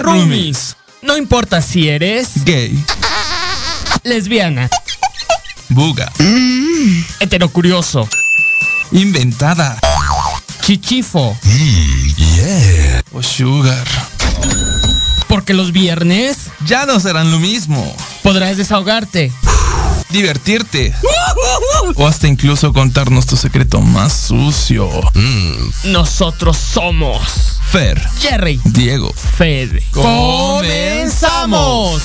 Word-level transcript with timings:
Roomies. 0.00 0.76
No 1.02 1.16
importa 1.16 1.62
si 1.62 1.88
eres 1.88 2.28
Gay, 2.44 2.78
lesbiana, 4.02 4.68
Buga, 5.68 6.10
heterocurioso, 7.20 8.08
Inventada 8.92 9.78
chichifo, 10.62 11.36
o 13.12 13.22
Sugar. 13.22 13.86
porque 15.28 15.54
los 15.54 15.72
viernes 15.72 16.36
Ya 16.66 16.86
no 16.86 16.98
serán 17.00 17.30
lo 17.30 17.38
mismo. 17.38 17.96
podrás 18.22 18.56
desahogarte. 18.56 19.32
Divertirte. 20.10 20.92
O 21.94 22.06
hasta 22.06 22.26
incluso 22.26 22.72
contarnos 22.72 23.26
tu 23.26 23.36
secreto 23.36 23.80
más 23.80 24.12
sucio. 24.12 24.90
Nosotros 25.84 26.56
somos 26.56 27.59
Fer, 27.70 28.00
Jerry, 28.18 28.60
Diego, 28.64 29.12
Fede. 29.12 29.80
Comenzamos. 29.92 32.02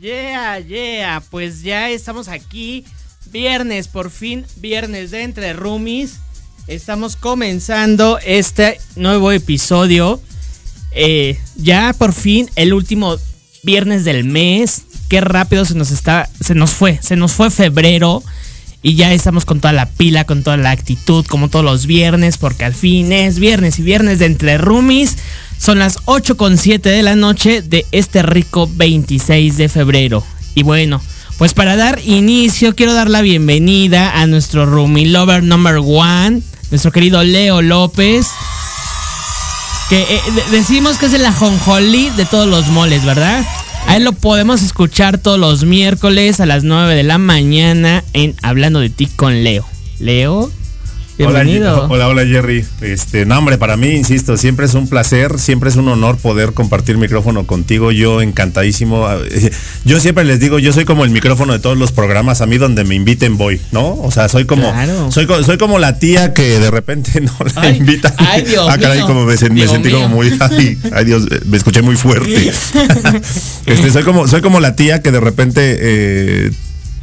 Yeah, 0.00 0.58
yeah, 0.60 1.22
pues 1.30 1.62
ya 1.62 1.90
estamos 1.90 2.28
aquí. 2.28 2.86
Viernes, 3.26 3.88
por 3.88 4.10
fin, 4.10 4.46
viernes 4.56 5.10
de 5.10 5.22
Entre 5.22 5.52
Roomies. 5.52 6.23
Estamos 6.66 7.16
comenzando 7.16 8.18
este 8.24 8.80
nuevo 8.96 9.30
episodio. 9.32 10.18
Eh, 10.92 11.38
ya 11.56 11.94
por 11.98 12.14
fin, 12.14 12.48
el 12.56 12.72
último 12.72 13.18
viernes 13.62 14.04
del 14.06 14.24
mes. 14.24 14.84
Qué 15.10 15.20
rápido 15.20 15.66
se 15.66 15.74
nos 15.74 15.90
está. 15.90 16.30
Se 16.40 16.54
nos 16.54 16.70
fue. 16.70 16.98
Se 17.02 17.16
nos 17.16 17.32
fue 17.32 17.50
febrero. 17.50 18.22
Y 18.80 18.94
ya 18.94 19.12
estamos 19.12 19.44
con 19.44 19.60
toda 19.60 19.74
la 19.74 19.90
pila, 19.90 20.24
con 20.24 20.42
toda 20.42 20.56
la 20.56 20.70
actitud, 20.70 21.26
como 21.26 21.50
todos 21.50 21.64
los 21.66 21.86
viernes, 21.86 22.38
porque 22.38 22.64
al 22.64 22.74
fin 22.74 23.12
es 23.12 23.38
viernes 23.38 23.78
y 23.78 23.82
viernes 23.82 24.18
de 24.18 24.26
Entre 24.26 24.56
Roomies. 24.56 25.18
Son 25.58 25.78
las 25.78 25.98
8 26.06 26.38
con 26.38 26.56
7 26.56 26.88
de 26.88 27.02
la 27.02 27.14
noche 27.14 27.60
de 27.60 27.84
este 27.92 28.22
rico 28.22 28.70
26 28.74 29.58
de 29.58 29.68
febrero. 29.68 30.24
Y 30.54 30.62
bueno, 30.62 31.02
pues 31.36 31.52
para 31.52 31.76
dar 31.76 32.00
inicio, 32.06 32.74
quiero 32.74 32.94
dar 32.94 33.10
la 33.10 33.20
bienvenida 33.20 34.20
a 34.20 34.26
nuestro 34.26 34.66
roomie 34.66 35.06
lover 35.06 35.42
number 35.42 35.78
one, 35.78 36.42
nuestro 36.74 36.90
querido 36.90 37.22
Leo 37.22 37.62
López. 37.62 38.26
Que 39.88 40.02
eh, 40.02 40.20
de- 40.34 40.56
decimos 40.56 40.98
que 40.98 41.06
es 41.06 41.12
el 41.14 41.24
ajonjolí 41.24 42.10
de 42.10 42.24
todos 42.24 42.48
los 42.48 42.66
moles, 42.66 43.04
¿verdad? 43.04 43.44
A 43.86 43.96
él 43.96 44.02
lo 44.04 44.12
podemos 44.12 44.60
escuchar 44.62 45.18
todos 45.18 45.38
los 45.38 45.62
miércoles 45.64 46.40
a 46.40 46.46
las 46.46 46.64
9 46.64 46.94
de 46.96 47.02
la 47.04 47.18
mañana 47.18 48.02
en 48.12 48.34
Hablando 48.42 48.80
de 48.80 48.90
ti 48.90 49.06
con 49.06 49.44
Leo. 49.44 49.64
Leo, 50.00 50.50
bienvenido. 51.18 51.84
Hola, 51.84 52.08
hola, 52.08 52.08
hola, 52.08 52.26
Jerry. 52.26 52.64
Este, 52.80 53.24
no, 53.26 53.38
hombre, 53.38 53.58
para 53.58 53.76
mí, 53.76 53.88
insisto, 53.88 54.36
siempre 54.36 54.66
es 54.66 54.74
un 54.74 54.88
placer, 54.88 55.38
siempre 55.38 55.70
es 55.70 55.76
un 55.76 55.88
honor 55.88 56.16
poder 56.18 56.52
compartir 56.52 56.96
micrófono 56.98 57.46
contigo. 57.46 57.92
Yo 57.92 58.20
encantadísimo. 58.20 59.06
Yo 59.84 60.00
siempre 60.00 60.24
les 60.24 60.40
digo, 60.40 60.58
yo 60.58 60.72
soy 60.72 60.84
como 60.86 61.04
el 61.04 61.10
micrófono 61.10 61.52
de 61.52 61.58
todos 61.58 61.76
los 61.76 61.92
programas. 61.92 62.40
A 62.40 62.46
mí 62.46 62.56
donde 62.56 62.84
me 62.84 62.94
inviten 62.94 63.36
voy, 63.36 63.60
¿no? 63.70 63.94
O 64.00 64.10
sea, 64.10 64.28
soy 64.28 64.44
como, 64.46 64.70
Claro. 64.72 65.12
soy, 65.12 65.26
soy 65.44 65.58
como 65.58 65.78
la 65.78 65.98
tía 65.98 66.32
que 66.32 66.58
de 66.58 66.70
repente 66.70 67.20
no 67.20 67.32
la 67.54 67.62
Ay, 67.62 67.76
invitan. 67.76 68.14
ay, 68.16 68.42
Dios 68.42 68.66
ah, 68.68 68.78
caray, 68.78 68.98
mío. 68.98 69.06
como 69.06 69.24
me, 69.24 69.36
sentí 69.36 69.90
como 69.90 70.08
muy, 70.08 70.32
ay, 70.40 70.78
ay, 70.92 71.04
Dios, 71.04 71.26
eh, 71.30 71.40
me 71.46 71.56
escuché 71.58 71.82
muy 71.82 71.96
fuerte. 71.96 72.50
este, 73.66 73.90
soy 73.90 74.02
como, 74.02 74.26
soy 74.26 74.40
como 74.40 74.58
la 74.60 74.74
tía 74.74 75.02
que 75.02 75.10
de 75.10 75.20
repente 75.20 75.76
eh, 75.80 76.50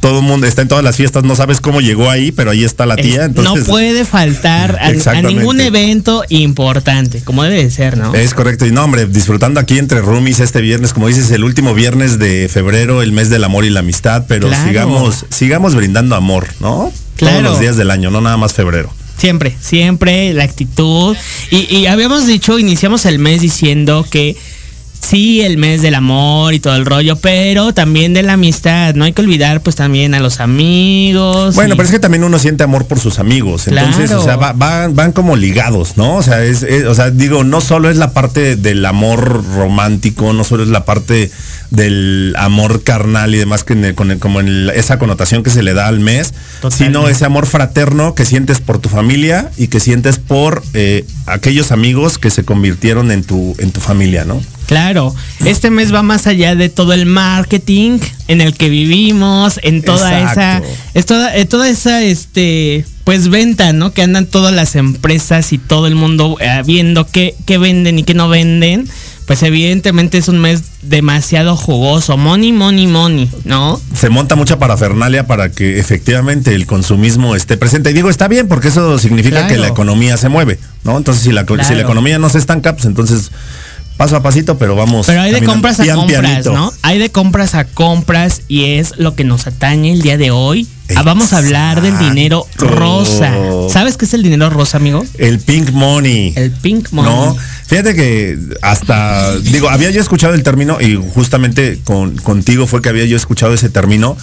todo 0.02 0.18
el 0.18 0.24
mundo 0.24 0.46
está 0.48 0.62
en 0.62 0.68
todas 0.68 0.82
las 0.82 0.96
fiestas, 0.96 1.22
no 1.22 1.36
sabes 1.36 1.60
cómo 1.60 1.80
llegó 1.80 2.10
ahí, 2.10 2.32
pero 2.32 2.50
ahí 2.50 2.64
está 2.64 2.86
la 2.86 2.96
tía. 2.96 3.24
Entonces, 3.24 3.60
no 3.66 3.70
puede 3.72 4.04
faltar 4.04 4.76
a- 4.82 5.22
ningún 5.22 5.60
evento 5.60 6.24
importante, 6.28 7.22
como 7.22 7.44
debe 7.44 7.62
de 7.62 7.70
ser, 7.70 7.96
¿no? 7.96 8.12
Es 8.14 8.34
correcto. 8.34 8.66
Y 8.66 8.72
no, 8.72 8.82
hombre, 8.84 9.06
disfrutando 9.06 9.60
aquí 9.60 9.78
entre 9.78 10.00
roomies 10.00 10.40
este 10.40 10.60
viernes, 10.60 10.92
como 10.92 11.06
dices, 11.06 11.30
el 11.30 11.44
último 11.44 11.72
viernes 11.72 12.18
de 12.18 12.48
febrero, 12.52 13.00
el 13.00 13.12
mes 13.12 13.30
del 13.30 13.44
amor 13.44 13.64
y 13.64 13.70
la 13.70 13.80
amistad, 13.80 14.24
pero 14.26 14.48
Claro. 14.48 14.66
sigamos, 14.68 15.24
sigamos 15.30 15.74
brindando 15.76 16.16
amor, 16.16 16.48
¿no? 16.60 16.92
Claro. 17.16 17.36
Todos 17.38 17.50
los 17.52 17.60
días 17.60 17.76
del 17.76 17.92
año, 17.92 18.10
no 18.10 18.20
nada 18.20 18.36
más 18.36 18.52
febrero. 18.54 18.92
Siempre, 19.16 19.56
siempre 19.60 20.34
la 20.34 20.42
actitud. 20.42 21.16
Y, 21.52 21.72
y 21.76 21.86
habíamos 21.86 22.26
dicho, 22.26 22.58
iniciamos 22.58 23.06
el 23.06 23.20
mes 23.20 23.40
diciendo 23.40 24.04
que 24.10 24.36
sí, 25.02 25.42
el 25.42 25.58
mes 25.58 25.82
del 25.82 25.94
amor 25.94 26.54
y 26.54 26.60
todo 26.60 26.74
el 26.76 26.86
rollo, 26.86 27.16
pero 27.16 27.74
también 27.74 28.14
de 28.14 28.22
la 28.22 28.34
amistad. 28.34 28.94
No 28.94 29.04
hay 29.04 29.12
que 29.12 29.20
olvidar, 29.22 29.60
pues 29.60 29.76
también 29.76 30.14
a 30.14 30.20
los 30.20 30.40
amigos. 30.40 31.54
Bueno, 31.54 31.74
y- 31.74 31.76
pero 31.76 31.86
es 31.86 31.92
que 31.92 31.98
también 31.98 32.24
uno 32.24 32.38
siente 32.38 32.64
amor 32.64 32.86
por 32.86 32.98
sus 33.00 33.18
amigos. 33.18 33.68
Entonces, 33.68 34.06
Claro. 34.06 34.22
o 34.22 34.24
sea, 34.24 34.36
va- 34.36 34.52
van, 34.52 34.94
van 34.94 35.12
como 35.12 35.36
ligados, 35.36 35.96
¿no? 35.96 36.16
O 36.16 36.22
sea, 36.22 36.42
es, 36.44 36.62
es- 36.62 36.84
o 36.84 36.94
sea, 36.94 37.10
digo, 37.10 37.44
no 37.44 37.60
solo 37.60 37.90
es 37.90 37.96
la 37.96 38.12
parte 38.12 38.56
del 38.56 38.84
amor 38.86 39.44
romántico, 39.54 40.32
no 40.32 40.44
solo 40.44 40.62
es 40.62 40.68
la 40.68 40.84
parte 40.84 41.30
del 41.70 42.34
amor 42.38 42.82
carnal 42.82 43.34
y 43.34 43.38
demás, 43.38 43.64
que 43.64 43.72
en 43.72 43.84
el- 43.84 43.94
con 43.94 44.10
el- 44.10 44.18
como 44.18 44.40
en 44.40 44.48
el- 44.48 44.70
esa 44.70 44.98
connotación 44.98 45.42
que 45.42 45.50
se 45.50 45.62
le 45.62 45.74
da 45.74 45.88
al 45.88 46.00
mes, 46.00 46.32
Totalmente. 46.60 46.84
sino 46.98 47.08
ese 47.08 47.24
amor 47.24 47.46
fraterno 47.46 48.14
que 48.14 48.24
sientes 48.24 48.60
por 48.60 48.78
tu 48.78 48.88
familia 48.88 49.50
y 49.56 49.68
que 49.68 49.80
sientes 49.80 50.18
por 50.18 50.62
eh, 50.74 51.04
aquellos 51.26 51.72
amigos 51.72 52.18
que 52.18 52.30
se 52.30 52.44
convirtieron 52.44 53.10
en 53.10 53.24
tu, 53.24 53.54
en 53.58 53.72
tu 53.72 53.80
familia, 53.80 54.24
¿no? 54.24 54.40
Claro, 54.72 55.14
este 55.44 55.68
mes 55.70 55.92
va 55.92 56.02
más 56.02 56.26
allá 56.26 56.54
de 56.54 56.70
todo 56.70 56.94
el 56.94 57.04
marketing 57.04 57.98
en 58.26 58.40
el 58.40 58.54
que 58.54 58.70
vivimos, 58.70 59.60
en 59.62 59.82
toda 59.82 60.18
Exacto. 60.18 60.66
esa, 60.66 60.72
es 60.94 61.04
toda, 61.04 61.36
eh, 61.36 61.44
toda 61.44 61.68
esa, 61.68 62.02
este, 62.02 62.86
pues 63.04 63.28
venta, 63.28 63.74
¿no? 63.74 63.92
Que 63.92 64.02
andan 64.02 64.24
todas 64.24 64.54
las 64.54 64.74
empresas 64.74 65.52
y 65.52 65.58
todo 65.58 65.86
el 65.88 65.94
mundo 65.94 66.38
eh, 66.40 66.62
viendo 66.64 67.06
qué, 67.06 67.34
qué 67.44 67.58
venden 67.58 67.98
y 67.98 68.04
qué 68.04 68.14
no 68.14 68.30
venden. 68.30 68.88
Pues 69.26 69.42
evidentemente 69.42 70.16
es 70.16 70.28
un 70.28 70.40
mes 70.40 70.62
demasiado 70.80 71.54
jugoso, 71.54 72.16
money, 72.16 72.52
money, 72.52 72.86
money, 72.86 73.30
¿no? 73.44 73.80
se 73.94 74.08
monta 74.08 74.34
mucha 74.36 74.58
parafernalia 74.58 75.26
para 75.26 75.50
que 75.52 75.78
efectivamente 75.78 76.54
el 76.54 76.66
consumismo 76.66 77.36
esté 77.36 77.56
presente. 77.58 77.90
Y 77.90 77.92
digo, 77.92 78.08
está 78.10 78.26
bien, 78.26 78.48
porque 78.48 78.68
eso 78.68 78.98
significa 78.98 79.40
Claro. 79.40 79.54
que 79.54 79.60
la 79.60 79.68
economía 79.68 80.16
se 80.16 80.28
mueve, 80.28 80.58
¿no? 80.82 80.96
Entonces, 80.96 81.22
si 81.22 81.30
la, 81.30 81.44
si 81.62 81.74
la 81.74 81.82
economía 81.82 82.18
no 82.18 82.30
se 82.30 82.38
estanca, 82.38 82.72
pues 82.72 82.86
entonces 82.86 83.30
paso 83.96 84.16
a 84.16 84.22
pasito, 84.22 84.58
pero 84.58 84.74
vamos. 84.76 85.06
Pero 85.06 85.20
hay 85.20 85.32
de 85.32 85.42
compras 85.42 85.80
a 85.80 85.84
pian 85.84 85.96
compras, 85.96 86.20
pianito. 86.20 86.52
¿no? 86.52 86.72
Hay 86.82 86.98
de 86.98 87.10
compras 87.10 87.54
a 87.54 87.64
compras 87.64 88.42
y 88.48 88.74
es 88.74 88.98
lo 88.98 89.14
que 89.14 89.24
nos 89.24 89.46
atañe 89.46 89.92
el 89.92 90.02
día 90.02 90.16
de 90.16 90.30
hoy. 90.30 90.66
Ah, 90.96 91.02
Vamos 91.02 91.32
a 91.32 91.38
hablar 91.38 91.80
del 91.80 91.98
dinero 91.98 92.46
rosa. 92.56 93.32
¿Sabes 93.70 93.96
qué 93.96 94.04
es 94.04 94.14
el 94.14 94.22
dinero 94.22 94.50
rosa, 94.50 94.76
amigo? 94.76 95.04
El 95.16 95.38
pink 95.40 95.70
money. 95.70 96.32
El 96.36 96.50
pink 96.50 96.90
money. 96.90 97.10
No, 97.10 97.36
fíjate 97.66 97.94
que 97.94 98.38
hasta, 98.60 99.38
digo, 99.38 99.70
había 99.70 99.90
yo 99.90 100.00
escuchado 100.00 100.34
el 100.34 100.42
término 100.42 100.80
y 100.80 100.96
justamente 101.14 101.80
con, 101.84 102.16
contigo 102.18 102.66
fue 102.66 102.82
que 102.82 102.90
había 102.90 103.06
yo 103.06 103.16
escuchado 103.16 103.54
ese 103.54 103.70
término. 103.70 104.16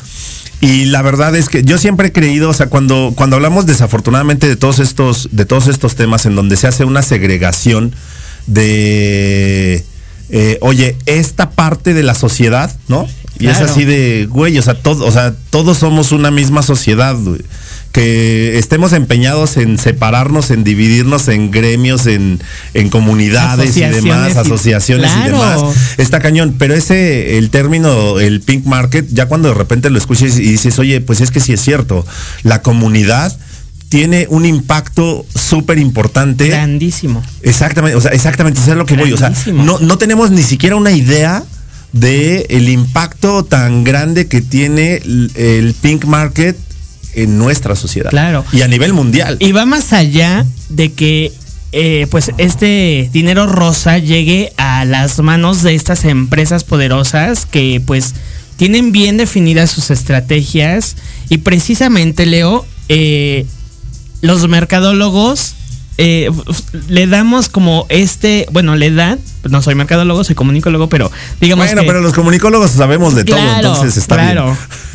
Y 0.62 0.86
la 0.86 1.02
verdad 1.02 1.36
es 1.36 1.48
que 1.48 1.64
yo 1.64 1.78
siempre 1.78 2.10
he 2.10 2.12
creído, 2.12 2.50
o 2.50 2.54
sea, 2.54 2.68
cuando, 2.68 3.14
cuando 3.16 3.38
hablamos 3.38 3.66
desafortunadamente 3.66 4.48
de 4.48 4.58
todos 4.58 4.80
estos, 4.80 5.30
de 5.32 5.46
todos 5.46 5.68
estos 5.68 5.96
temas 5.96 6.26
en 6.26 6.36
donde 6.36 6.58
se 6.58 6.68
hace 6.68 6.84
una 6.84 7.02
segregación 7.02 7.94
de 8.48 9.84
eh, 10.30 10.58
oye, 10.62 10.96
esta 11.06 11.52
parte 11.52 11.94
de 11.94 12.04
la 12.04 12.14
sociedad, 12.16 12.76
¿no? 12.88 13.08
Y 13.40 13.48
es 13.48 13.60
así 13.62 13.86
de, 13.86 14.28
güey, 14.30 14.58
o 14.58 14.62
sea, 14.62 14.74
todo, 14.74 15.06
o 15.06 15.12
sea, 15.12 15.34
todos 15.50 15.78
somos 15.78 16.12
una 16.12 16.30
misma 16.30 16.62
sociedad, 16.62 17.16
güey. 17.16 17.40
Que 17.94 18.60
estemos 18.60 18.92
empeñados 18.92 19.56
en 19.58 19.78
separarnos, 19.80 20.52
en 20.52 20.64
dividirnos 20.66 21.28
en 21.30 21.50
gremios, 21.50 22.06
en, 22.06 22.42
en 22.74 22.90
comunidades 22.90 23.78
y 23.78 23.80
demás, 23.82 24.36
Asociaciones 24.36 25.12
y- 25.18 25.24
demás. 25.30 25.62
Está 25.98 26.20
cañón, 26.20 26.56
pero 26.60 26.76
ese, 26.76 27.38
el 27.38 27.50
término, 27.50 28.20
el 28.20 28.42
pink 28.42 28.66
market, 28.66 29.08
ya 29.10 29.28
cuando 29.28 29.48
de 29.48 29.56
repente 29.56 29.90
lo 29.90 29.98
escuches 29.98 30.38
y 30.38 30.52
dices, 30.52 30.78
oye, 30.78 31.00
pues 31.00 31.22
es 31.22 31.32
que 31.32 31.40
sí 31.40 31.54
es 31.54 31.62
cierto, 31.62 32.06
la 32.44 32.62
comunidad 32.62 33.36
tiene 33.90 34.28
un 34.30 34.46
impacto 34.46 35.26
súper 35.36 35.80
importante. 35.80 36.48
Grandísimo. 36.48 37.24
Exactamente, 37.42 37.98
o 37.98 38.02
sea, 38.02 38.12
exactamente, 38.12 38.60
eso 38.60 38.72
es 38.72 38.78
lo 38.78 38.86
que 38.86 38.96
voy. 38.96 39.12
O 39.12 39.18
sea, 39.18 39.34
no, 39.54 39.80
no 39.80 39.98
tenemos 39.98 40.32
ni 40.32 40.44
siquiera 40.44 40.76
una 40.76 40.92
idea 40.92 41.44
de 41.92 42.46
el 42.50 42.70
impacto 42.70 43.44
tan 43.44 43.84
grande 43.84 44.28
que 44.28 44.42
tiene 44.42 44.98
el, 44.98 45.32
el 45.36 45.74
pink 45.74 46.06
market 46.06 46.56
en 47.16 47.38
nuestra 47.38 47.76
sociedad. 47.76 48.12
Claro. 48.12 48.46
Y 48.52 48.62
a 48.62 48.68
nivel 48.68 48.94
mundial. 48.94 49.38
Y 49.40 49.52
va 49.52 49.66
más 49.66 49.92
allá 49.94 50.46
de 50.70 50.92
que 50.94 51.34
eh, 51.72 52.08
pues 52.10 52.32
este 52.38 53.10
dinero 53.14 53.46
rosa 53.46 53.98
llegue 53.98 54.54
a 54.58 54.86
las 54.86 55.20
manos 55.20 55.62
de 55.62 55.76
estas 55.76 56.04
empresas 56.06 56.64
poderosas 56.64 57.46
que 57.46 57.82
pues 57.86 58.16
tienen 58.58 58.92
bien 58.92 59.18
definidas 59.18 59.70
sus 59.70 59.92
estrategias 59.92 60.96
y 61.30 61.38
precisamente 61.38 62.26
Leo 62.26 62.66
eh, 62.88 63.46
los 64.22 64.48
mercadólogos 64.48 65.56
eh, 66.02 66.30
le 66.88 67.08
damos 67.08 67.50
como 67.50 67.86
este, 67.90 68.46
bueno, 68.52 68.78
le 68.78 68.90
dan, 68.92 69.20
no 69.50 69.62
soy 69.62 69.76
mercadólogo, 69.76 70.24
soy 70.24 70.34
comunicólogo, 70.36 70.88
pero 70.88 71.12
digamos 71.42 71.66
bueno, 71.68 71.82
que- 71.82 71.88
pero 71.88 72.00
los 72.00 72.14
comunicólogos 72.14 72.72
sabemos 72.72 73.16
de 73.16 73.26
todo, 73.26 73.38
entonces 73.56 73.98
está 73.98 74.16
claro. 74.16 74.46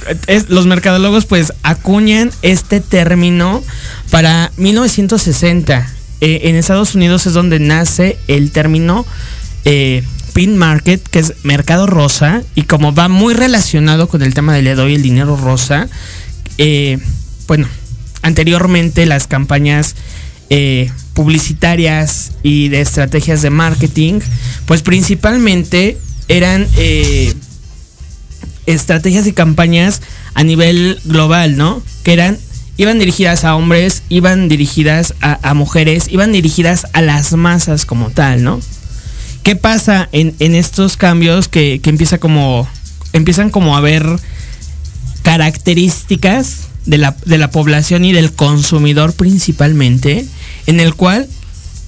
bien. 0.06 0.18
Es- 0.26 0.48
los 0.48 0.66
mercadólogos 0.66 1.26
pues 1.26 1.52
acuñan 1.62 2.30
este 2.42 2.80
término 2.80 3.62
para 4.10 4.50
1960. 4.56 5.90
Eh, 6.20 6.48
en 6.48 6.56
Estados 6.56 6.94
Unidos 6.94 7.26
es 7.26 7.34
donde 7.34 7.58
nace 7.58 8.18
el 8.28 8.50
término 8.50 9.04
eh, 9.66 10.02
pin 10.32 10.56
market, 10.56 11.02
que 11.06 11.18
es 11.18 11.34
mercado 11.42 11.86
rosa, 11.86 12.42
y 12.54 12.62
como 12.62 12.94
va 12.94 13.08
muy 13.08 13.34
relacionado 13.34 14.08
con 14.08 14.22
el 14.22 14.32
tema 14.34 14.54
del 14.54 14.64
de 14.64 14.80
hoy, 14.80 14.94
el 14.94 15.02
dinero 15.02 15.36
rosa, 15.36 15.88
eh, 16.58 16.98
bueno, 17.46 17.66
anteriormente 18.24 19.06
las 19.06 19.26
campañas 19.28 19.94
eh, 20.50 20.90
publicitarias 21.12 22.32
y 22.42 22.68
de 22.68 22.80
estrategias 22.80 23.42
de 23.42 23.50
marketing, 23.50 24.20
pues 24.66 24.82
principalmente 24.82 25.98
eran 26.28 26.66
eh, 26.76 27.34
estrategias 28.66 29.26
y 29.26 29.32
campañas 29.32 30.00
a 30.32 30.42
nivel 30.42 30.98
global, 31.04 31.56
¿no? 31.56 31.82
Que 32.02 32.14
eran, 32.14 32.38
iban 32.78 32.98
dirigidas 32.98 33.44
a 33.44 33.54
hombres, 33.56 34.02
iban 34.08 34.48
dirigidas 34.48 35.14
a, 35.20 35.54
mujeres, 35.54 36.08
iban 36.10 36.32
dirigidas 36.32 36.86
a 36.94 37.02
las 37.02 37.34
masas 37.34 37.84
como 37.84 38.10
tal, 38.10 38.42
¿no? 38.42 38.58
¿Qué 39.42 39.54
pasa 39.54 40.08
en, 40.12 40.34
en 40.38 40.54
estos 40.54 40.96
cambios 40.96 41.48
que, 41.48 41.78
que 41.82 41.90
empieza 41.90 42.16
como, 42.16 42.66
empiezan 43.12 43.50
como 43.50 43.76
a 43.76 43.80
ver 43.80 44.04
características 45.22 46.68
de 46.86 46.98
la, 46.98 47.16
de 47.24 47.38
la 47.38 47.50
población 47.50 48.04
y 48.04 48.12
del 48.12 48.32
consumidor 48.32 49.12
principalmente, 49.14 50.26
en 50.66 50.80
el 50.80 50.94
cual 50.94 51.26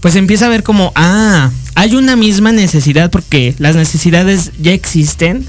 pues 0.00 0.14
empieza 0.16 0.46
a 0.46 0.50
ver 0.50 0.62
como, 0.62 0.92
ah, 0.94 1.50
hay 1.74 1.94
una 1.96 2.16
misma 2.16 2.52
necesidad 2.52 3.10
porque 3.10 3.54
las 3.58 3.74
necesidades 3.76 4.52
ya 4.60 4.72
existen, 4.72 5.46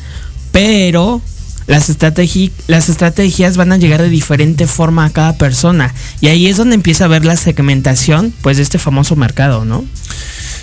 pero 0.52 1.22
las, 1.68 1.90
estrategi- 1.90 2.52
las 2.68 2.90
estrategias 2.90 3.58
van 3.58 3.72
a 3.72 3.78
llegar 3.78 4.02
de 4.02 4.10
diferente 4.10 4.66
forma 4.68 5.06
a 5.06 5.10
cada 5.10 5.38
persona. 5.38 5.94
Y 6.22 6.28
ahí 6.28 6.48
es 6.48 6.58
donde 6.58 6.76
empieza 6.76 7.06
a 7.06 7.10
ver 7.10 7.26
la 7.26 7.36
segmentación 7.36 8.34
pues 8.42 8.58
de 8.58 8.64
este 8.64 8.80
famoso 8.80 9.16
mercado, 9.16 9.66
¿no? 9.66 9.86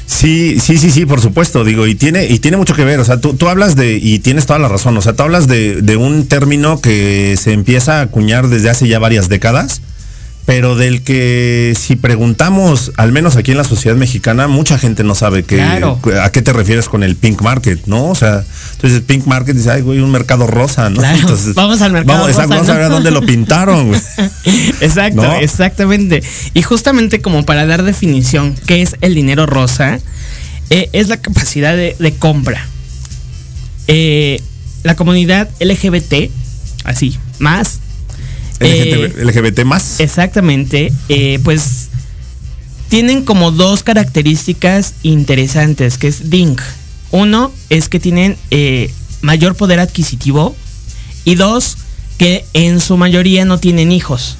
Sí, 0.06 0.58
sí, 0.60 0.76
sí, 0.76 0.90
sí, 0.90 1.06
por 1.06 1.20
supuesto, 1.20 1.64
digo, 1.64 1.86
y 1.86 1.94
tiene, 1.94 2.26
y 2.26 2.38
tiene 2.38 2.56
mucho 2.56 2.74
que 2.74 2.84
ver, 2.84 3.00
o 3.00 3.04
sea, 3.04 3.20
tú, 3.20 3.34
tú 3.34 3.48
hablas 3.48 3.74
de, 3.74 3.96
y 3.96 4.18
tienes 4.18 4.46
toda 4.46 4.58
la 4.58 4.68
razón, 4.68 4.96
o 4.96 5.00
sea, 5.02 5.14
tú 5.14 5.22
hablas 5.22 5.46
de, 5.48 5.80
de 5.80 5.96
un 5.96 6.26
término 6.26 6.80
que 6.80 7.36
se 7.40 7.52
empieza 7.52 7.98
a 8.00 8.02
acuñar 8.02 8.48
desde 8.48 8.68
hace 8.68 8.86
ya 8.86 8.98
varias 8.98 9.28
décadas, 9.28 9.80
pero 10.46 10.76
del 10.76 11.02
que 11.02 11.74
si 11.78 11.96
preguntamos, 11.96 12.92
al 12.96 13.12
menos 13.12 13.36
aquí 13.36 13.52
en 13.52 13.56
la 13.56 13.64
sociedad 13.64 13.96
mexicana, 13.96 14.46
mucha 14.46 14.78
gente 14.78 15.02
no 15.02 15.14
sabe 15.14 15.42
que, 15.42 15.56
Claro. 15.56 15.98
a 16.22 16.30
qué 16.30 16.42
te 16.42 16.52
refieres 16.52 16.88
con 16.88 17.02
el 17.02 17.16
pink 17.16 17.40
market, 17.40 17.86
¿no? 17.86 18.10
O 18.10 18.14
sea, 18.14 18.44
entonces 18.72 19.00
pink 19.00 19.26
market 19.26 19.56
dice, 19.56 19.70
ay, 19.70 19.80
güey, 19.80 20.00
un 20.00 20.10
mercado 20.10 20.46
rosa, 20.46 20.90
¿no? 20.90 20.98
Claro, 20.98 21.18
Entonces, 21.18 21.54
vamos 21.54 21.80
al 21.80 21.92
mercado 21.92 22.18
vamos, 22.18 22.30
exacto, 22.30 22.50
rosa, 22.52 22.60
Vamos 22.62 22.68
a 22.70 22.74
ver 22.74 22.82
a 22.84 22.88
dónde 22.94 23.10
lo 23.10 23.22
pintaron, 23.22 23.88
güey. 23.88 24.00
Exacto, 24.80 25.22
¿No? 25.22 25.34
exactamente. 25.36 26.22
Y 26.52 26.60
justamente 26.62 27.22
como 27.22 27.46
para 27.46 27.64
dar 27.64 27.82
definición, 27.82 28.54
¿qué 28.66 28.82
es 28.82 28.96
el 29.00 29.14
dinero 29.14 29.46
rosa? 29.46 29.98
Eh, 30.68 30.90
es 30.92 31.08
la 31.08 31.16
capacidad 31.16 31.74
de, 31.74 31.96
de 31.98 32.14
compra. 32.14 32.66
Eh, 33.88 34.40
la 34.82 34.94
comunidad 34.96 35.48
LGBT, 35.60 36.30
así, 36.84 37.18
más. 37.38 37.80
Eh, 38.60 39.12
LGBT, 39.16 39.18
LGBT 39.18 39.64
más. 39.64 40.00
Exactamente, 40.00 40.92
eh, 41.08 41.38
pues 41.42 41.88
tienen 42.88 43.24
como 43.24 43.50
dos 43.50 43.82
características 43.82 44.94
interesantes, 45.02 45.98
que 45.98 46.08
es 46.08 46.30
DINK. 46.30 46.60
Uno 47.10 47.52
es 47.70 47.88
que 47.88 48.00
tienen 48.00 48.36
eh, 48.50 48.92
mayor 49.20 49.56
poder 49.56 49.80
adquisitivo 49.80 50.54
y 51.24 51.34
dos, 51.34 51.76
que 52.18 52.44
en 52.52 52.80
su 52.80 52.96
mayoría 52.96 53.44
no 53.44 53.58
tienen 53.58 53.90
hijos. 53.90 54.36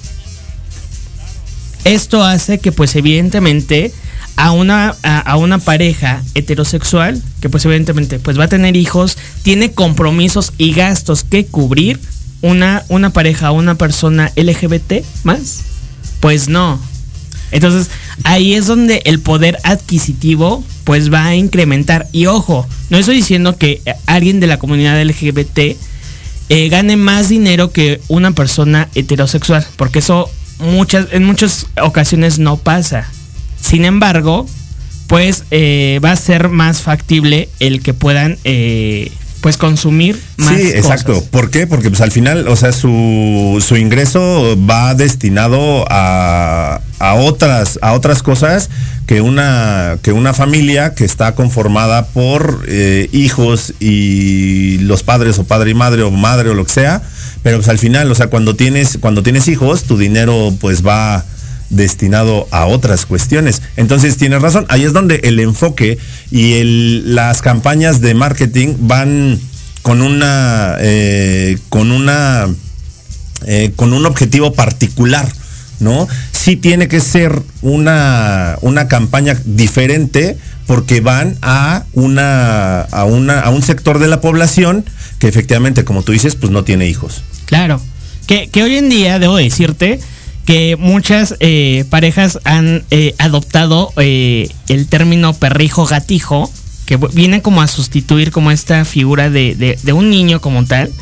Esto 1.85 2.23
hace 2.23 2.59
que 2.59 2.73
pues 2.73 2.95
evidentemente 2.97 3.93
a 4.37 4.53
una, 4.53 4.97
a, 5.03 5.19
a 5.19 5.37
una 5.37 5.59
pareja 5.59 6.23
heterosexual, 6.35 7.21
que 7.41 7.49
pues 7.49 7.65
evidentemente 7.65 8.19
pues 8.19 8.39
va 8.39 8.45
a 8.45 8.49
tener 8.49 8.77
hijos, 8.77 9.17
tiene 9.43 9.73
compromisos 9.73 10.53
y 10.59 10.73
gastos 10.73 11.25
que 11.25 11.47
cubrir, 11.47 12.01
una, 12.45 12.85
una 12.89 13.11
pareja 13.11 13.53
una 13.53 13.75
persona 13.77 14.31
LGBT 14.37 15.03
más, 15.25 15.63
pues 16.21 16.49
no. 16.49 16.79
Entonces, 17.53 17.91
ahí 18.25 18.53
es 18.53 18.67
donde 18.67 19.01
el 19.07 19.21
poder 19.21 19.59
adquisitivo 19.65 20.63
pues 20.85 21.11
va 21.13 21.25
a 21.25 21.35
incrementar. 21.35 22.07
Y 22.13 22.27
ojo, 22.27 22.67
no 22.91 22.99
estoy 22.99 23.17
diciendo 23.17 23.57
que 23.57 23.81
alguien 24.05 24.41
de 24.41 24.47
la 24.47 24.59
comunidad 24.59 25.03
LGBT 25.03 25.59
eh, 26.51 26.69
gane 26.69 26.97
más 26.99 27.31
dinero 27.31 27.73
que 27.73 28.03
una 28.09 28.33
persona 28.33 28.91
heterosexual, 28.95 29.67
porque 29.77 30.01
eso 30.01 30.29
muchas, 30.59 31.07
en 31.13 31.25
muchas 31.25 31.67
ocasiones 31.81 32.39
no 32.39 32.59
pasa. 32.59 33.09
Sin 33.59 33.87
embargo, 33.87 34.47
pues 35.07 35.45
eh, 35.51 35.99
va 36.05 36.13
a 36.13 36.17
ser 36.17 36.51
más 36.51 36.83
factible 36.83 37.49
el 37.59 37.81
que 37.81 37.95
puedan 37.95 38.37
eh, 38.45 39.11
pues 39.45 39.59
consumir 39.59 40.19
más. 40.39 40.57
Sí, 40.57 40.69
exacto. 40.69 41.13
cosas. 41.13 41.29
¿Por 41.29 41.51
qué? 41.51 41.67
Porque 41.67 41.91
pues 41.91 42.01
al 42.01 42.11
final, 42.11 42.49
o 42.49 42.57
sea, 42.57 42.73
su, 42.73 43.63
su 43.63 43.77
ingreso 43.77 44.57
va 44.65 44.95
destinado 44.95 45.85
a, 45.91 46.81
a 46.99 47.15
otras, 47.17 47.79
a 47.83 47.93
otras 47.93 48.23
cosas 48.23 48.71
que 49.07 49.21
una, 49.21 49.99
que 50.01 50.13
una 50.13 50.33
familia 50.33 50.95
que 50.95 51.05
está 51.05 51.35
conformada 51.35 52.07
por 52.07 52.65
eh, 52.69 53.11
hijos 53.13 53.75
y 53.81 54.79
los 54.79 55.03
padres 55.03 55.39
o 55.39 55.45
padre 55.45 55.73
y 55.73 55.75
madre 55.75 56.05
o 56.05 56.11
madre 56.11 56.49
o 56.49 56.55
lo 56.55 56.65
que 56.65 56.73
sea. 56.73 57.03
Pero 57.43 57.59
pues 57.59 57.69
al 57.69 57.79
final, 57.79 58.11
o 58.11 58.15
sea, 58.15 58.29
cuando 58.29 58.57
tienes, 58.57 58.97
cuando 58.99 59.23
tienes 59.23 59.47
hijos, 59.49 59.83
tu 59.83 59.99
dinero 59.99 60.55
pues 60.59 60.87
va 60.87 61.23
destinado 61.71 62.47
a 62.51 62.67
otras 62.67 63.07
cuestiones. 63.07 63.63
Entonces 63.77 64.17
tienes 64.17 64.43
razón, 64.43 64.67
ahí 64.69 64.85
es 64.85 64.93
donde 64.93 65.17
el 65.25 65.41
enfoque 65.41 65.99
y 66.31 66.55
el, 66.55 67.15
las 67.15 67.43
campañas 67.43 68.01
de 68.01 68.15
marketing 68.15 68.75
van 68.81 69.39
con 69.83 70.01
una 70.01 70.77
eh, 70.81 71.59
con 71.69 71.91
una 71.91 72.49
eh, 73.47 73.73
con 73.77 73.93
un 73.93 74.07
objetivo 74.07 74.55
particular, 74.55 75.31
¿no? 75.81 76.09
Sí 76.33 76.57
tiene 76.57 76.89
que 76.89 77.01
ser 77.01 77.43
una, 77.61 78.57
una 78.63 78.89
campaña 78.89 79.39
diferente 79.45 80.39
porque 80.67 81.01
van 81.01 81.37
a 81.43 81.85
una, 81.93 82.81
a 82.81 83.05
una 83.05 83.41
a 83.41 83.51
un 83.51 83.63
sector 83.63 83.99
de 83.99 84.09
la 84.09 84.21
población 84.21 84.85
que 85.19 85.29
efectivamente, 85.29 85.85
como 85.85 86.03
tú 86.03 86.13
dices, 86.13 86.37
pues 86.37 86.51
no 86.51 86.65
tiene 86.65 86.89
hijos. 86.89 87.23
Claro. 87.47 87.81
Que, 88.27 88.49
que 88.49 88.63
hoy 88.63 88.77
en 88.77 88.89
día, 88.89 89.19
debo 89.19 89.37
decirte, 89.37 90.01
que 90.45 90.77
muchas 90.77 91.37
eh, 91.41 91.85
parejas 91.91 92.39
han 92.45 92.85
eh, 92.91 93.15
adoptado 93.19 93.93
eh, 93.97 94.49
el 94.69 94.87
término 94.87 95.33
perrijo 95.33 95.87
gatijo, 95.87 96.51
que 96.87 96.97
viene 96.97 97.43
como 97.43 97.63
a 97.63 97.67
sustituir 97.67 98.31
como 98.31 98.51
esta 98.51 98.85
figura 98.85 99.31
de, 99.31 99.79
un 99.95 100.11
niño 100.11 100.41
como 100.41 100.65
tal. 100.65 100.93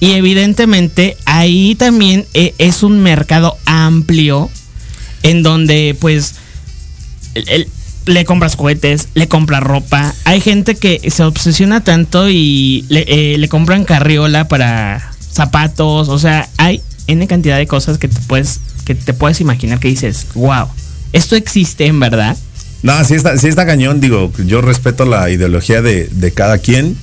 Y 0.00 0.12
evidentemente 0.12 1.16
ahí 1.26 1.74
también 1.74 2.26
eh, 2.34 2.54
es 2.58 2.82
un 2.82 3.00
mercado 3.00 3.56
amplio 3.66 4.50
en 5.22 5.42
donde 5.42 5.94
pues 6.00 6.36
le 8.06 8.24
compras 8.24 8.56
juguetes, 8.56 9.08
le 9.14 9.28
compras 9.28 9.62
ropa. 9.62 10.14
Hay 10.24 10.40
gente 10.40 10.74
que 10.74 11.10
se 11.10 11.22
obsesiona 11.22 11.82
tanto 11.84 12.28
y 12.28 12.84
le, 12.88 13.04
eh, 13.06 13.38
le 13.38 13.48
compran 13.48 13.84
carriola 13.84 14.48
para 14.48 15.12
zapatos. 15.30 16.08
O 16.08 16.18
sea, 16.18 16.48
hay 16.56 16.80
N 17.06 17.26
cantidad 17.26 17.58
de 17.58 17.66
cosas 17.66 17.98
que 17.98 18.08
te 18.08 18.20
puedes, 18.20 18.60
que 18.94 19.04
te 19.04 19.14
puedes 19.14 19.40
imaginar 19.40 19.78
que 19.78 19.88
dices, 19.88 20.26
wow, 20.34 20.66
esto 21.12 21.36
existe 21.36 21.86
en 21.86 22.00
verdad. 22.00 22.36
No, 22.82 23.04
sí 23.04 23.14
está, 23.14 23.36
sí 23.38 23.46
está 23.46 23.66
cañón, 23.66 24.00
digo, 24.00 24.32
yo 24.46 24.60
respeto 24.62 25.04
la 25.04 25.30
ideología 25.30 25.82
de, 25.82 26.08
de 26.08 26.32
cada 26.32 26.58
quien, 26.58 26.96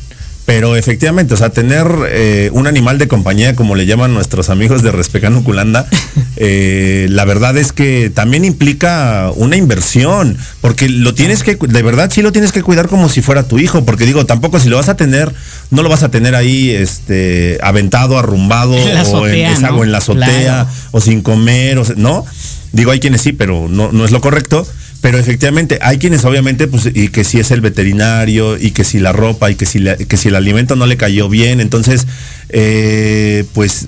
pero 0.48 0.78
efectivamente, 0.78 1.34
o 1.34 1.38
sea, 1.38 1.50
tener 1.50 1.86
eh, 2.10 2.50
un 2.54 2.68
animal 2.68 2.98
de 2.98 3.10
compañía, 3.10 3.54
como 3.54 3.76
le 3.76 3.86
llaman 3.86 4.14
nuestros 4.14 4.50
amigos 4.50 4.82
de 4.82 4.94
Respecano 4.94 5.44
Culanda, 5.44 5.86
eh, 6.38 7.08
la 7.10 7.26
verdad 7.26 7.58
es 7.58 7.74
que 7.74 8.10
también 8.10 8.46
implica 8.46 9.30
una 9.36 9.58
inversión, 9.58 10.38
porque 10.62 10.88
lo 10.88 11.14
tienes 11.14 11.44
que, 11.44 11.58
de 11.60 11.82
verdad 11.82 12.10
sí 12.14 12.22
lo 12.22 12.32
tienes 12.32 12.54
que 12.54 12.64
cuidar 12.64 12.88
como 12.88 13.10
si 13.10 13.22
fuera 13.22 13.44
tu 13.44 13.60
hijo, 13.60 13.84
porque 13.84 14.06
digo, 14.06 14.26
tampoco 14.26 14.58
si 14.58 14.70
lo 14.70 14.78
vas 14.78 14.88
a 14.88 14.96
tener, 14.96 15.34
no 15.70 15.84
lo 15.84 15.90
vas 15.90 16.04
a 16.04 16.12
tener 16.12 16.34
ahí, 16.34 16.70
este, 16.70 17.58
aventado, 17.62 18.18
arrumbado, 18.18 18.78
En 18.78 18.98
o, 19.00 19.28
en, 19.28 19.62
¿no? 19.62 19.84
en 19.84 19.92
la 19.92 19.98
azotea, 19.98 20.28
Claro. 20.64 20.70
o 20.92 21.02
sin 21.02 21.24
comer, 21.24 21.78
o 21.78 21.84
¿no? 21.98 22.26
Digo, 22.72 22.92
hay 22.92 23.02
quienes 23.02 23.20
sí, 23.20 23.34
pero 23.34 23.68
no, 23.70 23.92
no 23.92 24.06
es 24.06 24.12
lo 24.12 24.22
correcto. 24.22 24.66
Pero 25.02 25.20
efectivamente, 25.20 25.80
hay 25.82 26.00
quienes 26.00 26.26
obviamente, 26.26 26.68
pues, 26.68 26.90
y 26.94 27.10
que 27.10 27.24
si 27.24 27.40
es 27.40 27.52
el 27.52 27.62
veterinario, 27.62 28.58
y 28.58 28.72
que 28.72 28.84
si 28.84 29.00
la 29.00 29.14
ropa, 29.14 29.52
y 29.52 29.56
que 29.56 29.66
si, 29.66 29.84
que 29.84 30.18
si 30.18 30.30
el 30.30 30.36
alimento 30.36 30.76
no 30.76 30.86
le 30.86 30.98
cayó 30.98 31.30
bien. 31.30 31.60
Entonces, 31.60 32.08
eh, 32.50 33.46
pues, 33.54 33.88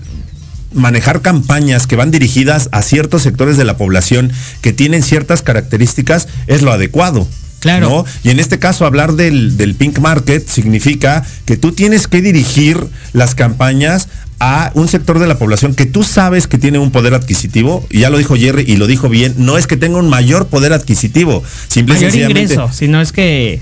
manejar 0.74 1.22
campañas 1.22 1.88
que 1.88 1.96
van 1.96 2.12
dirigidas 2.12 2.70
a 2.72 2.82
ciertos 2.82 3.24
sectores 3.24 3.58
de 3.58 3.66
la 3.66 3.78
población 3.78 4.32
que 4.62 4.72
tienen 4.72 5.02
ciertas 5.02 5.42
características 5.42 6.28
es 6.48 6.62
lo 6.62 6.72
adecuado. 6.72 7.28
Claro. 7.60 7.90
¿no? 7.90 8.06
Y 8.24 8.30
en 8.30 8.40
este 8.40 8.60
caso, 8.60 8.86
hablar 8.86 9.14
del, 9.14 9.58
del 9.58 9.76
pink 9.76 10.00
market 10.00 10.48
significa 10.48 11.26
que 11.46 11.58
tú 11.58 11.74
tienes 11.74 12.08
que 12.08 12.22
dirigir 12.22 12.80
las 13.14 13.36
campañas 13.36 14.08
a 14.40 14.72
un 14.74 14.88
sector 14.88 15.20
de 15.20 15.28
la 15.28 15.38
población 15.38 15.76
que 15.76 15.86
tú 15.86 16.04
sabes 16.04 16.48
que 16.48 16.58
tiene 16.58 16.80
un 16.80 16.92
poder 16.92 17.14
adquisitivo, 17.14 17.86
y 17.90 18.00
ya 18.00 18.10
lo 18.10 18.18
dijo 18.18 18.36
Jerry 18.36 18.64
y 18.66 18.78
lo 18.78 18.88
dijo 18.88 19.10
bien, 19.10 19.36
no 19.38 19.58
es 19.58 19.68
que 19.68 19.78
tenga 19.78 19.98
un 19.98 20.10
mayor 20.10 20.48
poder 20.48 20.74
adquisitivo, 20.74 21.44
simple 21.68 21.96
y 21.96 22.06
Mayor 22.06 22.30
ingreso, 22.32 22.70
sino 22.72 23.02
es 23.02 23.12
que 23.12 23.62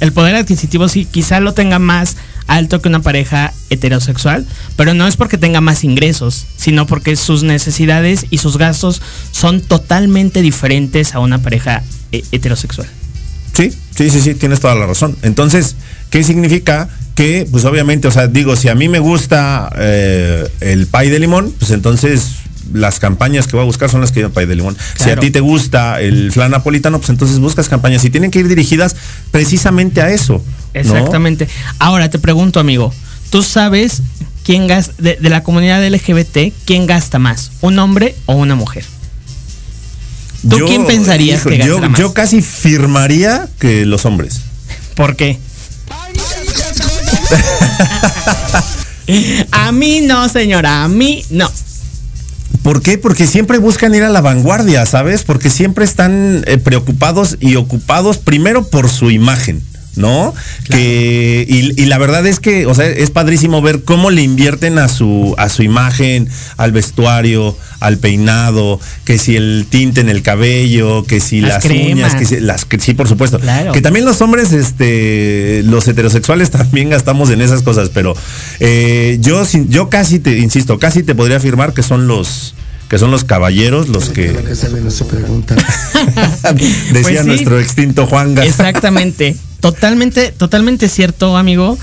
el 0.00 0.12
poder 0.12 0.34
adquisitivo 0.36 0.88
sí 0.88 1.04
quizá 1.04 1.40
lo 1.40 1.52
tenga 1.52 1.78
más 1.78 2.16
alto 2.46 2.80
que 2.80 2.88
una 2.88 3.00
pareja 3.00 3.52
heterosexual, 3.70 4.46
pero 4.76 4.94
no 4.94 5.06
es 5.06 5.16
porque 5.16 5.36
tenga 5.36 5.60
más 5.60 5.84
ingresos, 5.84 6.46
sino 6.56 6.86
porque 6.86 7.16
sus 7.16 7.42
necesidades 7.42 8.26
y 8.30 8.38
sus 8.38 8.56
gastos 8.56 9.02
son 9.32 9.60
totalmente 9.60 10.42
diferentes 10.42 11.14
a 11.14 11.18
una 11.18 11.38
pareja 11.38 11.82
eh, 12.12 12.24
heterosexual. 12.32 12.88
Sí, 13.56 13.72
sí, 13.94 14.10
sí, 14.10 14.20
sí, 14.20 14.34
tienes 14.34 14.60
toda 14.60 14.74
la 14.74 14.86
razón. 14.86 15.16
Entonces, 15.22 15.76
¿qué 16.10 16.22
significa? 16.22 16.88
Que, 17.14 17.48
pues 17.50 17.64
obviamente, 17.64 18.06
o 18.06 18.10
sea, 18.10 18.26
digo, 18.26 18.56
si 18.56 18.68
a 18.68 18.74
mí 18.74 18.88
me 18.90 18.98
gusta 18.98 19.70
eh, 19.78 20.46
el 20.60 20.86
pay 20.86 21.08
de 21.08 21.18
limón, 21.18 21.50
pues 21.58 21.70
entonces 21.70 22.40
las 22.74 22.98
campañas 22.98 23.46
que 23.46 23.56
voy 23.56 23.62
a 23.62 23.64
buscar 23.64 23.88
son 23.88 24.02
las 24.02 24.12
que 24.12 24.20
llevan 24.20 24.32
pay 24.32 24.44
de 24.44 24.56
limón. 24.56 24.76
Si 24.96 25.08
a 25.08 25.16
ti 25.16 25.30
te 25.30 25.40
gusta 25.40 26.02
el 26.02 26.30
flan 26.32 26.50
napolitano, 26.50 26.98
pues 26.98 27.08
entonces 27.08 27.38
buscas 27.38 27.70
campañas 27.70 28.04
y 28.04 28.10
tienen 28.10 28.30
que 28.30 28.40
ir 28.40 28.48
dirigidas 28.48 28.94
precisamente 29.30 30.02
a 30.02 30.10
eso. 30.10 30.34
¿no? 30.34 30.80
Exactamente. 30.80 31.48
Ahora 31.78 32.10
te 32.10 32.18
pregunto, 32.18 32.60
amigo, 32.60 32.92
¿tú 33.30 33.42
sabes 33.42 34.02
quién 34.44 34.66
gasta, 34.66 34.92
de, 34.98 35.16
de 35.18 35.30
la 35.30 35.42
comunidad 35.42 35.82
LGBT, 35.86 36.52
quién 36.66 36.86
gasta 36.86 37.18
más? 37.18 37.52
¿Un 37.62 37.78
hombre 37.78 38.14
o 38.26 38.34
una 38.34 38.54
mujer? 38.56 38.84
¿Tú 40.48 40.58
quién 40.66 40.86
pensarías 40.86 41.44
que 41.44 41.58
yo, 41.58 41.78
más? 41.80 41.98
yo 41.98 42.12
casi 42.12 42.42
firmaría 42.42 43.48
que 43.58 43.86
los 43.86 44.04
hombres. 44.04 44.42
¿Por 44.94 45.16
qué? 45.16 45.38
a 49.50 49.72
mí 49.72 50.00
no, 50.02 50.28
señora, 50.28 50.84
a 50.84 50.88
mí 50.88 51.24
no. 51.30 51.50
¿Por 52.62 52.82
qué? 52.82 52.98
Porque 52.98 53.26
siempre 53.28 53.58
buscan 53.58 53.94
ir 53.94 54.02
a 54.02 54.08
la 54.08 54.20
vanguardia, 54.20 54.84
¿sabes? 54.86 55.22
Porque 55.22 55.50
siempre 55.50 55.84
están 55.84 56.42
eh, 56.46 56.58
preocupados 56.58 57.36
y 57.38 57.54
ocupados 57.56 58.18
primero 58.18 58.66
por 58.66 58.88
su 58.88 59.10
imagen, 59.12 59.62
¿no? 59.96 60.34
Que, 60.70 61.44
y, 61.48 61.80
y 61.82 61.86
la 61.86 61.98
verdad 61.98 62.26
es 62.26 62.38
que, 62.40 62.66
o 62.66 62.74
sea, 62.74 62.86
es 62.86 63.10
padrísimo 63.10 63.62
ver 63.62 63.82
cómo 63.82 64.10
le 64.10 64.22
invierten 64.22 64.78
a 64.78 64.88
su, 64.88 65.34
a 65.38 65.48
su 65.48 65.62
imagen, 65.62 66.28
al 66.56 66.72
vestuario, 66.72 67.56
al 67.80 67.98
peinado, 67.98 68.80
que 69.04 69.18
si 69.18 69.36
el 69.36 69.66
tinte 69.68 70.00
en 70.00 70.08
el 70.08 70.22
cabello, 70.22 71.04
que 71.04 71.20
si 71.20 71.40
Las 71.40 71.64
las, 71.64 71.72
uñas, 71.72 72.14
que 72.14 72.24
si, 72.26 72.40
las, 72.40 72.64
que 72.64 72.78
sí, 72.80 72.94
por 72.94 73.08
supuesto. 73.08 73.38
Claro. 73.40 73.72
Que 73.72 73.80
también 73.80 74.04
los 74.04 74.20
hombres, 74.20 74.52
este, 74.52 75.62
los 75.64 75.86
heterosexuales 75.88 76.50
también 76.50 76.90
gastamos 76.90 77.30
en 77.30 77.40
esas 77.40 77.62
cosas, 77.62 77.90
pero 77.92 78.14
eh, 78.60 79.18
yo, 79.20 79.44
sin- 79.44 79.68
yo 79.68 79.88
casi 79.88 80.18
te, 80.18 80.38
insisto, 80.38 80.78
casi 80.78 81.02
te 81.02 81.14
podría 81.14 81.36
afirmar 81.38 81.72
que 81.74 81.82
son 81.82 82.06
los, 82.08 82.54
que 82.88 82.98
son 82.98 83.10
los 83.10 83.24
caballeros 83.24 83.88
los 83.88 84.10
que 84.10 84.28
se 84.90 85.04
pregunta. 85.04 85.54
decía 86.54 87.02
Pues 87.02 87.20
sí. 87.20 87.26
nuestro 87.26 87.60
extinto 87.60 88.06
Juan 88.06 88.34
Gas. 88.34 88.46
Exactamente. 88.46 89.36
Totalmente, 89.60 90.32
totalmente 90.32 90.88
cierto, 90.88 91.36
amigo. 91.36 91.78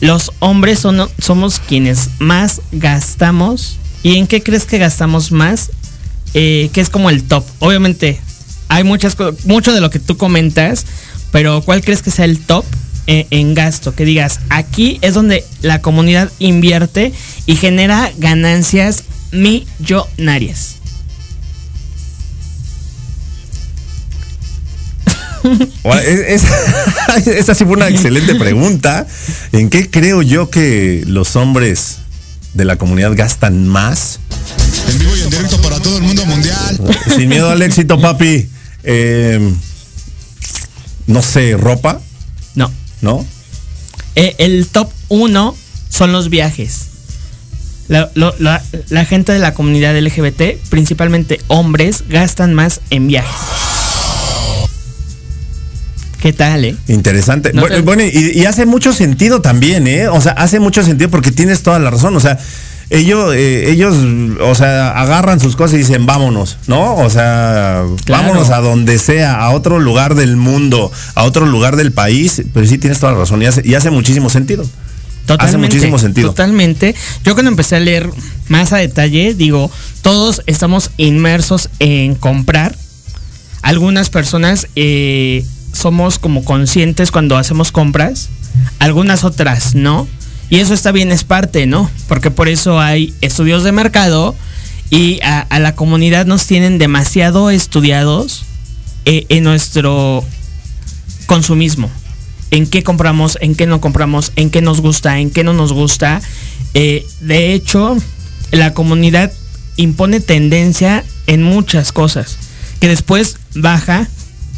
Los 0.00 0.32
hombres 0.40 0.78
son, 0.78 1.08
somos 1.18 1.60
quienes 1.60 2.10
más 2.18 2.60
gastamos. 2.72 3.78
¿Y 4.02 4.16
en 4.16 4.26
qué 4.26 4.42
crees 4.42 4.66
que 4.66 4.78
gastamos 4.78 5.32
más? 5.32 5.70
Eh, 6.34 6.70
que 6.72 6.80
es 6.80 6.90
como 6.90 7.10
el 7.10 7.24
top. 7.24 7.44
Obviamente, 7.60 8.20
hay 8.68 8.84
muchas 8.84 9.16
mucho 9.44 9.72
de 9.72 9.80
lo 9.80 9.90
que 9.90 9.98
tú 9.98 10.16
comentas, 10.16 10.84
pero 11.30 11.62
¿cuál 11.62 11.82
crees 11.82 12.02
que 12.02 12.10
sea 12.10 12.24
el 12.24 12.40
top 12.40 12.64
eh, 13.06 13.26
en 13.30 13.54
gasto? 13.54 13.94
Que 13.94 14.04
digas, 14.04 14.40
aquí 14.50 14.98
es 15.00 15.14
donde 15.14 15.44
la 15.62 15.80
comunidad 15.80 16.30
invierte 16.38 17.12
y 17.46 17.56
genera 17.56 18.12
ganancias 18.18 19.04
millonarias. 19.32 20.76
Ahora, 25.84 26.02
es- 26.02 26.42
es- 26.44 27.26
esa 27.26 27.54
sí 27.54 27.64
fue 27.64 27.74
una 27.74 27.88
excelente 27.88 28.34
pregunta. 28.36 29.06
¿En 29.52 29.70
qué 29.70 29.90
creo 29.90 30.22
yo 30.22 30.50
que 30.50 31.04
los 31.06 31.36
hombres 31.36 31.96
de 32.54 32.64
la 32.64 32.76
comunidad 32.76 33.12
gastan 33.14 33.68
más? 33.68 34.20
En 34.90 34.98
vivo 34.98 35.16
y 35.16 35.22
en 35.22 35.30
directo 35.30 35.60
para 35.60 35.80
todo 35.80 35.96
el 35.98 36.02
mundo 36.04 36.24
mundial. 36.26 36.80
Sin 37.16 37.28
miedo 37.28 37.50
al 37.50 37.62
éxito, 37.62 38.00
papi. 38.00 38.48
Eh, 38.84 39.52
no 41.06 41.22
sé, 41.22 41.56
ropa, 41.56 42.00
No. 42.54 42.70
¿no? 43.02 43.24
Eh, 44.16 44.34
el 44.38 44.66
top 44.68 44.90
uno 45.08 45.54
son 45.88 46.12
los 46.12 46.30
viajes. 46.30 46.86
La, 47.88 48.10
lo- 48.14 48.34
la- 48.38 48.62
la 48.88 49.04
gente 49.04 49.32
de 49.32 49.38
la 49.38 49.52
comunidad 49.52 49.94
LGBT, 49.98 50.56
principalmente 50.70 51.40
hombres, 51.48 52.04
gastan 52.08 52.54
más 52.54 52.80
en 52.90 53.06
viajes. 53.08 53.34
¿Qué 56.24 56.32
tal, 56.32 56.64
eh? 56.64 56.74
Interesante. 56.88 57.52
No 57.52 57.60
bueno, 57.60 57.76
te- 57.76 57.82
bueno, 57.82 58.02
y, 58.02 58.32
y 58.34 58.46
hace 58.46 58.64
mucho 58.64 58.94
sentido 58.94 59.42
también, 59.42 59.86
¿eh? 59.86 60.08
O 60.08 60.22
sea, 60.22 60.32
hace 60.32 60.58
mucho 60.58 60.82
sentido 60.82 61.10
porque 61.10 61.30
tienes 61.30 61.62
toda 61.62 61.78
la 61.78 61.90
razón. 61.90 62.16
O 62.16 62.20
sea, 62.20 62.38
ellos, 62.88 63.34
eh, 63.34 63.70
ellos, 63.70 63.94
o 64.40 64.54
sea, 64.54 64.98
agarran 64.98 65.38
sus 65.38 65.54
cosas 65.54 65.74
y 65.74 65.78
dicen, 65.80 66.06
vámonos, 66.06 66.56
¿no? 66.66 66.94
O 66.96 67.10
sea, 67.10 67.82
Claro. 68.06 68.22
vámonos 68.22 68.48
a 68.48 68.60
donde 68.62 68.98
sea, 68.98 69.34
a 69.34 69.50
otro 69.50 69.78
lugar 69.78 70.14
del 70.14 70.36
mundo, 70.38 70.90
a 71.14 71.24
otro 71.24 71.44
lugar 71.44 71.76
del 71.76 71.92
país. 71.92 72.40
Pero 72.54 72.66
sí 72.66 72.78
tienes 72.78 73.00
toda 73.00 73.12
la 73.12 73.18
razón 73.18 73.42
y 73.42 73.44
hace, 73.44 73.60
y 73.62 73.74
hace 73.74 73.90
muchísimo 73.90 74.30
sentido. 74.30 74.66
Totalmente. 75.26 75.58
muchísimo 75.76 75.98
sentido. 75.98 76.30
Totalmente. 76.30 76.94
Yo 77.22 77.34
cuando 77.34 77.50
empecé 77.50 77.76
a 77.76 77.80
leer 77.80 78.08
más 78.48 78.72
a 78.72 78.78
detalle, 78.78 79.34
digo, 79.34 79.70
todos 80.00 80.40
estamos 80.46 80.90
inmersos 80.96 81.68
en 81.80 82.14
comprar. 82.14 82.74
Algunas 83.60 84.08
personas 84.08 84.68
eh, 84.74 85.44
somos 85.74 86.18
como 86.18 86.44
conscientes 86.44 87.10
cuando 87.10 87.36
hacemos 87.36 87.72
compras, 87.72 88.30
algunas 88.78 89.24
otras 89.24 89.74
no. 89.74 90.08
Y 90.50 90.60
eso 90.60 90.74
está 90.74 90.92
bien, 90.92 91.10
es 91.10 91.24
parte, 91.24 91.66
¿no? 91.66 91.90
Porque 92.08 92.30
por 92.30 92.48
eso 92.48 92.80
hay 92.80 93.14
estudios 93.20 93.64
de 93.64 93.72
mercado 93.72 94.34
y 94.90 95.20
a, 95.22 95.46
la 95.58 95.74
comunidad 95.74 96.26
nos 96.26 96.46
tienen 96.46 96.78
demasiado 96.78 97.50
estudiados 97.50 98.44
eh, 99.04 99.26
en 99.28 99.44
nuestro 99.44 100.24
consumismo. 101.26 101.90
En 102.50 102.66
qué 102.66 102.82
compramos, 102.82 103.36
en 103.40 103.54
qué 103.56 103.66
no 103.66 103.80
compramos, 103.80 104.32
en 104.36 104.50
qué 104.50 104.62
nos 104.62 104.80
gusta, 104.80 105.18
en 105.18 105.30
qué 105.30 105.42
no 105.42 105.54
nos 105.54 105.72
gusta. 105.72 106.20
Eh, 106.74 107.04
de 107.20 107.54
hecho, 107.54 107.96
la 108.52 108.74
comunidad 108.74 109.32
impone 109.76 110.20
tendencia 110.20 111.04
en 111.26 111.42
muchas 111.42 111.90
cosas 111.90 112.38
que 112.80 112.88
después 112.88 113.38
baja 113.54 114.08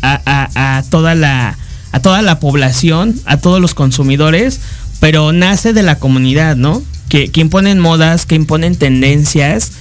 a, 0.02 0.82
toda 0.90 1.14
la 1.14 1.58
a 1.92 2.00
toda 2.00 2.20
la 2.22 2.40
población, 2.40 3.18
a 3.24 3.38
todos 3.38 3.60
los 3.60 3.74
consumidores, 3.74 4.60
pero 5.00 5.32
nace 5.32 5.72
de 5.72 5.82
la 5.82 5.98
comunidad, 5.98 6.56
¿no? 6.56 6.82
Que, 7.08 7.30
que 7.30 7.40
imponen 7.40 7.78
modas, 7.78 8.26
que 8.26 8.34
imponen 8.34 8.76
tendencias 8.76 9.72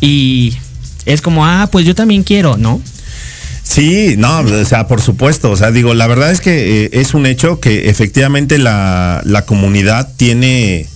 y 0.00 0.56
es 1.06 1.22
como, 1.22 1.46
ah, 1.46 1.68
pues 1.70 1.86
yo 1.86 1.94
también 1.94 2.22
quiero, 2.22 2.56
¿no? 2.56 2.80
Sí, 3.62 4.14
no, 4.18 4.40
o 4.40 4.64
sea, 4.64 4.86
por 4.86 5.00
supuesto. 5.00 5.50
O 5.50 5.56
sea, 5.56 5.70
digo, 5.70 5.94
la 5.94 6.06
verdad 6.06 6.30
es 6.30 6.40
que 6.40 6.84
eh, 6.84 6.90
es 6.92 7.14
un 7.14 7.26
hecho 7.26 7.60
que 7.60 7.88
efectivamente 7.88 8.58
la, 8.58 9.22
la 9.24 9.46
comunidad 9.46 10.12
tiene, 10.16 10.86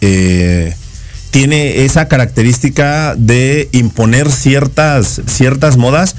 eh, 0.00 0.74
tiene 1.30 1.84
esa 1.84 2.08
característica 2.08 3.14
de 3.16 3.68
imponer 3.72 4.32
ciertas, 4.32 5.20
ciertas 5.26 5.76
modas. 5.76 6.16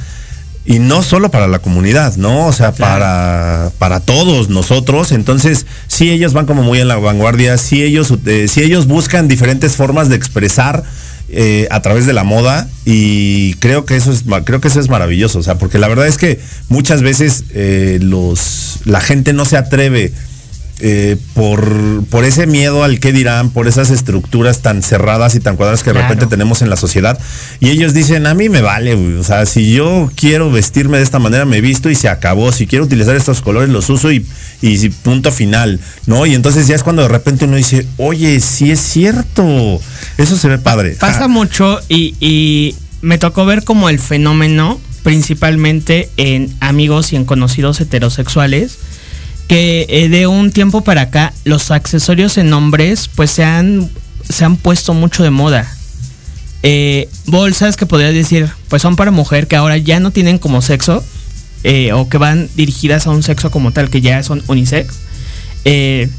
Y 0.69 0.79
no 0.79 1.01
solo 1.01 1.31
para 1.31 1.47
la 1.47 1.59
comunidad, 1.59 2.17
¿no? 2.17 2.45
O 2.45 2.51
sea, 2.51 2.73
Claro. 2.73 2.93
para, 2.99 3.71
para 3.79 3.99
todos 4.01 4.49
nosotros. 4.49 5.13
Entonces, 5.13 5.65
sí 5.87 6.09
ellos 6.11 6.33
van 6.33 6.45
como 6.45 6.61
muy 6.61 6.79
en 6.81 6.89
la 6.89 6.97
vanguardia, 6.97 7.57
sí 7.57 7.81
ellos, 7.83 8.13
eh, 8.25 8.47
sí 8.49 8.61
ellos 8.61 8.85
buscan 8.85 9.29
diferentes 9.29 9.77
formas 9.77 10.09
de 10.09 10.17
expresar 10.17 10.83
eh, 11.29 11.67
a 11.71 11.81
través 11.81 12.05
de 12.05 12.11
la 12.13 12.23
moda 12.23 12.69
y 12.85 13.53
creo 13.55 13.85
que 13.85 13.95
eso 13.95 14.11
es 14.11 14.23
creo 14.45 14.61
que 14.61 14.69
eso 14.69 14.79
es 14.79 14.87
maravilloso 14.87 15.39
o 15.39 15.43
sea 15.43 15.57
porque 15.57 15.77
la 15.77 15.89
verdad 15.89 16.07
es 16.07 16.17
que 16.17 16.39
muchas 16.69 17.01
veces 17.01 17.43
eh, 17.53 17.99
los 18.01 18.79
la 18.85 19.01
gente 19.01 19.33
no 19.33 19.43
se 19.43 19.57
atreve 19.57 20.13
eh, 20.79 21.17
por, 21.33 22.03
por 22.09 22.23
ese 22.23 22.45
miedo 22.47 22.83
al 22.83 22.99
qué 22.99 23.11
dirán, 23.11 23.49
por 23.49 23.67
esas 23.67 23.89
estructuras 23.89 24.61
tan 24.61 24.83
cerradas 24.83 25.33
y 25.35 25.39
tan 25.39 25.55
cuadradas 25.55 25.81
que 25.83 25.89
de 25.89 25.93
Claro. 25.95 26.07
repente 26.09 26.27
tenemos 26.29 26.61
en 26.61 26.69
la 26.69 26.75
sociedad. 26.77 27.17
Y 27.59 27.69
ellos 27.69 27.93
dicen, 27.93 28.27
a 28.27 28.33
mí 28.33 28.47
me 28.49 28.61
vale, 28.61 28.93
güey. 28.95 29.13
O 29.15 29.23
sea, 29.23 29.45
si 29.45 29.73
yo 29.73 30.11
quiero 30.15 30.51
vestirme 30.51 30.97
de 30.97 31.03
esta 31.03 31.19
manera, 31.19 31.45
me 31.45 31.61
visto 31.61 31.89
y 31.89 31.95
se 31.95 32.09
acabó. 32.09 32.51
Si 32.51 32.67
quiero 32.67 32.85
utilizar 32.85 33.15
estos 33.15 33.41
colores, 33.41 33.69
los 33.69 33.89
uso 33.89 34.11
y, 34.11 34.25
y 34.61 34.89
punto 34.89 35.31
final, 35.31 35.79
¿no? 36.05 36.25
Y 36.25 36.35
entonces 36.35 36.67
ya 36.67 36.75
es 36.75 36.83
cuando 36.83 37.01
de 37.01 37.07
repente 37.07 37.45
uno 37.45 37.55
dice, 37.57 37.87
oye, 37.97 38.39
sí 38.39 38.69
es 38.71 38.79
cierto. 38.79 39.81
Eso 40.17 40.37
se 40.37 40.47
ve 40.47 40.57
padre. 40.59 40.91
Pasa 40.99 41.23
Ah, 41.25 41.27
mucho 41.27 41.79
y, 41.89 42.13
y 42.19 42.75
me 43.01 43.17
tocó 43.17 43.45
ver 43.45 43.63
como 43.63 43.89
el 43.89 43.99
fenómeno, 43.99 44.79
principalmente 45.31 46.09
en 46.17 46.53
amigos 46.59 47.11
y 47.13 47.15
en 47.15 47.25
conocidos 47.25 47.81
heterosexuales, 47.81 48.77
que 49.47 49.85
eh, 49.89 50.09
de 50.09 50.27
un 50.27 50.51
tiempo 50.51 50.81
para 50.81 51.01
acá 51.01 51.33
los 51.45 51.71
accesorios 51.71 52.37
en 52.37 52.51
hombres 52.53 53.09
pues 53.13 53.31
se 53.31 53.43
han, 53.43 53.89
se 54.27 54.45
han 54.45 54.57
puesto 54.57 54.93
mucho 54.93 55.23
de 55.23 55.29
moda. 55.29 55.71
Eh, 56.63 57.07
bolsas 57.25 57.77
que 57.77 57.85
podrías 57.85 58.13
decir 58.13 58.49
pues 58.67 58.81
son 58.81 58.95
para 58.95 59.11
mujer 59.11 59.47
que 59.47 59.55
ahora 59.55 59.77
ya 59.77 59.99
no 59.99 60.11
tienen 60.11 60.37
como 60.37 60.61
sexo 60.61 61.03
eh, 61.63 61.93
o 61.93 62.09
que 62.09 62.17
van 62.17 62.49
dirigidas 62.55 63.07
a 63.07 63.11
un 63.11 63.23
sexo 63.23 63.51
como 63.51 63.71
tal 63.71 63.89
que 63.89 64.01
ya 64.01 64.21
son 64.23 64.43
unisex. 64.47 64.95
Que 65.63 66.09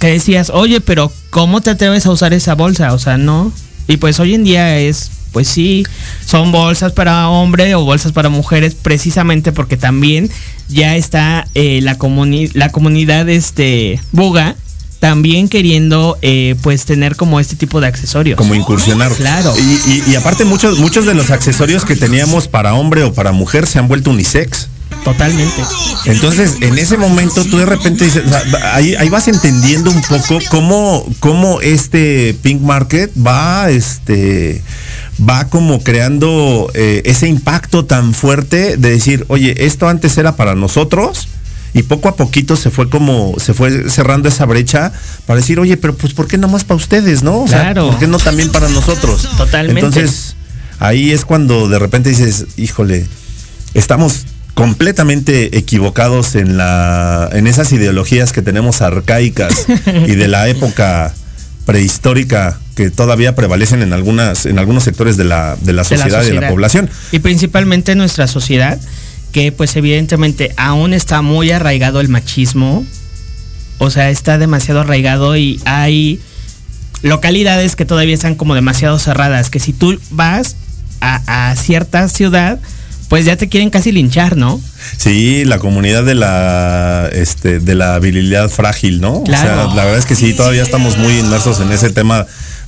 decías, 0.00 0.50
oye, 0.50 0.80
pero 0.82 1.10
¿cómo 1.30 1.62
te 1.62 1.70
atreves 1.70 2.04
a 2.04 2.10
usar 2.10 2.34
esa 2.34 2.54
bolsa? 2.54 2.92
O 2.92 2.98
sea, 2.98 3.16
no. 3.16 3.50
Y 3.88 3.96
pues 3.96 4.20
hoy 4.20 4.34
en 4.34 4.44
día 4.44 4.78
es, 4.78 5.10
pues 5.32 5.48
sí, 5.48 5.84
son 6.24 6.52
bolsas 6.52 6.92
para 6.92 7.28
hombre 7.28 7.74
o 7.74 7.84
bolsas 7.84 8.12
para 8.12 8.28
mujeres, 8.28 8.74
precisamente 8.74 9.52
porque 9.52 9.76
también 9.76 10.30
ya 10.68 10.96
está 10.96 11.46
eh, 11.54 11.80
la, 11.82 11.98
comuni- 11.98 12.50
la 12.54 12.70
comunidad 12.70 13.28
este, 13.28 14.00
buga 14.12 14.56
también 14.98 15.48
queriendo 15.48 16.18
eh, 16.20 16.56
pues 16.62 16.84
tener 16.84 17.16
como 17.16 17.40
este 17.40 17.56
tipo 17.56 17.80
de 17.80 17.86
accesorios. 17.86 18.36
como 18.36 18.54
incursionar. 18.54 19.10
Claro. 19.12 19.54
Y, 19.56 19.90
y- 19.90 20.04
y 20.12 20.14
aparte 20.16 20.44
muchos, 20.44 20.78
muchos 20.78 21.06
de 21.06 21.14
los 21.14 21.30
accesorios 21.30 21.86
que 21.86 21.96
teníamos 21.96 22.48
para 22.48 22.74
hombre 22.74 23.04
o 23.04 23.12
para 23.14 23.32
mujer 23.32 23.66
se 23.66 23.78
han 23.78 23.88
vuelto 23.88 24.10
unisex. 24.10 24.68
Totalmente. 25.04 25.62
Entonces, 26.04 26.56
en 26.60 26.76
ese 26.78 26.98
momento 26.98 27.42
tú 27.46 27.56
de 27.56 27.64
repente 27.64 28.04
dices, 28.04 28.24
ahí, 28.74 28.94
ahí 28.96 29.08
vas 29.08 29.28
entendiendo 29.28 29.90
un 29.90 30.02
poco 30.02 30.38
cómo, 30.50 31.06
cómo 31.20 31.62
este 31.62 32.36
Pink 32.42 32.60
Market 32.60 33.10
va, 33.16 33.70
este, 33.70 34.62
va 35.28 35.48
como 35.48 35.82
creando 35.82 36.70
eh, 36.74 37.02
ese 37.04 37.28
impacto 37.28 37.84
tan 37.84 38.14
fuerte 38.14 38.76
de 38.76 38.90
decir, 38.90 39.24
oye, 39.28 39.66
esto 39.66 39.88
antes 39.88 40.16
era 40.18 40.36
para 40.36 40.54
nosotros. 40.54 41.28
Y 41.72 41.84
poco 41.84 42.08
a 42.08 42.16
poquito 42.16 42.56
se 42.56 42.70
fue 42.70 42.90
como, 42.90 43.34
se 43.38 43.54
fue 43.54 43.88
cerrando 43.90 44.28
esa 44.28 44.44
brecha 44.44 44.92
para 45.26 45.38
decir, 45.38 45.60
oye, 45.60 45.76
pero 45.76 45.94
pues 45.94 46.14
¿por 46.14 46.26
qué 46.26 46.36
no 46.36 46.48
más 46.48 46.64
para 46.64 46.76
ustedes, 46.76 47.22
no? 47.22 47.42
O 47.42 47.46
sea, 47.48 47.60
Claro. 47.60 47.90
¿por 47.90 47.98
qué 48.00 48.06
no 48.08 48.18
también 48.18 48.50
para 48.50 48.68
nosotros? 48.68 49.28
Totalmente. 49.36 49.80
Entonces, 49.80 50.34
ahí 50.80 51.12
es 51.12 51.24
cuando 51.24 51.68
de 51.68 51.78
repente 51.78 52.08
dices, 52.10 52.46
híjole, 52.56 53.06
estamos 53.74 54.24
completamente 54.54 55.56
equivocados 55.56 56.34
en 56.34 56.56
la 56.56 57.30
en 57.32 57.46
esas 57.46 57.70
ideologías 57.72 58.32
que 58.32 58.42
tenemos 58.42 58.82
arcaicas 58.82 59.66
y 60.08 60.16
de 60.16 60.26
la 60.28 60.48
época 60.48 61.14
prehistórica 61.70 62.58
que 62.74 62.90
todavía 62.90 63.36
prevalecen 63.36 63.82
en 63.82 63.92
algunas 63.92 64.44
en 64.44 64.58
algunos 64.58 64.82
sectores 64.82 65.16
de 65.16 65.22
la, 65.22 65.56
de 65.60 65.66
la 65.66 65.66
de 65.66 65.72
la 65.72 65.84
sociedad 65.84 66.06
y 66.06 66.10
de 66.10 66.14
la 66.14 66.22
sociedad. 66.22 66.48
población. 66.50 66.90
Y 67.12 67.20
principalmente 67.20 67.94
nuestra 67.94 68.26
sociedad, 68.26 68.80
que 69.30 69.52
pues 69.52 69.76
evidentemente 69.76 70.52
aún 70.56 70.92
está 70.92 71.22
muy 71.22 71.52
arraigado 71.52 72.00
el 72.00 72.08
machismo. 72.08 72.84
O 73.78 73.88
sea, 73.88 74.10
está 74.10 74.36
demasiado 74.36 74.80
arraigado 74.80 75.36
y 75.36 75.60
hay 75.64 76.20
localidades 77.02 77.76
que 77.76 77.84
todavía 77.84 78.14
están 78.14 78.34
como 78.34 78.56
demasiado 78.56 78.98
cerradas. 78.98 79.48
Que 79.48 79.60
si 79.60 79.72
tú 79.72 79.98
vas 80.10 80.56
a, 81.00 81.50
a 81.50 81.54
cierta 81.54 82.08
ciudad, 82.08 82.58
pues 83.10 83.24
ya 83.24 83.36
te 83.36 83.48
quieren 83.48 83.70
casi 83.70 83.90
linchar, 83.90 84.36
¿no? 84.36 84.60
Sí, 84.96 85.44
la 85.44 85.58
comunidad 85.58 86.04
de 86.04 86.14
la 86.14 87.10
este 87.12 87.58
de 87.58 87.74
la 87.74 87.98
virilidad 87.98 88.48
frágil, 88.48 89.00
¿no? 89.00 89.24
Claro. 89.24 89.64
O 89.64 89.66
sea, 89.66 89.74
la 89.74 89.84
verdad 89.84 89.98
es 89.98 90.06
que 90.06 90.14
sí, 90.14 90.32
todavía 90.32 90.62
estamos 90.62 90.96
muy 90.96 91.18
inmersos 91.18 91.58
en 91.58 91.72
ese 91.72 91.90
tema 91.90 92.18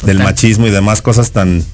del 0.02 0.16
Total. 0.16 0.24
machismo 0.24 0.66
y 0.66 0.70
demás 0.70 1.00
cosas 1.00 1.30
tan 1.30 1.64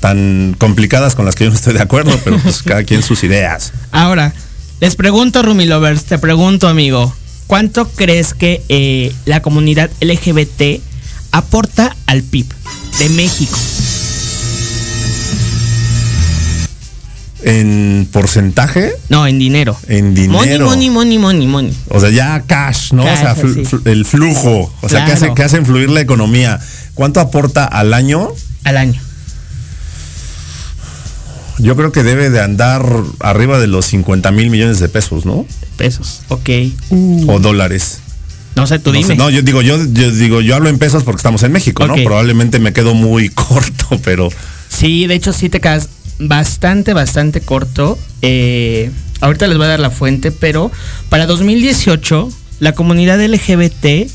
tan 0.00 0.54
complicadas 0.58 1.14
con 1.14 1.24
las 1.24 1.34
que 1.34 1.44
yo 1.44 1.50
no 1.50 1.56
estoy 1.56 1.72
de 1.72 1.80
acuerdo, 1.80 2.12
pero 2.24 2.38
pues 2.38 2.62
cada 2.64 2.84
quien 2.84 3.02
sus 3.02 3.24
ideas. 3.24 3.72
Ahora, 3.90 4.34
les 4.80 4.94
pregunto, 4.94 5.42
Rumi 5.42 5.64
Lovers, 5.64 6.04
te 6.04 6.18
pregunto, 6.18 6.68
amigo, 6.68 7.16
¿cuánto 7.46 7.88
crees 7.88 8.34
que 8.34 8.62
eh, 8.68 9.14
la 9.24 9.40
comunidad 9.40 9.90
LGBT 10.02 10.82
aporta 11.32 11.96
al 12.04 12.22
PIB 12.22 12.48
de 12.98 13.08
México? 13.08 13.58
En 17.42 18.08
porcentaje, 18.12 18.92
No, 19.08 19.26
en 19.26 19.38
dinero. 19.38 19.76
en 19.86 20.12
dinero. 20.14 20.66
Money, 20.66 20.90
money, 20.90 20.90
money, 20.90 21.18
money, 21.18 21.46
money. 21.46 21.72
O 21.88 22.00
sea, 22.00 22.10
ya 22.10 22.42
cash, 22.46 22.92
¿no? 22.92 23.04
Cash, 23.04 23.18
o 23.18 23.20
sea, 23.22 23.34
sí. 23.36 23.76
el 23.84 24.04
flujo. 24.04 24.72
O 24.80 24.88
sea, 24.88 25.04
que, 25.06 25.12
hace, 25.12 25.32
que 25.34 25.42
hacen 25.44 25.64
fluir 25.64 25.88
la 25.88 26.00
economía. 26.00 26.58
¿Cuánto 26.94 27.20
aporta 27.20 27.64
al 27.64 27.94
año? 27.94 28.28
Al 28.64 28.76
año. 28.76 29.00
Yo 31.58 31.74
creo 31.76 31.90
que 31.90 32.02
debe 32.04 32.30
de 32.30 32.40
andar 32.40 32.84
arriba 33.20 33.58
de 33.58 33.66
los 33.66 33.86
50 33.86 34.30
mil 34.30 34.48
millones 34.50 34.78
de 34.78 34.88
pesos, 34.88 35.24
¿no? 35.24 35.44
Pesos, 35.76 36.20
ok. 36.28 36.48
O 37.26 37.40
dólares. 37.40 37.98
No 38.54 38.66
sé, 38.66 38.78
tú 38.78 38.90
No, 38.90 38.96
dime. 38.98 39.06
sé, 39.08 39.16
no, 39.16 39.30
yo 39.30 39.42
digo, 39.42 39.62
yo, 39.62 39.76
yo 39.92 40.10
digo, 40.12 40.40
yo 40.40 40.54
hablo 40.56 40.68
en 40.68 40.78
pesos 40.78 41.02
porque 41.04 41.18
estamos 41.18 41.42
en 41.42 41.52
México. 41.52 41.86
¿no? 41.86 41.94
Probablemente 41.96 42.58
me 42.60 42.72
quedo 42.72 42.94
muy 42.94 43.28
corto, 43.34 44.00
pero 44.04 44.28
Sí, 44.68 45.06
de 45.06 45.14
hecho 45.14 45.32
sí 45.32 45.48
te 45.48 45.60
quedas 45.60 45.88
bastante, 46.18 46.92
bastante 46.94 47.40
corto. 47.40 47.98
Eh, 48.22 48.90
ahorita 49.20 49.46
les 49.46 49.56
voy 49.56 49.66
a 49.66 49.70
dar 49.70 49.80
la 49.80 49.90
fuente, 49.90 50.30
pero 50.32 50.70
para 51.08 51.26
2018 51.26 52.30
la 52.60 52.72
comunidad 52.72 53.20
LGBT 53.24 54.10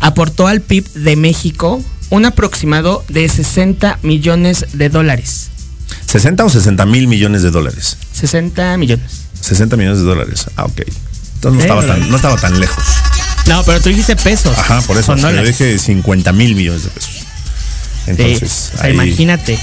aportó 0.00 0.46
al 0.46 0.60
PIB 0.60 0.88
de 0.94 1.16
México 1.16 1.82
un 2.10 2.24
aproximado 2.24 3.04
de 3.08 3.28
60 3.28 3.98
millones 4.02 4.66
de 4.72 4.88
dólares. 4.88 5.48
60 6.06 6.44
o 6.44 6.48
60 6.50 6.84
mil 6.86 7.08
millones 7.08 7.42
de 7.42 7.50
dólares. 7.50 7.96
60 8.12 8.76
millones. 8.76 9.22
60 9.40 9.76
millones 9.76 9.98
de 10.00 10.04
dólares. 10.04 10.46
Ah, 10.56 10.64
ok. 10.64 10.82
Entonces 11.36 11.42
no 11.42 11.50
Sí, 11.52 11.60
estaba, 11.60 11.80
¿verdad? 11.80 11.98
tan, 11.98 12.10
no 12.10 12.16
estaba 12.16 12.36
tan 12.36 12.60
lejos. 12.60 12.84
No, 13.46 13.62
pero 13.64 13.80
tú 13.80 13.88
dijiste 13.90 14.16
pesos. 14.16 14.56
Ajá, 14.58 14.80
por 14.82 14.96
eso. 14.98 15.14
Yo 15.16 15.42
dije 15.44 15.78
50 15.78 16.32
mil 16.32 16.54
millones 16.56 16.84
de 16.84 16.90
pesos. 16.90 17.10
Sí, 17.14 18.10
Entonces, 18.10 18.70
o 18.74 18.78
sea, 18.78 18.86
ahí- 18.86 18.92
imagínate. 18.94 19.58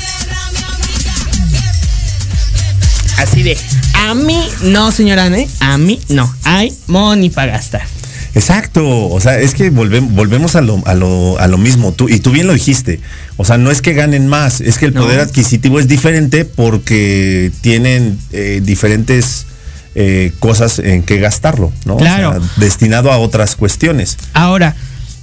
Así 3.18 3.44
de, 3.44 3.58
a 3.96 4.14
mí 4.16 4.40
no, 4.64 4.92
señora 4.92 5.26
Anne, 5.26 5.48
a 5.60 5.78
mí 5.78 6.00
no. 6.10 6.34
Hay 6.44 6.74
money 6.88 7.30
para 7.30 7.54
gastar. 7.54 7.84
Exacto, 8.36 9.10
o 9.10 9.20
sea, 9.22 9.38
es 9.40 9.54
que 9.54 9.70
volvemos, 9.70 10.12
volvemos 10.14 10.56
a, 10.56 10.62
lo, 10.62 10.82
a, 10.88 10.96
lo, 10.96 11.38
a 11.40 11.48
lo 11.48 11.60
mismo, 11.60 11.92
tú, 11.94 12.10
y 12.10 12.20
tú 12.20 12.32
bien 12.32 12.48
lo 12.48 12.54
dijiste, 12.54 13.00
o 13.38 13.46
sea, 13.46 13.60
no 13.60 13.70
es 13.70 13.84
que 13.84 13.94
ganen 13.94 14.28
más, 14.28 14.60
es 14.60 14.80
que 14.80 14.88
el 14.88 14.94
No. 14.96 15.02
poder 15.04 15.20
adquisitivo 15.20 15.80
es 15.80 15.88
diferente 15.88 16.44
porque 16.44 17.52
tienen 17.62 18.18
eh, 18.32 18.60
diferentes 18.64 19.46
eh, 19.94 20.34
cosas 20.40 20.80
en 20.80 21.04
que 21.04 21.20
gastarlo, 21.20 21.72
¿no? 21.86 21.94
O 21.94 21.98
Claro. 21.98 22.32
sea, 22.32 22.50
destinado 22.58 23.12
a 23.12 23.20
otras 23.20 23.56
cuestiones. 23.56 24.18
Ahora, 24.34 24.76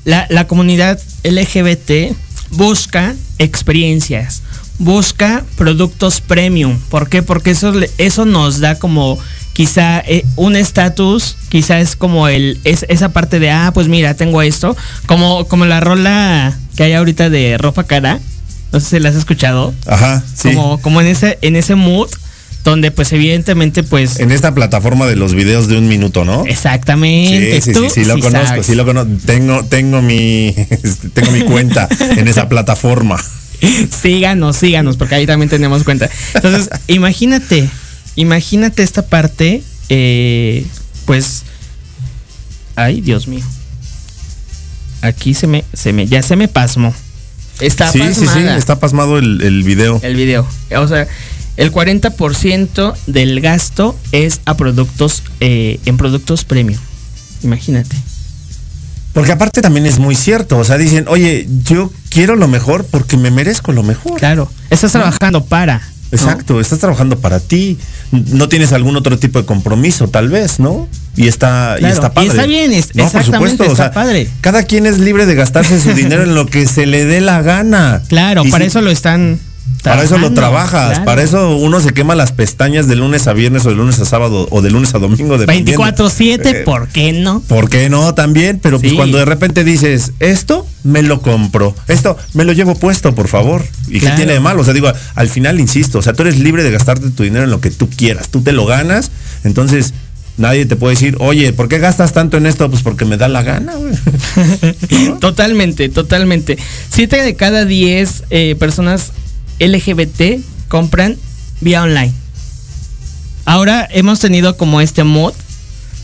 la, 0.04 0.26
la 0.30 0.46
comunidad 0.46 1.00
LGBT 1.24 2.14
busca 2.50 3.16
experiencias, 3.38 4.42
busca 4.80 5.44
productos 5.56 6.20
premium. 6.20 6.78
¿Por 6.88 7.08
qué? 7.08 7.22
Porque 7.22 7.52
eso, 7.52 7.70
le- 7.72 7.90
eso 7.98 8.24
nos 8.24 8.58
da 8.60 8.74
como 8.78 9.18
quizá 9.52 10.00
eh, 10.00 10.24
un 10.36 10.56
estatus, 10.56 11.36
quizá 11.50 11.78
es 11.80 11.94
como 11.96 12.26
el 12.28 12.58
es, 12.64 12.84
esa 12.88 13.10
parte 13.10 13.38
de, 13.38 13.50
ah, 13.50 13.70
pues 13.74 13.88
mira, 13.88 14.14
tengo 14.14 14.42
esto, 14.42 14.76
como, 15.06 15.46
como 15.46 15.66
la 15.66 15.80
rola 15.80 16.56
que 16.76 16.82
hay 16.84 16.94
ahorita 16.94 17.28
de 17.30 17.58
ropa 17.58 17.84
cara, 17.84 18.20
no 18.72 18.80
sé 18.80 18.86
si 18.96 19.00
la 19.00 19.10
has 19.10 19.16
escuchado, 19.16 19.74
Ajá, 19.86 20.24
sí. 20.34 20.48
como, 20.54 20.80
como 20.80 21.00
en 21.00 21.08
ese, 21.08 21.38
en 21.42 21.56
ese 21.56 21.74
mood, 21.74 22.08
donde 22.64 22.90
pues 22.90 23.12
evidentemente 23.12 23.82
pues... 23.82 24.18
En 24.20 24.30
esta 24.32 24.54
plataforma 24.54 25.06
de 25.06 25.16
los 25.16 25.34
videos 25.34 25.66
de 25.68 25.76
un 25.78 25.88
minuto, 25.88 26.24
¿no? 26.24 26.44
Exactamente. 26.46 27.60
Sí, 27.60 27.72
sí, 27.72 27.80
sí, 27.80 27.90
sí, 27.90 28.04
lo 28.04 28.14
sí 28.16 28.20
conozco, 28.22 28.46
sabes. 28.48 28.66
sí 28.66 28.74
lo 28.74 28.84
conozco. 28.86 29.10
Tengo, 29.26 29.64
tengo 29.64 30.00
mi, 30.02 30.54
tengo 31.14 31.32
mi 31.32 31.40
cuenta 31.42 31.88
en 32.16 32.28
esa 32.28 32.48
plataforma. 32.50 33.16
Síganos, 34.02 34.56
síganos, 34.56 34.96
porque 34.96 35.14
ahí 35.14 35.26
también 35.26 35.48
tenemos 35.48 35.84
cuenta. 35.84 36.08
Entonces, 36.34 36.70
imagínate, 36.86 37.68
imagínate 38.16 38.82
esta 38.82 39.02
parte, 39.02 39.62
eh, 39.88 40.66
pues, 41.04 41.42
ay, 42.76 43.00
Dios 43.00 43.28
mío. 43.28 43.44
Aquí 45.02 45.34
se 45.34 45.46
me, 45.46 45.64
se 45.72 45.92
me, 45.92 46.06
ya 46.06 46.22
se 46.22 46.36
me 46.36 46.48
pasmó. 46.48 46.94
Está 47.60 47.90
sí, 47.92 48.00
sí, 48.14 48.26
sí, 48.26 48.40
está 48.56 48.80
pasmado 48.80 49.18
el, 49.18 49.40
el 49.42 49.62
video. 49.62 50.00
el 50.02 50.16
video. 50.16 50.46
O 50.76 50.88
sea, 50.88 51.06
el 51.56 51.72
40% 51.72 52.94
del 53.06 53.40
gasto 53.40 53.94
es 54.12 54.40
a 54.46 54.56
productos, 54.56 55.22
eh, 55.40 55.78
en 55.84 55.96
productos 55.98 56.44
premium. 56.44 56.80
Imagínate. 57.42 57.96
Porque 59.12 59.32
aparte 59.32 59.60
también 59.60 59.86
es 59.86 59.98
muy 59.98 60.14
cierto, 60.14 60.56
o 60.58 60.64
sea, 60.64 60.78
dicen, 60.78 61.06
oye, 61.08 61.46
yo 61.64 61.90
quiero 62.10 62.36
lo 62.36 62.46
mejor 62.48 62.84
porque 62.84 63.16
me 63.16 63.30
merezco 63.30 63.72
lo 63.72 63.82
mejor. 63.82 64.18
Claro, 64.18 64.50
estás 64.68 64.92
trabajando 64.92 65.44
para. 65.46 65.78
¿no? 65.78 66.16
Exacto, 66.16 66.60
estás 66.60 66.80
trabajando 66.80 67.20
para 67.20 67.38
ti, 67.38 67.78
no 68.10 68.48
tienes 68.48 68.72
algún 68.72 68.96
otro 68.96 69.16
tipo 69.18 69.38
de 69.38 69.46
compromiso, 69.46 70.08
tal 70.08 70.28
vez, 70.28 70.58
¿no? 70.58 70.88
Y 71.16 71.28
está, 71.28 71.76
y 71.76 71.80
Claro, 71.80 71.94
está 71.94 72.06
y 72.08 72.10
padre. 72.10 72.28
está 72.30 72.46
bien, 72.46 72.72
es- 72.72 72.94
no, 72.96 73.08
por 73.08 73.22
supuesto, 73.24 73.62
o 73.62 73.66
está 73.66 73.76
sea, 73.76 73.92
padre. 73.92 74.28
Cada 74.40 74.64
quien 74.64 74.86
es 74.86 74.98
libre 74.98 75.24
de 75.24 75.36
gastarse 75.36 75.80
su 75.80 75.92
dinero 75.94 76.24
en 76.24 76.34
lo 76.34 76.46
que 76.46 76.66
se 76.66 76.86
le 76.86 77.04
dé 77.04 77.20
la 77.20 77.42
gana. 77.42 78.02
Claro, 78.08 78.44
Y 78.44 78.50
para 78.50 78.64
si- 78.64 78.68
eso 78.70 78.80
lo 78.82 78.90
están. 78.90 79.38
Para 79.82 80.02
eso 80.02 80.18
lo 80.18 80.32
trabajas, 80.32 80.88
claro. 80.90 81.04
para 81.04 81.22
eso 81.22 81.56
uno 81.56 81.80
se 81.80 81.92
quema 81.92 82.14
las 82.14 82.32
pestañas 82.32 82.86
de 82.86 82.96
lunes 82.96 83.26
a 83.26 83.32
viernes 83.32 83.64
o 83.64 83.70
de 83.70 83.76
lunes 83.76 83.98
a 83.98 84.04
sábado 84.04 84.46
o 84.50 84.60
de 84.62 84.70
lunes 84.70 84.94
a 84.94 84.98
domingo. 84.98 85.38
dependiendo. 85.38 85.82
24-7, 85.84 86.40
Eh, 86.46 86.62
¿por 86.64 86.88
qué 86.88 87.12
no? 87.12 87.40
¿Por 87.40 87.70
qué 87.70 87.88
no? 87.88 88.14
También, 88.14 88.58
pero 88.62 88.78
pues 88.80 88.92
cuando 88.92 89.18
de 89.18 89.24
repente 89.24 89.64
dices, 89.64 90.12
esto 90.20 90.66
me 90.84 91.02
lo 91.02 91.20
compro, 91.22 91.74
esto 91.88 92.16
me 92.34 92.44
lo 92.44 92.52
llevo 92.52 92.74
puesto, 92.74 93.14
por 93.14 93.28
favor. 93.28 93.64
¿Y 93.88 94.00
Claro. 94.00 94.16
qué 94.16 94.22
tiene 94.22 94.32
de 94.34 94.40
malo? 94.40 94.62
O 94.62 94.64
sea, 94.64 94.74
digo, 94.74 94.92
al 95.14 95.28
final, 95.28 95.60
insisto, 95.60 95.98
o 95.98 96.02
sea, 96.02 96.12
tú 96.12 96.22
eres 96.22 96.38
libre 96.38 96.62
de 96.62 96.70
gastarte 96.70 97.08
tu 97.10 97.22
dinero 97.22 97.44
en 97.44 97.50
lo 97.50 97.60
que 97.60 97.70
tú 97.70 97.88
quieras, 97.88 98.28
tú 98.28 98.42
te 98.42 98.52
lo 98.52 98.66
ganas, 98.66 99.10
entonces 99.44 99.94
nadie 100.36 100.64
te 100.66 100.76
puede 100.76 100.94
decir, 100.94 101.16
oye, 101.20 101.52
¿por 101.52 101.68
qué 101.68 101.78
gastas 101.78 102.12
tanto 102.12 102.36
en 102.38 102.46
esto? 102.46 102.70
Pues 102.70 102.82
porque 102.82 103.04
me 103.04 103.16
da 103.16 103.28
la 103.28 103.42
gana. 103.42 103.74
Totalmente, 105.20 105.88
totalmente. 105.88 106.58
Siete 106.90 107.22
de 107.22 107.34
cada 107.34 107.64
10 107.64 108.24
eh, 108.30 108.56
personas 108.58 109.12
LGBT 109.60 110.42
compran 110.68 111.16
vía 111.60 111.82
online. 111.82 112.12
Ahora 113.44 113.86
hemos 113.90 114.20
tenido 114.20 114.56
como 114.56 114.80
este 114.80 115.04
mod 115.04 115.34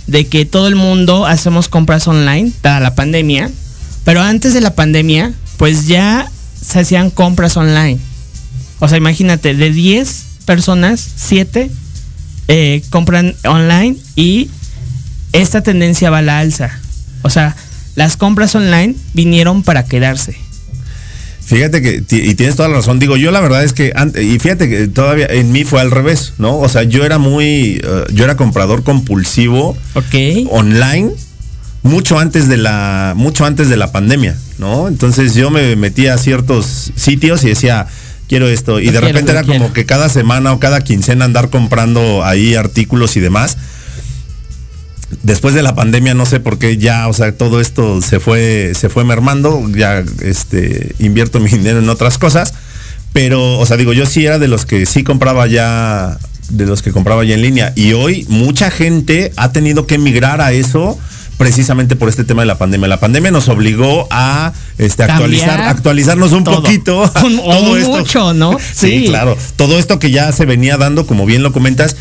de 0.07 0.27
que 0.27 0.45
todo 0.45 0.69
el 0.69 0.77
mundo 0.77 1.27
hacemos 1.27 1.69
compras 1.69 2.07
online, 2.07 2.53
dada 2.63 2.81
la 2.81 2.95
pandemia. 2.95 3.51
Pero 4.05 4.23
antes 4.23 4.55
de 4.55 4.61
la 4.61 4.75
pandemia, 4.75 5.33
pues 5.57 5.89
ya 5.89 6.31
se 6.61 6.81
hacían 6.81 7.11
compras 7.11 7.57
online. 7.57 7.99
O 8.79 8.89
sea, 8.89 8.99
imagínate, 8.99 9.55
de 9.55 9.71
10 9.71 10.25
personas, 10.45 11.05
7 11.17 11.71
eh, 12.49 12.83
compran 12.91 13.35
online 13.45 13.97
y 14.15 14.49
esta 15.33 15.63
tendencia 15.63 16.11
va 16.11 16.19
a 16.19 16.23
la 16.23 16.39
alza. 16.39 16.79
O 17.23 17.31
sea, 17.31 17.57
las 17.97 18.17
compras 18.17 18.55
online 18.55 18.95
vinieron 19.15 19.63
para 19.63 19.85
quedarse. 19.85 20.37
Fíjate 21.47 21.81
que, 21.81 22.03
y 22.11 22.35
tienes 22.35 22.57
toda 22.57 22.69
la 22.69 22.75
razón, 22.77 22.99
digo, 22.99 23.17
yo 23.17 23.31
la 23.31 23.41
verdad 23.41 23.63
es 23.63 23.73
que, 23.73 23.93
ante- 23.95 24.23
y 24.25 24.37
fíjate 24.41 24.69
que 24.69 24.89
todavía 24.89 25.27
en 25.27 25.53
mí 25.53 25.63
fue 25.65 25.81
al 25.81 25.93
revés, 25.93 26.33
¿no? 26.39 26.59
O 26.59 26.69
sea, 26.69 26.83
yo 26.83 27.05
era 27.05 27.19
muy, 27.19 27.81
eh, 27.85 28.05
yo 28.13 28.25
era 28.25 28.37
comprador 28.37 28.83
compulsivo 28.83 29.77
online 30.51 31.13
mucho 31.83 32.19
antes 32.19 32.49
de 32.49 32.57
la 32.57 33.15
mucho 33.17 33.45
antes 33.45 33.69
de 33.69 33.77
la 33.77 33.93
pandemia, 33.93 34.37
¿no? 34.59 34.89
Entonces 34.89 35.35
yo 35.35 35.51
me 35.51 35.77
metía 35.77 36.15
a 36.15 36.19
ciertos 36.19 36.91
sitios 36.97 37.45
y 37.45 37.49
decía, 37.51 37.87
quiero 38.29 38.49
esto 38.49 38.81
y 38.81 38.87
de 38.87 38.91
quiero, 38.91 39.07
repente 39.07 39.31
era 39.31 39.43
quiero. 39.45 39.61
como 39.61 39.73
que 39.73 39.87
cada 39.87 40.09
semana 40.09 40.53
o 40.53 40.59
cada 40.59 40.81
quincena 40.81 41.25
andar 41.27 41.49
comprando 41.49 42.25
ahí 42.25 42.57
artículos 42.57 43.17
y 43.17 43.21
demás. 43.21 43.57
Después 45.23 45.55
de 45.55 45.63
la 45.63 45.75
pandemia 45.75 46.15
no 46.15 46.27
sé 46.27 46.41
por 46.41 46.59
qué 46.59 46.79
ya, 46.79 47.07
o 47.09 47.13
sea, 47.13 47.31
todo 47.33 47.61
esto 47.61 48.03
se 48.03 48.19
fue 48.19 48.73
se 48.75 48.89
fue 48.89 49.05
mermando, 49.05 49.63
ya 49.75 50.03
este 50.21 50.95
invierto 50.99 51.39
mi 51.41 51.49
dinero 51.51 51.79
en 51.79 51.89
otras 51.89 52.19
cosas, 52.19 52.55
pero 53.13 53.59
o 53.59 53.67
sea, 53.67 53.77
digo, 53.77 53.93
yo 53.93 54.05
sí 54.07 54.27
era 54.27 54.39
de 54.39 54.49
los 54.49 54.67
que 54.67 54.85
sí 54.85 55.05
compraba 55.05 55.47
ya 55.47 56.19
de 56.51 56.67
los 56.67 56.83
que 56.83 56.91
compraba 56.93 57.25
ya 57.25 57.35
en 57.35 57.43
línea 57.43 57.73
y 57.77 57.93
hoy 57.93 58.25
mucha 58.29 58.71
gente 58.71 59.33
ha 59.37 59.53
tenido 59.53 59.87
que 59.87 59.95
emigrar 59.97 60.41
a 60.41 60.53
eso 60.53 60.99
precisamente 61.39 61.97
por 61.97 62.09
este 62.09 62.25
tema 62.25 62.43
de 62.43 62.47
la 62.47 62.57
pandemia. 62.57 62.89
La 62.89 62.99
pandemia 63.01 63.31
nos 63.31 63.49
obligó 63.49 64.09
a 64.11 64.53
este, 64.79 65.03
actualizar, 65.03 65.49
Cambiar 65.51 65.69
actualizarnos 65.69 66.33
un 66.33 66.45
todo. 66.45 66.63
poquito. 66.63 67.03
Un- 67.25 67.41
o 67.45 67.63
mucho, 67.91 68.33
¿no? 68.33 68.59
sí, 68.59 69.01
Sí. 69.01 69.05
claro. 69.09 69.37
Todo 69.57 69.79
esto 69.79 69.99
que 69.99 70.11
ya 70.11 70.33
se 70.33 70.47
venía 70.47 70.79
dando, 70.79 71.07
como 71.07 71.27
bien 71.27 71.43
lo 71.43 71.53
comentas, 71.53 71.95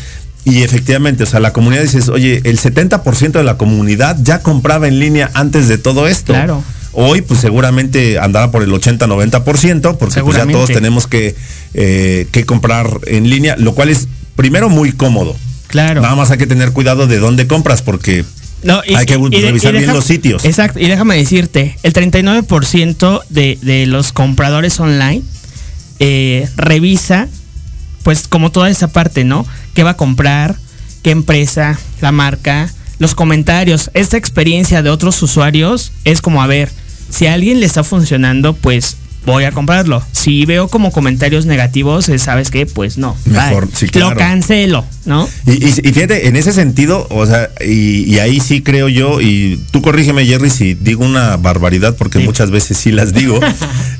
y 0.46 0.62
efectivamente, 0.62 1.24
o 1.24 1.26
sea, 1.26 1.40
la 1.40 1.52
comunidad 1.52 1.82
dices, 1.82 2.08
oye, 2.08 2.40
el 2.44 2.60
70% 2.60 3.32
de 3.32 3.42
la 3.42 3.56
comunidad 3.56 4.16
ya 4.22 4.42
compraba 4.42 4.86
en 4.86 5.00
línea 5.00 5.28
antes 5.34 5.66
de 5.66 5.76
todo 5.76 6.06
esto. 6.06 6.34
Claro. 6.34 6.62
Hoy, 6.92 7.20
pues 7.20 7.40
seguramente 7.40 8.20
andará 8.20 8.52
por 8.52 8.62
el 8.62 8.70
80-90%, 8.70 9.96
porque 9.98 10.22
pues, 10.22 10.36
ya 10.36 10.46
todos 10.46 10.68
tenemos 10.68 11.08
que, 11.08 11.34
eh, 11.74 12.28
que 12.30 12.46
comprar 12.46 12.86
en 13.08 13.28
línea, 13.28 13.56
lo 13.58 13.74
cual 13.74 13.88
es, 13.88 14.06
primero, 14.36 14.68
muy 14.68 14.92
cómodo. 14.92 15.36
Claro. 15.66 16.00
Nada 16.00 16.14
más 16.14 16.30
hay 16.30 16.38
que 16.38 16.46
tener 16.46 16.70
cuidado 16.70 17.08
de 17.08 17.18
dónde 17.18 17.48
compras, 17.48 17.82
porque 17.82 18.24
No, 18.62 18.82
Hay 18.96 19.04
que 19.04 19.16
revisar 19.16 19.72
bien 19.72 19.92
los 19.92 20.04
sitios. 20.04 20.44
Exacto, 20.44 20.78
y 20.78 20.86
déjame 20.86 21.16
decirte, 21.16 21.76
el 21.82 21.92
39% 21.92 23.22
de, 23.30 23.58
de 23.62 23.86
los 23.86 24.12
compradores 24.12 24.78
online 24.78 25.24
eh, 25.98 26.48
revisa, 26.54 27.26
pues 28.04 28.28
como 28.28 28.52
toda 28.52 28.70
esa 28.70 28.86
parte, 28.86 29.24
¿no? 29.24 29.44
¿Qué 29.76 29.82
va 29.84 29.90
a 29.90 29.96
comprar? 29.98 30.56
¿Qué 31.02 31.10
empresa? 31.10 31.78
¿La 32.00 32.10
marca? 32.10 32.72
Los 32.98 33.14
comentarios. 33.14 33.90
Esta 33.92 34.16
experiencia 34.16 34.80
de 34.80 34.88
otros 34.88 35.22
usuarios 35.22 35.92
es 36.04 36.22
como, 36.22 36.42
a 36.42 36.46
ver, 36.46 36.70
si 37.10 37.26
a 37.26 37.34
alguien 37.34 37.60
le 37.60 37.66
está 37.66 37.84
funcionando, 37.84 38.54
pues 38.54 38.96
voy 39.26 39.44
a 39.44 39.52
comprarlo. 39.52 40.02
Si 40.12 40.46
veo 40.46 40.68
como 40.68 40.90
comentarios 40.92 41.44
negativos, 41.44 42.10
¿sabes 42.18 42.50
qué? 42.50 42.64
Pues 42.64 42.96
no. 42.96 43.16
Mejor, 43.26 43.66
bye. 43.66 43.76
sí, 43.76 43.88
claro. 43.88 44.10
Lo 44.10 44.16
cancelo, 44.16 44.84
¿no? 45.04 45.28
Y, 45.46 45.52
y- 45.64 45.88
y 45.88 45.92
fíjate, 45.92 46.28
en 46.28 46.36
ese 46.36 46.52
sentido, 46.52 47.06
o 47.10 47.26
sea, 47.26 47.50
y, 47.64 48.04
y 48.12 48.18
ahí 48.20 48.40
sí 48.40 48.62
creo 48.62 48.88
yo, 48.88 49.20
y 49.20 49.60
tú 49.72 49.82
corrígeme, 49.82 50.24
Jerry, 50.24 50.48
si 50.50 50.74
digo 50.74 51.04
una 51.04 51.36
barbaridad, 51.36 51.96
porque 51.96 52.18
Sí. 52.20 52.24
muchas 52.24 52.50
veces 52.50 52.78
sí 52.78 52.92
las 52.92 53.12
digo. 53.12 53.38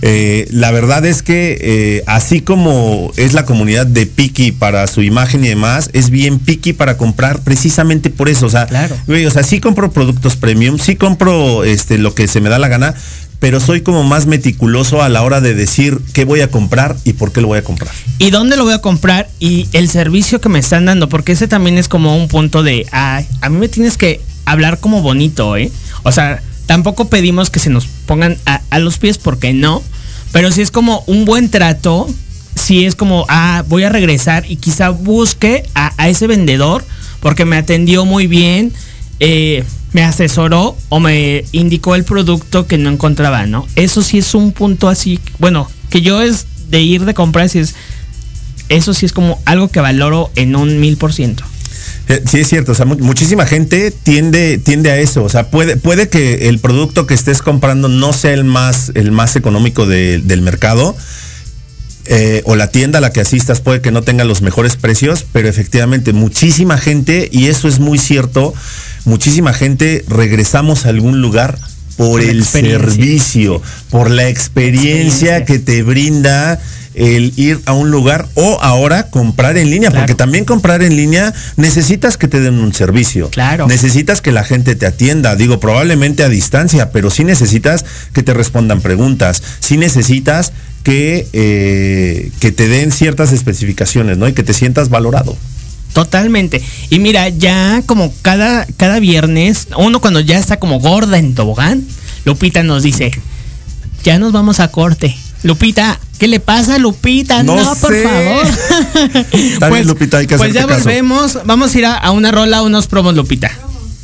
Eh, 0.03 0.47
la 0.51 0.71
verdad 0.73 1.05
es 1.07 1.23
que 1.23 1.57
eh, 1.61 2.03
así 2.07 2.43
como 2.43 3.13
es 3.17 3.33
la 3.33 3.45
comunidad 3.47 3.87
de 3.87 4.05
Piki 4.07 4.53
para 4.53 4.87
su 4.87 5.03
imagen 5.03 5.43
y 5.45 5.49
demás, 5.49 5.89
es 5.95 6.11
bien 6.11 6.39
Piki 6.39 6.75
para 6.75 6.97
comprar 6.99 7.41
precisamente 7.41 8.11
por 8.11 8.29
eso. 8.29 8.47
O 8.47 8.51
sea, 8.51 8.67
Claro. 8.67 8.95
güey, 9.07 9.25
o 9.25 9.31
sea, 9.31 9.43
sí 9.43 9.59
compro 9.59 9.91
productos 9.91 10.37
premium, 10.37 10.79
sí 10.79 10.97
compro 10.97 11.65
este 11.65 11.97
lo 11.99 12.15
que 12.15 12.29
se 12.29 12.41
me 12.43 12.51
da 12.51 12.59
la 12.59 12.69
gana. 12.69 12.95
Pero 13.39 13.61
soy 13.61 13.83
como 13.83 14.03
más 14.03 14.27
meticuloso 14.27 15.03
a 15.03 15.09
la 15.09 15.23
hora 15.23 15.41
de 15.41 15.55
decir 15.55 16.01
qué 16.15 16.25
voy 16.25 16.41
a 16.41 16.51
comprar 16.51 16.97
y 17.05 17.13
por 17.13 17.33
qué 17.33 17.41
lo 17.41 17.49
voy 17.49 17.59
a 17.59 17.65
comprar. 17.65 17.93
¿Y 18.19 18.31
dónde 18.31 18.57
lo 18.57 18.65
voy 18.65 18.75
a 18.75 18.81
comprar? 18.81 19.29
Y 19.39 19.69
el 19.73 19.89
servicio 19.89 20.41
que 20.41 20.49
me 20.49 20.59
están 20.59 20.87
dando, 20.87 21.09
porque 21.09 21.33
ese 21.33 21.47
también 21.47 21.77
es 21.79 21.89
como 21.89 22.17
un 22.17 22.29
punto 22.29 22.63
de, 22.63 22.87
a 22.93 23.23
mí 23.51 23.59
me 23.59 23.69
tienes 23.69 23.99
que 23.99 24.21
hablar 24.47 24.81
como 24.81 25.03
bonito, 25.03 25.57
¿eh? 25.57 25.71
O 26.05 26.13
sea, 26.13 26.43
tampoco 26.67 27.09
pedimos 27.09 27.51
que 27.51 27.59
se 27.59 27.69
nos 27.69 27.87
pongan 27.87 28.39
a, 28.47 28.79
los 28.79 28.99
pies, 28.99 29.19
porque 29.19 29.53
no, 29.53 29.83
pero 30.33 30.51
si 30.51 30.63
es 30.63 30.71
como 30.71 31.03
un 31.07 31.25
buen 31.25 31.51
trato, 31.51 32.07
si 32.55 32.87
es 32.87 32.95
como, 32.95 33.27
ah, 33.29 33.65
voy 33.69 33.85
a 33.85 33.89
regresar 33.91 34.45
y 34.49 34.57
quizá 34.57 34.91
busque 34.91 35.65
a 35.75 36.09
ese 36.09 36.27
vendedor, 36.27 36.85
porque 37.21 37.45
me 37.45 37.57
atendió 37.57 38.05
muy 38.05 38.27
bien, 38.27 38.73
eh, 39.21 39.65
me 39.93 40.03
asesoró 40.03 40.77
o 40.89 41.01
me 41.01 41.45
indicó 41.53 41.95
el 41.95 42.05
producto 42.05 42.67
que 42.67 42.79
no 42.79 42.91
encontraba, 42.91 43.47
¿no? 43.47 43.67
Eso 43.77 44.03
sí 44.03 44.19
es 44.19 44.35
un 44.35 44.53
punto 44.53 44.89
así, 44.89 45.19
bueno, 45.39 45.71
que 45.91 46.03
yo 46.03 46.21
es 46.23 46.47
de 46.71 46.81
ir 46.83 47.05
de 47.05 47.15
compras 47.15 47.55
y 47.55 47.61
es, 47.61 47.75
eso 48.69 48.93
sí 48.95 49.07
es 49.07 49.13
como 49.13 49.41
algo 49.45 49.69
que 49.69 49.81
valoro 49.81 50.31
en 50.37 50.57
un 50.57 50.81
mil 50.81 50.97
por 50.97 51.13
ciento. 51.13 51.45
Eh, 52.09 52.23
Sí, 52.29 52.39
es 52.41 52.49
cierto. 52.49 52.73
O 52.73 52.75
sea, 52.75 52.85
mu- 52.85 52.99
muchísima 52.99 53.47
gente 53.47 53.91
tiende, 53.91 54.59
tiende 54.59 54.91
a 54.91 54.99
eso. 54.99 55.23
O 55.25 55.29
sea, 55.29 55.51
puede, 55.51 55.77
puede 55.77 56.09
que 56.09 56.49
el 56.49 56.59
producto 56.59 57.07
que 57.07 57.15
estés 57.15 57.43
comprando 57.43 57.89
no 57.89 58.13
sea 58.13 58.33
el 58.33 58.45
más, 58.45 58.93
el 58.95 59.13
más 59.13 59.37
económico 59.37 59.87
de- 59.87 60.19
del 60.19 60.43
mercado. 60.43 60.97
Eh, 62.09 62.43
o 62.45 62.57
la 62.57 62.69
tienda 62.69 62.99
a 62.99 63.01
la 63.01 63.13
que 63.13 63.21
asistas 63.21 63.61
puede 63.61 63.81
que 63.81 63.91
no 63.91 64.03
tenga 64.03 64.25
los 64.25 64.43
mejores 64.43 64.77
precios, 64.77 65.25
pero 65.33 65.49
efectivamente 65.49 66.13
muchísima 66.13 66.79
gente, 66.79 67.29
y 67.33 67.47
eso 67.47 67.69
es 67.69 67.79
muy 67.79 67.99
cierto, 67.99 68.55
muchísima 69.05 69.53
gente 69.53 70.05
regresamos 70.09 70.87
a 70.87 70.91
algún 70.91 71.21
lugar 71.21 71.59
por 71.97 72.23
la 72.23 72.31
el 72.31 72.45
servicio, 72.45 73.63
por 73.91 74.11
la 74.11 74.29
experiencia 74.29 75.37
Experiencia. 75.39 75.45
que 75.45 75.59
te 75.59 75.83
brinda 75.83 76.61
el 76.95 77.35
ir 77.37 77.61
a 77.67 77.75
un 77.75 77.91
lugar 77.91 78.27
o 78.35 78.59
ahora 78.63 79.11
comprar 79.11 79.59
en 79.59 79.69
línea, 79.71 79.91
Claro. 79.91 80.03
porque 80.05 80.15
también 80.15 80.47
comprar 80.47 80.83
en 80.83 80.97
línea 80.97 81.35
necesitas 81.57 82.17
que 82.17 82.27
te 82.27 82.41
den 82.41 82.55
un 82.55 82.73
servicio. 82.73 83.29
Claro. 83.29 83.67
Necesitas 83.69 84.23
que 84.23 84.33
la 84.33 84.45
gente 84.45 84.75
te 84.77 84.87
atienda, 84.87 85.37
digo, 85.37 85.61
probablemente 85.61 86.23
a 86.25 86.31
distancia, 86.31 86.91
pero 86.93 87.11
sí 87.11 87.23
necesitas 87.25 87.85
que 88.15 88.23
te 88.23 88.33
respondan 88.33 88.81
preguntas, 88.81 89.43
sí 89.61 89.77
necesitas 89.77 90.53
que, 90.85 91.27
eh, 91.35 92.31
que 92.41 92.51
te 92.53 92.67
den 92.69 92.93
ciertas 92.93 93.33
especificaciones, 93.33 94.17
¿no? 94.17 94.27
Y 94.29 94.33
que 94.33 94.43
te 94.43 94.55
sientas 94.55 94.89
valorado. 94.89 95.37
Totalmente. 95.97 96.63
Y 96.91 96.99
mira, 96.99 97.31
ya 97.31 97.83
como 97.87 98.13
cada, 98.21 98.67
cada 98.77 99.01
viernes, 99.01 99.69
uno 99.79 99.99
cuando 100.03 100.21
ya 100.21 100.37
está 100.39 100.59
como 100.59 100.79
gorda 100.79 101.17
en 101.17 101.35
tobogán, 101.35 101.87
Lupita 102.27 102.63
nos 102.63 102.83
dice, 102.83 103.11
ya 104.05 104.19
nos 104.19 104.31
vamos 104.31 104.61
a 104.61 104.69
corte. 104.71 105.17
Lupita, 105.43 105.99
¿qué 106.19 106.29
le 106.29 106.39
pasa, 106.39 106.77
Lupita? 106.77 107.43
No 107.43 107.57
No, 107.57 107.75
por 107.77 107.95
sé. 107.95 108.03
favor. 108.03 108.47
Está 109.33 109.71
bien, 109.71 109.87
Lupita, 109.87 110.19
hay 110.19 110.27
que 110.27 110.37
Pues 110.37 110.53
ya 110.53 110.61
hacerte 110.65 110.75
caso. 110.75 110.85
volvemos. 110.85 111.39
Vamos 111.47 111.75
a 111.75 111.79
ir 111.79 111.87
a, 111.87 111.95
a 111.97 112.11
una 112.11 112.31
rola, 112.31 112.61
unos 112.63 112.89
promos, 112.89 113.15
Lupita. 113.15 113.51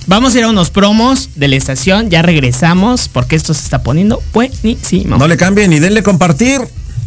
Vamos 0.06 0.34
a 0.34 0.38
ir 0.38 0.44
a 0.44 0.48
unos 0.48 0.70
promos 0.70 1.28
de 1.34 1.48
la 1.48 1.56
estación. 1.56 2.08
Ya 2.08 2.22
regresamos 2.22 3.08
porque 3.08 3.36
esto 3.36 3.52
se 3.52 3.64
está 3.64 3.82
poniendo 3.82 4.22
buenísimo. 4.32 5.18
No 5.18 5.28
le 5.28 5.36
cambien 5.36 5.70
y 5.74 5.78
denle 5.78 6.02
compartir. 6.02 6.62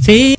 Sí. 0.06 0.38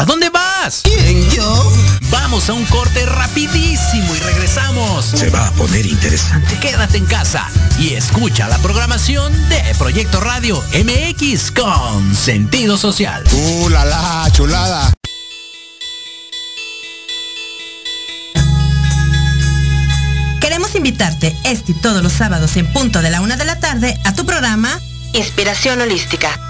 ¿A 0.00 0.04
dónde 0.06 0.30
vas? 0.30 0.80
¿Quién, 0.82 1.28
yo? 1.30 1.72
Vamos 2.10 2.48
a 2.48 2.54
un 2.54 2.64
corte 2.66 3.04
rapidísimo 3.04 4.16
y 4.16 4.18
regresamos. 4.20 5.04
Se 5.04 5.28
va 5.28 5.48
a 5.48 5.50
poner 5.52 5.84
interesante. 5.84 6.58
Quédate 6.58 6.96
en 6.96 7.04
casa 7.04 7.46
y 7.78 7.92
escucha 7.92 8.48
la 8.48 8.56
programación 8.58 9.30
de 9.50 9.62
Proyecto 9.78 10.20
Radio 10.20 10.64
MX 10.72 11.50
con 11.50 12.16
sentido 12.16 12.78
social. 12.78 13.24
¡Uh, 13.30 13.68
la, 13.68 13.84
la, 13.84 14.28
chulada! 14.32 14.90
Queremos 20.40 20.74
invitarte 20.74 21.36
este 21.44 21.72
y 21.72 21.74
todos 21.74 22.02
los 22.02 22.14
sábados 22.14 22.56
en 22.56 22.72
punto 22.72 23.02
de 23.02 23.10
la 23.10 23.20
una 23.20 23.36
de 23.36 23.44
la 23.44 23.60
tarde 23.60 24.00
a 24.04 24.14
tu 24.14 24.24
programa 24.24 24.80
Inspiración 25.12 25.80
Holística. 25.82 26.49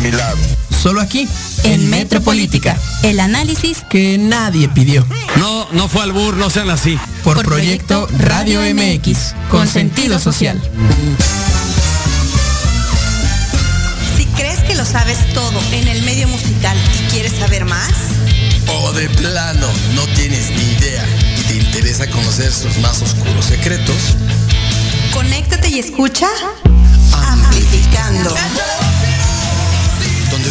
mi 0.01 0.11
lado. 0.11 0.37
Solo 0.81 0.99
aquí, 1.01 1.27
En 1.63 1.89
Metropolítica, 1.89 2.75
el 3.03 3.19
análisis 3.19 3.83
que 3.89 4.17
nadie 4.17 4.67
pidió. 4.69 5.05
No, 5.37 5.67
no 5.73 5.87
fue 5.87 6.01
al 6.03 6.11
bur, 6.11 6.35
no 6.37 6.49
sean 6.49 6.69
así. 6.71 6.97
Por, 7.23 7.35
Por 7.35 7.45
Proyecto 7.45 8.07
Proyecto 8.07 8.25
Radio 8.27 8.61
Radio 8.61 8.75
MX, 8.75 9.35
con 9.51 9.67
sentido 9.67 10.17
social. 10.19 10.59
Si 14.17 14.25
crees 14.25 14.59
que 14.61 14.75
lo 14.75 14.85
sabes 14.85 15.17
todo 15.33 15.59
en 15.71 15.87
el 15.87 16.01
medio 16.03 16.27
musical 16.27 16.75
y 16.99 17.11
quieres 17.11 17.33
saber 17.33 17.65
más, 17.65 17.91
O 18.67 18.91
de 18.93 19.07
plano, 19.09 19.67
no 19.95 20.03
tienes 20.15 20.49
ni 20.49 20.63
idea 20.77 21.05
y 21.39 21.41
te 21.43 21.55
interesa 21.57 22.07
conocer 22.09 22.51
sus 22.51 22.77
más 22.79 23.01
oscuros 23.01 23.45
secretos. 23.45 24.15
conéctate 25.13 25.69
y 25.69 25.79
escucha 25.79 26.27
Amplificando. 27.13 28.33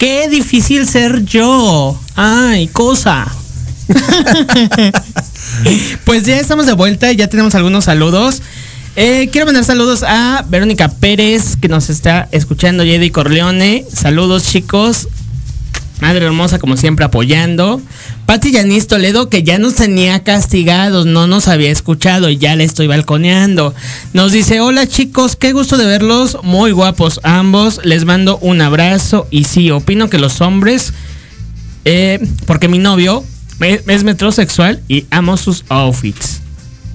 Qué 0.00 0.30
difícil 0.30 0.88
ser 0.88 1.26
yo. 1.26 2.00
Ay, 2.16 2.68
cosa. 2.68 3.30
pues 6.06 6.22
ya 6.22 6.40
estamos 6.40 6.64
de 6.64 6.72
vuelta, 6.72 7.12
ya 7.12 7.28
tenemos 7.28 7.54
algunos 7.54 7.84
saludos. 7.84 8.40
Eh, 8.96 9.28
quiero 9.30 9.44
mandar 9.44 9.62
saludos 9.62 10.02
a 10.02 10.42
Verónica 10.48 10.88
Pérez, 10.88 11.56
que 11.56 11.68
nos 11.68 11.90
está 11.90 12.30
escuchando, 12.32 12.82
Jedi 12.82 13.10
Corleone. 13.10 13.84
Saludos, 13.92 14.44
chicos. 14.44 15.06
Madre 16.00 16.24
hermosa, 16.24 16.58
como 16.58 16.76
siempre, 16.76 17.04
apoyando. 17.04 17.80
Pati 18.24 18.52
Yanis 18.52 18.86
Toledo, 18.86 19.28
que 19.28 19.42
ya 19.42 19.58
nos 19.58 19.74
tenía 19.74 20.22
castigados, 20.22 21.04
no 21.04 21.26
nos 21.26 21.46
había 21.46 21.70
escuchado 21.70 22.30
y 22.30 22.38
ya 22.38 22.56
le 22.56 22.64
estoy 22.64 22.86
balconeando. 22.86 23.74
Nos 24.14 24.32
dice, 24.32 24.60
hola 24.60 24.86
chicos, 24.86 25.36
qué 25.36 25.52
gusto 25.52 25.76
de 25.76 25.84
verlos, 25.84 26.38
muy 26.42 26.72
guapos 26.72 27.20
ambos. 27.22 27.80
Les 27.84 28.06
mando 28.06 28.38
un 28.38 28.62
abrazo 28.62 29.26
y 29.30 29.44
sí, 29.44 29.70
opino 29.70 30.08
que 30.08 30.18
los 30.18 30.40
hombres, 30.40 30.94
eh, 31.84 32.18
porque 32.46 32.68
mi 32.68 32.78
novio 32.78 33.22
es, 33.60 34.04
metrosexual 34.04 34.82
y 34.88 35.04
amo 35.10 35.36
sus 35.36 35.64
outfits. 35.68 36.40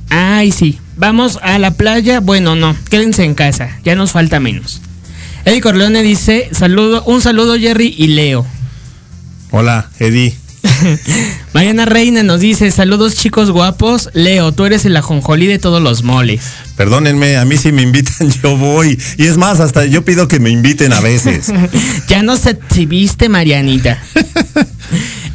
Ay, 0.10 0.52
sí, 0.52 0.80
vamos 0.98 1.38
a 1.44 1.60
la 1.60 1.72
playa. 1.72 2.22
Bueno, 2.22 2.56
no, 2.56 2.76
quédense 2.90 3.24
en 3.24 3.36
casa, 3.36 3.80
ya 3.84 3.96
nos 3.96 4.14
falta 4.14 4.40
menos. 4.40 4.82
Eddie 5.46 5.62
Corleone 5.62 6.02
dice, 6.02 6.50
saludo, 6.54 7.04
un 7.04 7.22
saludo 7.22 7.56
Jerry 7.60 7.94
y 7.96 8.08
Leo. 8.08 8.48
Hola, 9.58 9.90
Eddie. 10.00 10.36
Mariana 11.54 11.86
Reina 11.86 12.24
nos 12.24 12.42
dice, 12.42 12.70
saludos 12.72 13.16
chicos 13.16 13.52
guapos. 13.52 14.10
Leo, 14.12 14.52
tú 14.52 14.66
eres 14.66 14.84
el 14.84 14.98
ajonjolí 14.98 15.48
de 15.48 15.60
todos 15.60 15.82
los 15.82 16.04
moles. 16.04 16.42
Perdónenme, 16.76 17.38
a 17.38 17.46
mí 17.46 17.56
si 17.56 17.72
me 17.72 17.82
invitan 17.82 18.30
yo 18.44 18.58
voy. 18.58 19.00
Y 19.18 19.28
es 19.28 19.38
más, 19.38 19.62
hasta 19.62 19.86
yo 19.86 20.04
pido 20.04 20.28
que 20.28 20.42
me 20.42 20.50
inviten 20.50 20.92
a 20.92 21.00
veces. 21.00 21.54
ya 22.10 22.22
nos 22.22 22.46
exhibiste, 22.48 23.30
Marianita. 23.30 23.98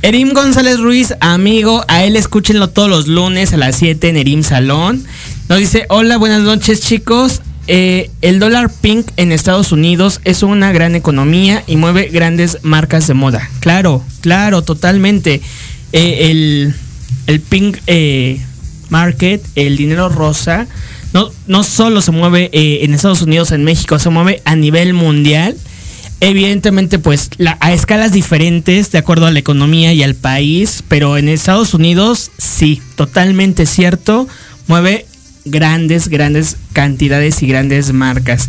Erim 0.03 0.35
González 0.35 0.81
Ruiz, 0.81 1.15
amigo, 1.21 1.83
a 1.89 2.05
él 2.05 2.15
escúchenlo 2.15 2.69
todos 2.69 2.91
los 2.91 3.09
lunes 3.09 3.55
a 3.55 3.57
las 3.57 3.77
7 3.77 4.07
en 4.07 4.19
Erim 4.19 4.43
Salón. 4.43 5.03
Nos 5.49 5.59
dice, 5.61 5.87
hola, 5.89 6.19
buenas 6.19 6.43
noches 6.43 6.83
chicos. 6.83 7.41
Eh, 7.73 8.11
el 8.21 8.41
dólar 8.41 8.69
pink 8.69 9.07
en 9.17 9.31
Estados 9.31 9.71
Unidos 9.71 10.21
es 10.25 10.43
una 10.43 10.73
gran 10.73 10.97
economía 10.97 11.63
y 11.69 11.77
mueve 11.77 12.09
grandes 12.09 12.59
marcas 12.63 13.07
de 13.07 13.15
moda. 13.15 13.49
Claro, 13.61 14.03
claro, 14.23 14.63
totalmente. 14.63 15.41
Eh, 15.93 16.31
el, 16.33 16.75
el 17.29 17.41
pink 17.41 17.79
eh, 17.87 18.41
market, 18.89 19.41
el 19.55 19.77
dinero 19.77 20.09
rosa, 20.09 20.67
no, 21.13 21.31
no 21.47 21.63
solo 21.63 22.01
se 22.03 22.11
mueve 22.11 22.51
eh, 22.53 22.81
en 22.83 22.93
Estados 22.93 23.23
Unidos, 23.23 23.53
en 23.53 23.63
México, 23.63 24.01
se 24.01 24.11
mueve 24.11 24.43
a 24.45 24.57
nivel 24.57 24.93
mundial. 24.93 25.57
Evidentemente, 26.19 26.99
pues 26.99 27.31
la, 27.37 27.57
a 27.61 27.73
escalas 27.73 28.11
diferentes, 28.11 28.91
de 28.91 28.99
acuerdo 28.99 29.27
a 29.27 29.31
la 29.31 29.39
economía 29.39 29.93
y 29.93 30.03
al 30.03 30.17
país, 30.17 30.83
pero 30.89 31.17
en 31.17 31.29
Estados 31.29 31.73
Unidos, 31.73 32.33
sí, 32.37 32.83
totalmente 32.97 33.65
cierto, 33.65 34.27
mueve 34.67 35.07
grandes, 35.51 36.09
grandes 36.09 36.57
cantidades 36.73 37.43
y 37.43 37.47
grandes 37.47 37.93
marcas. 37.93 38.49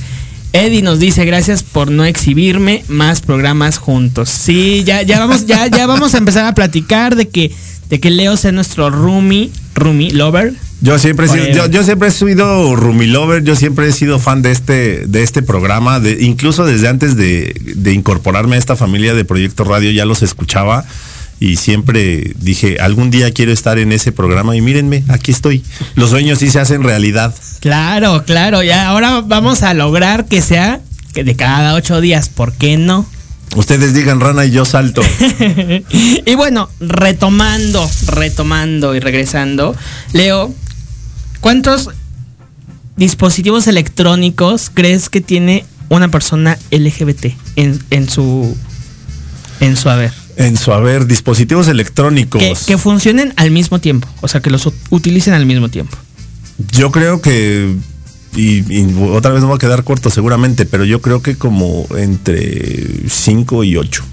Eddie 0.54 0.82
nos 0.82 1.00
dice 1.00 1.26
gracias 1.26 1.64
por 1.64 1.92
no 1.92 2.04
exhibirme 2.04 2.84
más 2.88 3.22
programas 3.22 3.78
juntos. 3.78 4.30
Sí, 4.30 4.84
ya, 4.86 5.02
ya 5.02 5.20
vamos, 5.20 5.46
ya, 5.46 5.68
ya 5.68 5.88
vamos 5.88 6.14
a 6.14 6.18
empezar 6.18 6.46
a 6.46 6.54
platicar 6.54 7.16
de 7.16 7.30
que, 7.30 7.52
de 7.90 8.00
que 8.00 8.10
Leo 8.10 8.36
sea 8.36 8.52
nuestro 8.52 8.90
roomie, 8.90 9.50
roomie 9.76 10.12
lover. 10.12 10.54
Yo 10.82 10.98
siempre, 10.98 11.28
he 11.28 11.30
sido, 11.30 11.46
yo, 11.52 11.68
yo 11.68 11.84
siempre 11.84 12.08
he 12.08 12.12
sido 12.12 12.76
Rumi 12.76 13.06
Lover, 13.06 13.44
yo 13.44 13.56
siempre 13.56 13.88
he 13.88 13.92
sido 13.92 14.18
fan 14.18 14.42
de 14.42 14.52
este, 14.52 15.06
de 15.06 15.22
este 15.22 15.44
programa, 15.44 16.00
de, 16.00 16.24
incluso 16.24 16.66
desde 16.66 16.88
antes 16.88 17.16
de, 17.16 17.54
de 17.76 17.94
incorporarme 17.94 18.56
a 18.56 18.60
esta 18.60 18.76
familia 18.76 19.14
de 19.14 19.24
Proyecto 19.24 19.64
Radio 19.64 19.92
ya 19.92 20.06
los 20.06 20.24
escuchaba 20.24 20.84
y 21.42 21.56
siempre 21.56 22.34
dije, 22.36 22.78
algún 22.80 23.10
día 23.10 23.32
quiero 23.32 23.52
estar 23.52 23.80
en 23.80 23.92
ese 23.92 24.12
programa 24.12 24.56
y 24.56 24.62
mírenme, 24.62 25.04
aquí 25.08 25.32
estoy. 25.32 25.64
Los 25.96 26.12
sueños 26.12 26.38
sí 26.38 26.52
se 26.52 26.60
hacen 26.60 26.84
realidad. 26.84 27.34
Claro, 27.62 28.24
claro, 28.26 28.62
ya 28.62 28.88
ahora 28.88 29.22
vamos 29.22 29.64
a 29.64 29.74
lograr 29.74 30.28
que 30.28 30.40
sea 30.44 30.82
que 31.16 31.24
de 31.24 31.36
cada 31.36 31.74
ocho 31.74 32.00
días, 32.00 32.30
¿por 32.30 32.54
qué 32.54 32.78
no? 32.78 33.08
Ustedes 33.56 33.96
digan 33.96 34.20
rana 34.20 34.46
y 34.46 34.52
yo 34.52 34.66
salto. 34.66 35.02
y 36.26 36.36
bueno, 36.36 36.70
retomando, 36.80 37.90
retomando 38.06 38.94
y 38.94 39.00
regresando, 39.00 39.76
Leo, 40.14 40.54
¿cuántos 41.40 41.90
dispositivos 42.98 43.66
electrónicos 43.66 44.70
crees 44.72 45.10
que 45.10 45.22
tiene 45.22 45.66
una 45.90 46.08
persona 46.10 46.60
LGBT 46.70 47.34
en, 47.56 47.84
en 47.90 48.08
su 48.08 48.56
en 49.60 49.76
su 49.76 49.90
haber? 49.90 50.21
En 50.42 50.58
su 50.58 50.72
haber, 50.74 51.06
dispositivos 51.08 51.68
electrónicos. 51.68 52.42
Que, 52.42 52.54
que 52.66 52.78
funcionen 52.78 53.34
al 53.38 53.52
mismo 53.52 53.80
tiempo, 53.80 54.08
o 54.22 54.28
sea, 54.28 54.42
que 54.42 54.50
los 54.50 54.66
ut- 54.68 54.74
utilicen 54.90 55.34
al 55.34 55.46
mismo 55.46 55.70
tiempo. 55.70 55.98
Yo 56.74 56.92
creo 56.92 57.22
que, 57.22 57.76
y, 58.36 58.74
y 58.74 58.96
otra 59.12 59.32
vez 59.32 59.42
me 59.42 59.48
voy 59.48 59.56
a 59.56 59.60
quedar 59.60 59.84
corto 59.84 60.10
seguramente, 60.10 60.66
pero 60.66 60.86
yo 60.86 61.02
creo 61.02 61.22
que 61.22 61.36
como 61.36 61.86
entre 61.98 63.08
5 63.10 63.64
y 63.64 63.78
8. 63.78 64.04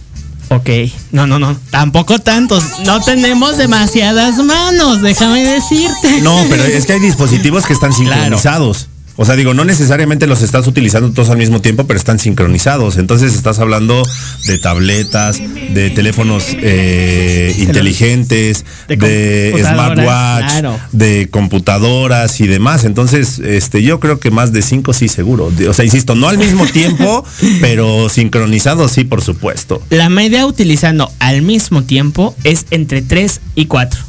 Ok, 0.50 0.70
no, 1.12 1.26
no, 1.26 1.38
no, 1.38 1.54
tampoco 1.70 2.18
tantos. 2.20 2.64
No 2.86 3.00
tenemos 3.02 3.58
demasiadas 3.58 4.36
manos, 4.42 5.02
déjame 5.02 5.44
decirte. 5.44 6.22
No, 6.22 6.42
pero 6.48 6.64
es 6.64 6.86
que 6.86 6.94
hay 6.94 7.00
dispositivos 7.00 7.66
que 7.66 7.74
están 7.74 7.92
sincronizados. 7.92 8.88
O 9.20 9.24
sea, 9.24 9.34
digo, 9.34 9.52
no 9.52 9.64
necesariamente 9.64 10.28
los 10.28 10.42
estás 10.42 10.68
utilizando 10.68 11.10
todos 11.10 11.30
al 11.30 11.38
mismo 11.38 11.60
tiempo, 11.60 11.88
pero 11.88 11.98
están 11.98 12.20
sincronizados. 12.20 12.98
Entonces 12.98 13.34
estás 13.34 13.58
hablando 13.58 14.04
de 14.46 14.58
tabletas, 14.58 15.40
de 15.74 15.90
teléfonos 15.90 16.44
eh, 16.62 17.52
inteligentes, 17.58 18.64
De 18.86 18.96
de, 18.96 19.64
smartwatch, 19.64 20.52
claro. 20.52 20.78
de 20.92 21.28
computadoras 21.32 22.40
y 22.40 22.46
demás. 22.46 22.84
Entonces, 22.84 23.40
este, 23.40 23.82
yo 23.82 23.98
creo 23.98 24.20
que 24.20 24.30
más 24.30 24.52
de 24.52 24.62
cinco 24.62 24.92
sí 24.92 25.08
seguro. 25.08 25.52
O 25.68 25.72
sea, 25.74 25.84
insisto, 25.84 26.14
no 26.14 26.28
al 26.28 26.38
mismo 26.38 26.64
tiempo, 26.66 27.24
pero 27.60 28.08
sincronizados 28.08 28.92
sí, 28.92 29.02
por 29.02 29.20
supuesto. 29.20 29.82
La 29.90 30.08
media 30.10 30.46
utilizando 30.46 31.10
al 31.18 31.42
mismo 31.42 31.82
tiempo 31.82 32.36
es 32.44 32.66
entre 32.70 33.02
3 33.02 33.40
y 33.56 33.66
4. 33.66 34.00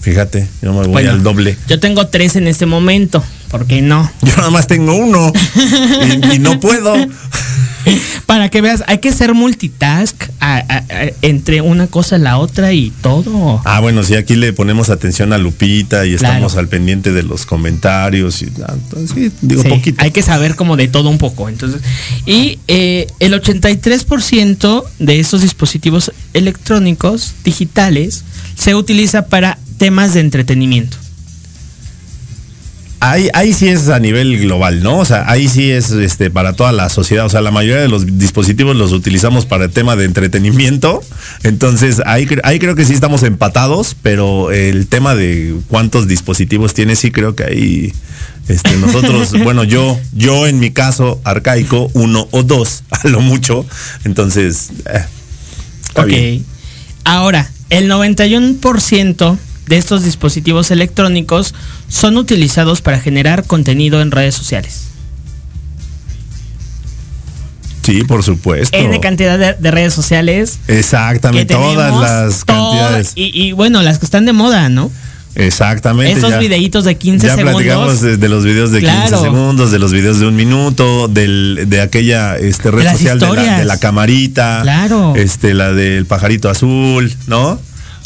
Fíjate, 0.00 0.46
yo 0.62 0.72
me 0.72 0.78
voy 0.78 0.88
Bueno. 0.88 1.10
al 1.10 1.22
doble. 1.24 1.56
Yo 1.68 1.80
tengo 1.80 2.06
3 2.06 2.36
en 2.36 2.46
este 2.46 2.66
momento, 2.66 3.22
¿por 3.50 3.66
qué 3.66 3.82
no? 3.82 4.10
Yo 4.22 4.36
nada 4.36 4.50
más 4.50 4.66
tengo 4.66 4.94
uno 4.96 5.32
y, 6.32 6.34
y 6.36 6.38
no 6.38 6.60
puedo. 6.60 6.94
Para 8.26 8.50
que 8.50 8.60
veas, 8.60 8.84
hay 8.86 8.98
que 8.98 9.12
ser 9.12 9.32
multitask 9.32 10.14
a- 10.40 10.56
a- 10.58 10.76
a- 10.78 11.10
entre 11.22 11.62
una 11.62 11.86
cosa 11.86 12.16
y 12.16 12.20
la 12.20 12.36
otra 12.36 12.72
y 12.74 12.90
todo. 13.00 13.62
Ah, 13.64 13.80
bueno, 13.80 14.02
sí, 14.02 14.14
aquí 14.16 14.36
le 14.36 14.52
ponemos 14.52 14.90
atención 14.90 15.32
a 15.32 15.38
Lupita 15.38 16.04
y 16.04 16.12
estamos 16.12 16.56
al 16.56 16.68
pendiente 16.68 17.12
de 17.12 17.22
los 17.22 17.46
comentarios. 17.46 18.42
Y, 18.42 18.46
ah, 18.66 18.74
entonces, 18.74 19.10
sí, 19.14 19.32
digo, 19.40 19.62
Sí, 19.62 19.68
poquito. 19.70 20.02
Hay 20.04 20.10
que 20.10 20.20
saber 20.20 20.54
como 20.56 20.76
de 20.76 20.88
todo 20.88 21.08
un 21.08 21.16
poco. 21.16 21.48
Entonces, 21.48 21.80
y 22.26 22.58
eh, 22.68 23.06
el 23.20 23.32
83% 23.32 24.84
de 24.98 25.20
estos 25.20 25.40
dispositivos 25.40 26.12
electrónicos 26.34 27.32
digitales 27.44 28.24
se 28.54 28.74
utiliza 28.74 29.26
para 29.28 29.56
temas 29.78 30.12
de 30.12 30.20
entretenimiento. 30.20 30.98
Ahí, 33.00 33.28
ahí 33.32 33.52
sí 33.52 33.68
es 33.68 33.88
a 33.88 34.00
nivel 34.00 34.40
global, 34.40 34.82
¿no? 34.82 34.98
O 34.98 35.04
sea, 35.04 35.30
ahí 35.30 35.48
sí 35.48 35.70
es 35.70 35.92
este, 35.92 36.30
para 36.30 36.54
toda 36.54 36.72
la 36.72 36.88
sociedad. 36.88 37.26
O 37.26 37.28
sea, 37.28 37.40
la 37.40 37.52
mayoría 37.52 37.80
de 37.80 37.88
los 37.88 38.18
dispositivos 38.18 38.74
los 38.74 38.92
utilizamos 38.92 39.46
para 39.46 39.66
el 39.66 39.70
tema 39.70 39.94
de 39.94 40.04
entretenimiento. 40.04 41.00
Entonces, 41.44 42.02
ahí, 42.06 42.26
ahí 42.42 42.58
creo 42.58 42.74
que 42.74 42.84
sí 42.84 42.94
estamos 42.94 43.22
empatados, 43.22 43.96
pero 44.02 44.50
el 44.50 44.88
tema 44.88 45.14
de 45.14 45.54
cuántos 45.68 46.08
dispositivos 46.08 46.74
tiene, 46.74 46.96
sí 46.96 47.12
creo 47.12 47.36
que 47.36 47.44
ahí 47.44 47.92
este, 48.48 48.76
nosotros, 48.78 49.32
bueno, 49.44 49.62
yo, 49.62 49.98
yo 50.12 50.46
en 50.46 50.58
mi 50.58 50.70
caso, 50.70 51.20
arcaico, 51.24 51.90
uno 51.94 52.26
o 52.32 52.42
dos, 52.42 52.82
a 52.90 53.06
lo 53.06 53.20
mucho. 53.20 53.64
Entonces, 54.04 54.70
eh, 54.92 55.04
está 55.86 56.02
ok. 56.02 56.08
bien. 56.08 56.44
Ahora, 57.04 57.50
el 57.70 57.90
91% 57.90 59.38
de 59.66 59.76
estos 59.76 60.02
dispositivos 60.02 60.70
electrónicos 60.70 61.54
son 61.88 62.16
utilizados 62.16 62.80
para 62.82 63.00
generar 63.00 63.44
contenido 63.44 64.00
en 64.02 64.10
redes 64.10 64.34
sociales. 64.34 64.84
Sí, 67.82 68.04
por 68.04 68.22
supuesto. 68.22 68.76
N 68.76 69.00
cantidad 69.00 69.38
de, 69.38 69.54
de 69.54 69.70
redes 69.70 69.94
sociales. 69.94 70.58
Exactamente, 70.68 71.54
todas 71.54 71.98
las 71.98 72.44
cantidades. 72.44 73.12
y, 73.14 73.30
y 73.32 73.52
bueno, 73.52 73.80
las 73.82 73.98
que 73.98 74.04
están 74.04 74.26
de 74.26 74.34
moda, 74.34 74.68
¿no? 74.68 74.90
Exactamente. 75.34 76.18
Esos 76.18 76.30
ya- 76.30 76.38
videitos 76.38 76.84
de 76.84 76.98
15 76.98 77.26
ya 77.26 77.36
segundos. 77.36 77.62
platicamos 77.62 78.00
de, 78.02 78.16
de 78.18 78.28
los 78.28 78.44
videos 78.44 78.72
de 78.72 78.80
15 78.80 78.94
Claro. 78.94 79.22
segundos, 79.22 79.70
de 79.70 79.78
los 79.78 79.92
videos 79.92 80.18
de 80.20 80.26
un 80.26 80.36
minuto, 80.36 81.08
del, 81.08 81.64
de 81.68 81.80
aquella 81.80 82.36
este, 82.36 82.70
red 82.70 82.84
De 82.84 82.90
social 82.90 83.18
de 83.20 83.26
la, 83.26 83.32
historias. 83.32 83.58
de 83.58 83.64
la 83.64 83.78
camarita. 83.78 84.58
Claro. 84.62 85.14
Este, 85.16 85.54
la 85.54 85.72
del 85.72 86.04
pajarito 86.06 86.50
azul, 86.50 87.14
¿no? 87.26 87.58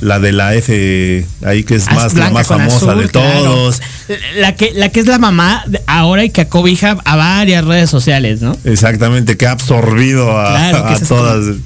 La 0.03 0.18
de 0.18 0.32
la 0.32 0.55
F, 0.57 1.24
ahí 1.46 1.62
que 1.62 1.76
es 1.76 1.86
Haz 1.86 1.94
más, 1.94 2.14
la 2.14 2.30
más 2.30 2.48
famosa 2.48 2.90
azul, 2.90 3.03
de 3.03 3.09
claro. 3.09 3.42
todos. 3.44 3.80
La 4.36 4.57
que, 4.57 4.72
la 4.74 4.88
que 4.88 4.98
es 4.98 5.07
la 5.07 5.18
mamá 5.18 5.64
ahora 5.86 6.24
y 6.24 6.30
que 6.30 6.40
acobija 6.40 6.98
a 7.05 7.14
varias 7.16 7.64
redes 7.64 7.88
sociales, 7.88 8.40
¿no? 8.42 8.57
Exactamente, 8.64 9.36
que 9.36 9.46
ha 9.46 9.53
absorbido 9.53 10.36
a, 10.38 10.48
Claro, 10.70 10.98
todas. 11.09 11.44
como- 11.44 11.59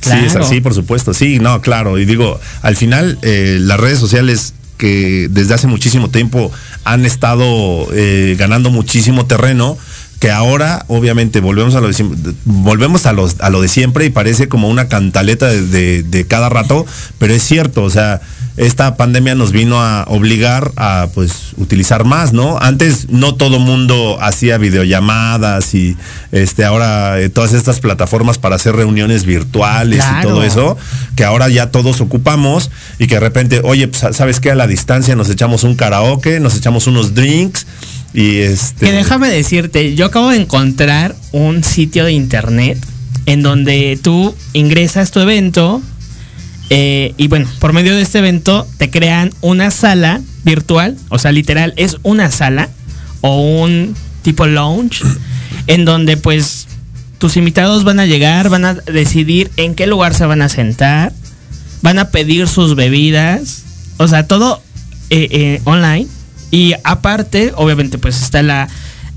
Sí, 0.00 0.26
es 0.26 0.36
así, 0.36 0.60
por 0.60 0.74
supuesto. 0.74 1.12
Sí, 1.14 1.38
no, 1.40 1.60
claro. 1.60 1.98
Y 1.98 2.04
digo, 2.04 2.38
al 2.62 2.76
final, 2.76 3.18
eh, 3.22 3.56
las 3.60 3.80
redes 3.80 3.98
sociales 3.98 4.52
que 4.76 5.26
desde 5.30 5.54
hace 5.54 5.66
muchísimo 5.66 6.08
tiempo 6.10 6.52
han 6.84 7.04
estado 7.04 7.88
eh, 7.94 8.36
ganando 8.38 8.70
muchísimo 8.70 9.26
terreno, 9.26 9.76
que 10.20 10.30
ahora, 10.32 10.84
obviamente, 10.88 11.40
volvemos 11.40 11.74
a 11.76 11.80
lo 11.80 11.86
de 11.86 11.92
siempre, 11.94 12.32
volvemos 12.44 13.06
a, 13.06 13.12
los, 13.12 13.36
a 13.40 13.50
lo 13.50 13.62
de 13.62 13.68
siempre 13.68 14.04
y 14.04 14.10
parece 14.10 14.48
como 14.48 14.68
una 14.68 14.88
cantaleta 14.88 15.46
de, 15.46 15.62
de- 15.62 16.02
de 16.02 16.26
cada 16.26 16.48
rato, 16.48 16.84
pero 17.18 17.32
es 17.34 17.42
cierto, 17.44 17.84
o 17.84 17.90
sea, 17.90 18.20
esta 18.56 18.96
pandemia 18.96 19.36
nos 19.36 19.52
vino 19.52 19.80
a 19.80 20.02
obligar 20.08 20.72
a 20.76 21.06
pues 21.14 21.52
utilizar 21.58 22.04
más, 22.04 22.32
¿no? 22.32 22.58
Antes 22.60 23.08
no 23.08 23.36
todo 23.36 23.60
mundo 23.60 24.18
hacía 24.20 24.58
videollamadas 24.58 25.74
y 25.74 25.96
este 26.32 26.64
ahora 26.64 27.20
eh, 27.20 27.28
todas 27.28 27.52
estas 27.52 27.78
plataformas 27.78 28.38
para 28.38 28.56
hacer 28.56 28.74
reuniones 28.74 29.24
virtuales 29.24 30.04
y 30.18 30.22
todo 30.22 30.42
eso, 30.42 30.76
que 31.14 31.24
ahora 31.24 31.48
ya 31.48 31.70
todos 31.70 32.00
ocupamos 32.00 32.72
y 32.98 33.06
que 33.06 33.14
de 33.14 33.20
repente, 33.20 33.60
oye, 33.62 33.86
pues, 33.86 34.16
¿sabes 34.16 34.40
qué? 34.40 34.50
A 34.50 34.56
la 34.56 34.66
distancia 34.66 35.14
nos 35.14 35.30
echamos 35.30 35.62
un 35.62 35.76
karaoke, 35.76 36.40
nos 36.40 36.56
echamos 36.56 36.88
unos 36.88 37.14
drinks 37.14 37.64
y 38.14 38.38
este 38.38 38.86
Que 38.86 38.92
déjame 38.92 39.28
decirte, 39.28 39.94
yo 39.94 40.06
acabo 40.06 40.30
de 40.30 40.38
encontrar 40.38 41.14
un 41.32 41.62
sitio 41.62 42.04
de 42.04 42.12
internet 42.12 42.78
en 43.26 43.42
donde 43.42 43.98
tú 44.02 44.34
ingresas 44.54 45.10
tu 45.10 45.20
evento 45.20 45.82
eh, 46.70 47.14
y 47.16 47.28
bueno, 47.28 47.48
por 47.60 47.72
medio 47.72 47.94
de 47.94 48.02
este 48.02 48.18
evento 48.18 48.66
te 48.76 48.90
crean 48.90 49.30
una 49.40 49.70
sala 49.70 50.20
virtual, 50.44 50.96
o 51.08 51.18
sea, 51.18 51.32
literal, 51.32 51.72
es 51.76 51.96
una 52.02 52.30
sala 52.30 52.68
o 53.20 53.40
un 53.62 53.94
tipo 54.22 54.46
lounge 54.46 55.02
en 55.66 55.84
donde 55.84 56.16
pues 56.16 56.66
tus 57.18 57.36
invitados 57.36 57.84
van 57.84 58.00
a 58.00 58.06
llegar, 58.06 58.48
van 58.48 58.64
a 58.64 58.74
decidir 58.74 59.50
en 59.56 59.74
qué 59.74 59.86
lugar 59.86 60.14
se 60.14 60.26
van 60.26 60.42
a 60.42 60.48
sentar, 60.48 61.12
van 61.82 61.98
a 61.98 62.10
pedir 62.10 62.48
sus 62.48 62.76
bebidas, 62.76 63.64
o 63.96 64.06
sea, 64.06 64.26
todo 64.26 64.62
eh, 65.10 65.28
eh, 65.30 65.60
online. 65.64 66.06
Y 66.50 66.74
aparte, 66.84 67.52
obviamente, 67.56 67.98
pues 67.98 68.22
está 68.22 68.42
la, 68.42 68.68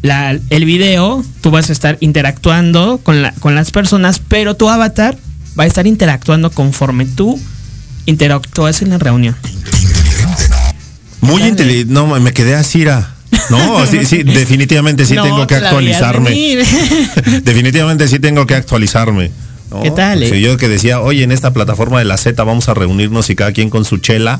la- 0.01 0.37
el 0.49 0.65
video, 0.65 1.23
tú 1.41 1.51
vas 1.51 1.69
a 1.69 1.73
estar 1.73 1.97
interactuando 2.01 2.99
con, 3.03 3.21
la- 3.21 3.31
con 3.39 3.55
las 3.55 3.71
personas, 3.71 4.19
pero 4.27 4.55
tu 4.55 4.69
avatar 4.69 5.17
va 5.59 5.63
a 5.63 5.67
estar 5.67 5.87
interactuando 5.87 6.49
conforme 6.51 7.05
tú 7.05 7.39
interactúas 8.05 8.81
en 8.81 8.89
la 8.89 8.97
reunión. 8.97 9.35
muy 11.21 11.43
inteligente, 11.43 11.93
no, 11.93 12.07
me 12.19 12.33
quedé 12.33 12.55
así, 12.55 12.81
era. 12.81 13.13
No, 13.49 13.85
sí, 13.89 14.05
sí, 14.05 14.23
definitivamente 14.23 15.05
sí 15.05 15.13
No 15.13 15.23
tengo 15.23 15.47
que 15.47 15.55
actualizarme. 15.55 16.31
definitivamente 17.43 18.07
sí 18.07 18.19
tengo 18.19 18.45
que 18.45 18.55
actualizarme. 18.55 19.31
¿no? 19.69 19.81
¿Qué 19.83 19.91
tal, 19.91 20.23
eh? 20.23 20.41
yo 20.41 20.57
que 20.57 20.67
decía, 20.67 20.99
oye, 20.99 21.23
en 21.23 21.31
esta 21.31 21.53
plataforma 21.53 21.99
de 21.99 22.05
la 22.05 22.17
Z 22.17 22.43
vamos 22.43 22.67
a 22.69 22.73
reunirnos 22.73 23.29
y 23.29 23.35
cada 23.35 23.51
quien 23.53 23.69
con 23.69 23.85
su 23.85 23.97
chela. 23.99 24.39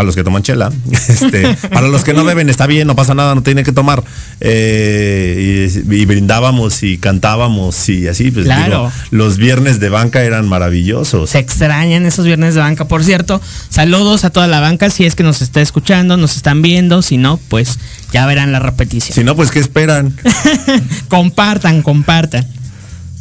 Para 0.00 0.06
los 0.06 0.14
que 0.16 0.24
toman 0.24 0.42
chela. 0.42 0.72
Este, 1.10 1.46
para 1.68 1.88
los 1.88 2.04
que 2.04 2.14
no 2.14 2.24
beben, 2.24 2.48
está 2.48 2.66
bien, 2.66 2.86
no 2.86 2.96
pasa 2.96 3.14
nada, 3.14 3.34
no 3.34 3.42
tienen 3.42 3.66
que 3.66 3.72
tomar. 3.72 4.02
Eh, 4.40 5.70
y, 5.86 5.94
y 5.94 6.06
brindábamos 6.06 6.82
y 6.82 6.96
cantábamos 6.96 7.86
y 7.90 8.08
así. 8.08 8.30
Pues, 8.30 8.46
Claro. 8.46 8.64
digo, 8.64 8.92
los 9.10 9.36
viernes 9.36 9.78
de 9.78 9.90
banca 9.90 10.22
eran 10.22 10.48
maravillosos. 10.48 11.28
Se 11.28 11.38
extrañan 11.38 12.06
esos 12.06 12.24
viernes 12.24 12.54
de 12.54 12.60
banca. 12.60 12.86
Por 12.86 13.04
cierto, 13.04 13.42
saludos 13.68 14.24
a 14.24 14.30
toda 14.30 14.46
la 14.46 14.60
banca 14.60 14.88
si 14.88 15.04
es 15.04 15.14
que 15.14 15.22
nos 15.22 15.42
está 15.42 15.60
escuchando, 15.60 16.16
nos 16.16 16.34
están 16.36 16.62
viendo. 16.62 17.02
Si 17.02 17.18
no, 17.18 17.38
pues 17.48 17.78
ya 18.10 18.24
verán 18.24 18.52
la 18.52 18.58
repetición. 18.60 19.14
Si 19.14 19.22
no, 19.22 19.36
pues 19.36 19.50
¿qué 19.50 19.58
esperan? 19.58 20.16
compartan, 21.08 21.82
compartan. 21.82 22.46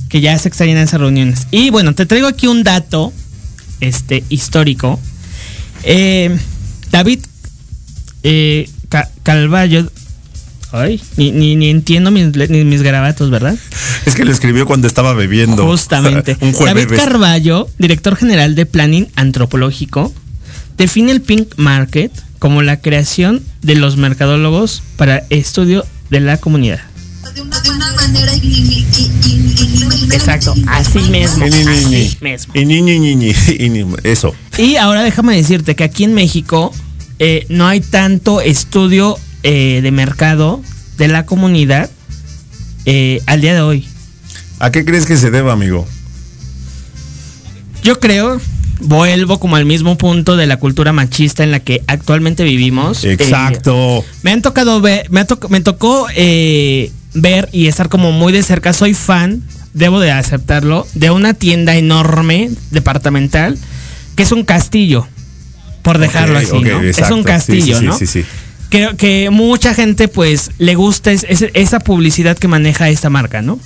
Que 0.07 0.21
ya 0.21 0.37
se 0.39 0.47
extrañan 0.47 0.77
esas 0.77 1.01
reuniones. 1.01 1.47
Y 1.51 1.71
bueno, 1.71 1.93
te 1.93 2.05
traigo 2.05 2.27
aquí 2.27 2.47
un 2.47 2.63
dato 2.63 3.11
este, 3.81 4.23
histórico. 4.29 4.99
Eh, 5.83 6.37
David 6.91 7.19
eh, 8.23 8.69
Ca- 8.89 9.09
Calvallo. 9.23 9.89
Ay, 10.71 11.01
ni, 11.17 11.31
ni, 11.31 11.55
ni 11.55 11.69
entiendo 11.69 12.11
mis, 12.11 12.35
ni 12.49 12.63
mis 12.63 12.83
garabatos, 12.83 13.29
¿verdad? 13.31 13.55
Es 14.05 14.15
que 14.15 14.23
lo 14.23 14.31
escribió 14.31 14.65
cuando 14.65 14.87
estaba 14.87 15.13
bebiendo. 15.13 15.65
Justamente. 15.65 16.37
Un. 16.41 16.53
David 16.53 16.89
Carballo, 16.95 17.67
director 17.79 18.15
general 18.15 18.55
de 18.55 18.65
Planning 18.65 19.07
Antropológico, 19.15 20.13
define 20.77 21.11
el 21.11 21.21
Pink 21.21 21.53
Market 21.57 22.11
como 22.37 22.61
la 22.61 22.79
creación 22.79 23.41
de 23.61 23.75
los 23.75 23.97
mercadólogos 23.97 24.83
para 24.95 25.23
estudio 25.29 25.85
de 26.09 26.19
la 26.21 26.37
comunidad. 26.37 26.79
De 27.45 27.69
una, 27.71 27.93
manera. 27.93 28.33
Exacto, 30.11 30.53
así 30.67 30.99
mismo. 30.99 31.45
Así 31.45 32.17
mismo. 32.21 32.53
Y 32.53 32.65
ni, 32.65 32.81
ni, 32.81 32.99
ni, 32.99 33.15
ni, 33.15 33.33
y 33.57 33.69
ni- 33.69 33.85
Eso. 34.03 34.33
Y 34.57 34.75
ahora 34.75 35.03
déjame 35.03 35.35
decirte 35.35 35.75
que 35.75 35.83
aquí 35.83 36.03
en 36.03 36.13
México 36.13 36.73
eh, 37.19 37.45
no 37.49 37.67
hay 37.67 37.81
tanto 37.81 38.41
estudio 38.41 39.17
eh, 39.43 39.79
de 39.81 39.91
mercado 39.91 40.61
de 40.97 41.07
la 41.07 41.25
comunidad 41.25 41.89
eh, 42.85 43.21
al 43.25 43.41
día 43.41 43.53
de 43.53 43.61
hoy. 43.61 43.87
¿A 44.59 44.71
qué 44.71 44.83
crees 44.83 45.05
que 45.05 45.15
se 45.17 45.31
deba, 45.31 45.53
amigo? 45.53 45.87
Yo 47.83 47.99
creo, 47.99 48.41
vuelvo 48.81 49.39
como 49.39 49.55
al 49.55 49.65
mismo 49.65 49.97
punto 49.97 50.35
de 50.35 50.47
la 50.47 50.57
cultura 50.57 50.91
machista 50.91 51.43
en 51.43 51.51
la 51.51 51.59
que 51.61 51.81
actualmente 51.87 52.43
vivimos. 52.43 53.03
Eh, 53.03 53.13
Exacto. 53.13 54.03
me 54.23 54.31
han 54.31 54.41
tocado 54.41 54.81
ver, 54.81 55.09
me, 55.09 55.21
ha 55.21 55.27
me 55.49 55.61
tocó 55.61 56.07
eh, 56.15 56.91
ver 57.13 57.49
y 57.51 57.67
estar 57.67 57.89
como 57.89 58.11
muy 58.11 58.31
de 58.33 58.43
cerca. 58.43 58.73
Soy 58.73 58.93
fan, 58.93 59.43
debo 59.73 59.99
de 59.99 60.11
aceptarlo, 60.11 60.85
de 60.93 61.11
una 61.11 61.33
tienda 61.33 61.75
enorme, 61.75 62.49
departamental, 62.71 63.57
que 64.15 64.23
es 64.23 64.31
un 64.31 64.43
castillo, 64.43 65.07
por 65.81 65.97
dejarlo 65.97 66.37
así, 66.37 66.59
¿no? 66.59 66.81
es 66.81 66.99
un 67.11 67.19
Sí, 67.19 67.23
castillo, 67.25 67.75
sí, 67.75 67.79
sí, 67.81 67.85
¿no? 67.85 67.97
Sí, 67.97 68.07
sí, 68.07 68.25
Creo 68.69 68.95
que 68.97 69.29
mucha 69.31 69.73
gente 69.73 70.07
pues 70.07 70.51
le 70.59 70.75
gusta 70.75 71.11
es- 71.11 71.25
es- 71.27 71.45
esa 71.55 71.79
publicidad 71.79 72.37
que 72.37 72.47
maneja 72.47 72.89
esta 72.89 73.09
marca, 73.09 73.41
¿no? 73.41 73.59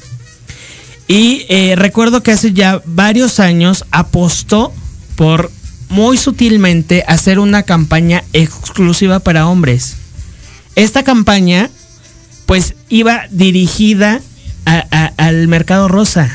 Y 1.07 1.45
eh, 1.49 1.75
recuerdo 1.75 2.23
que 2.23 2.31
hace 2.31 2.53
ya 2.53 2.81
varios 2.85 3.41
años 3.41 3.83
apostó 3.91 4.73
por 5.17 5.51
muy 5.89 6.17
sutilmente 6.17 7.03
hacer 7.07 7.39
una 7.39 7.63
campaña 7.63 8.23
exclusiva 8.31 9.19
para 9.19 9.47
hombres. 9.47 9.95
Esta 10.75 11.03
campaña 11.03 11.69
pues 12.45 12.75
iba 12.89 13.23
dirigida 13.31 14.21
al 15.17 15.47
mercado 15.47 15.87
rosa. 15.87 16.29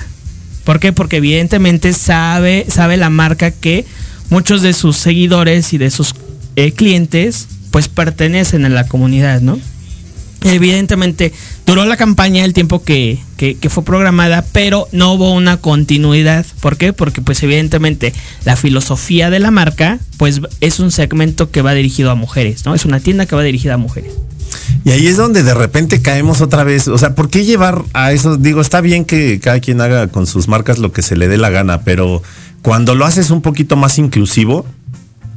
¿Por 0.64 0.80
qué? 0.80 0.92
Porque 0.92 1.16
evidentemente 1.16 1.92
sabe, 1.92 2.66
sabe 2.68 2.96
la 2.96 3.08
marca 3.10 3.50
que 3.50 3.84
muchos 4.30 4.60
de 4.62 4.72
sus 4.74 4.96
seguidores 4.96 5.72
y 5.72 5.78
de 5.78 5.90
sus 5.90 6.14
eh, 6.56 6.72
clientes 6.72 7.48
pues 7.70 7.88
pertenecen 7.88 8.64
a 8.64 8.68
la 8.68 8.86
comunidad, 8.86 9.40
¿no? 9.40 9.58
Evidentemente 10.44 11.32
duró 11.66 11.84
la 11.84 11.96
campaña 11.96 12.44
el 12.44 12.52
tiempo 12.52 12.82
que, 12.84 13.18
que- 13.36 13.56
que 13.56 13.68
fue 13.70 13.84
programada, 13.84 14.44
pero 14.52 14.86
no 14.92 15.12
hubo 15.14 15.32
una 15.32 15.56
continuidad. 15.56 16.46
¿Por 16.60 16.76
qué? 16.76 16.92
Porque 16.92 17.20
pues 17.22 17.42
evidentemente 17.42 18.12
la 18.44 18.54
filosofía 18.56 19.30
de 19.30 19.40
la 19.40 19.50
marca 19.50 19.98
pues 20.16 20.40
es 20.60 20.78
un 20.78 20.92
segmento 20.92 21.50
que 21.50 21.60
va 21.62 21.74
dirigido 21.74 22.10
a 22.10 22.14
mujeres, 22.14 22.64
¿no? 22.66 22.74
Es 22.74 22.84
una 22.84 23.00
tienda 23.00 23.26
que 23.26 23.34
va 23.34 23.42
dirigida 23.42 23.74
a 23.74 23.78
mujeres. 23.78 24.12
Y 24.84 24.90
ahí 24.90 25.06
es 25.06 25.16
donde 25.16 25.42
de 25.42 25.54
repente 25.54 26.00
caemos 26.00 26.40
otra 26.40 26.64
vez. 26.64 26.88
O 26.88 26.96
sea, 26.98 27.14
¿por 27.14 27.28
qué 27.28 27.44
llevar 27.44 27.82
a 27.92 28.12
eso? 28.12 28.36
Digo, 28.36 28.60
está 28.60 28.80
bien 28.80 29.04
que 29.04 29.38
cada 29.40 29.60
quien 29.60 29.80
haga 29.80 30.08
con 30.08 30.26
sus 30.26 30.48
marcas 30.48 30.78
lo 30.78 30.92
que 30.92 31.02
se 31.02 31.16
le 31.16 31.28
dé 31.28 31.36
la 31.36 31.50
gana, 31.50 31.82
pero 31.82 32.22
cuando 32.62 32.94
lo 32.94 33.04
haces 33.04 33.30
un 33.30 33.42
poquito 33.42 33.76
más 33.76 33.98
inclusivo, 33.98 34.64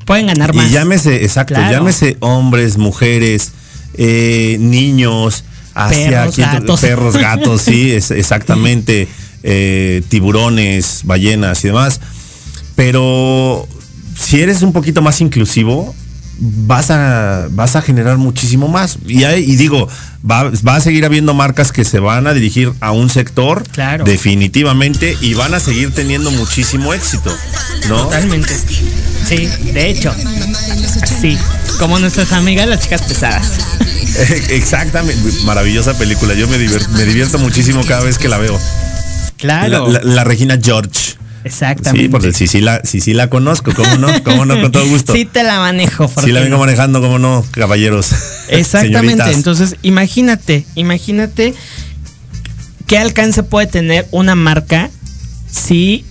Pueden 0.05 0.27
ganar 0.27 0.53
más. 0.53 0.67
y 0.69 0.73
llámese, 0.73 1.23
exacto, 1.23 1.55
Claro. 1.55 1.71
llámese 1.71 2.17
hombres, 2.21 2.77
mujeres, 2.77 3.51
eh, 3.95 4.57
niños, 4.59 5.43
hacia 5.73 6.09
Perros, 6.21 6.35
quien- 6.35 6.51
gatos. 6.51 6.79
perros, 6.81 7.17
gatos, 7.17 7.61
sí, 7.61 7.91
es, 7.91 8.11
exactamente, 8.11 9.07
eh, 9.43 10.01
tiburones, 10.09 11.01
ballenas 11.03 11.63
y 11.65 11.67
demás. 11.67 11.99
Pero 12.75 13.67
si 14.17 14.41
eres 14.41 14.61
un 14.61 14.73
poquito 14.73 15.01
más 15.01 15.21
inclusivo, 15.21 15.93
vas 16.43 16.89
a, 16.89 17.47
vas 17.51 17.75
a 17.75 17.81
generar 17.83 18.17
muchísimo 18.17 18.67
más. 18.67 18.97
Y, 19.07 19.23
hay- 19.25 19.43
y 19.49 19.55
digo, 19.57 19.87
va, 20.29 20.51
va 20.67 20.75
a 20.75 20.81
seguir 20.81 21.05
habiendo 21.05 21.33
marcas 21.35 21.71
que 21.71 21.85
se 21.85 21.99
van 21.99 22.25
a 22.25 22.33
dirigir 22.33 22.73
a 22.79 22.91
un 22.91 23.09
sector 23.09 23.63
Claro. 23.71 24.03
definitivamente 24.05 25.15
y 25.21 25.35
van 25.35 25.53
a 25.53 25.59
seguir 25.59 25.91
teniendo 25.93 26.31
muchísimo 26.31 26.93
éxito, 26.93 27.31
¿no? 27.89 28.03
Totalmente. 28.05 28.55
Sí, 29.29 29.47
de 29.71 29.89
hecho. 29.91 30.13
Sí, 31.21 31.37
como 31.79 31.99
nuestras 31.99 32.31
amigas 32.31 32.67
las 32.67 32.79
chicas 32.81 33.03
pesadas. 33.03 33.47
Exactamente, 34.49 35.31
maravillosa 35.45 35.97
película. 35.97 36.33
Yo 36.33 36.47
me, 36.47 36.57
divier- 36.57 36.87
me 36.89 37.05
divierto 37.05 37.37
muchísimo 37.37 37.81
cada 37.85 38.01
vez 38.03 38.17
que 38.17 38.27
la 38.27 38.37
veo. 38.39 38.59
Claro. 39.37 39.87
La, 39.87 39.99
la- 40.01 40.13
la 40.15 40.23
Regina 40.23 40.57
George. 40.61 41.15
Exactamente. 41.43 42.03
Sí, 42.05 42.09
porque 42.09 42.33
sí, 42.33 42.47
sí 42.47 42.61
la, 42.61 42.81
sí, 42.83 43.01
sí 43.01 43.13
la 43.13 43.29
conozco, 43.29 43.73
¿cómo 43.73 43.97
no? 43.97 44.07
¿Cómo 44.23 44.45
no? 44.45 44.59
Con 44.61 44.71
todo 44.71 44.85
gusto. 44.87 45.13
Sí 45.15 45.25
te 45.25 45.43
la 45.43 45.59
manejo. 45.59 46.07
¿por 46.07 46.23
Sí 46.23 46.31
la 46.31 46.41
vengo 46.41 46.55
no? 46.55 46.59
manejando, 46.59 47.01
¿cómo 47.01 47.19
no? 47.19 47.45
Caballeros. 47.51 48.11
Exactamente. 48.49 48.99
Señoritas. 49.09 49.35
Entonces, 49.35 49.75
imagínate, 49.81 50.65
imagínate 50.75 51.53
qué 52.87 52.97
alcance 52.97 53.43
puede 53.43 53.67
tener 53.67 54.07
una 54.11 54.35
marca 54.35 54.89
si 55.49 56.05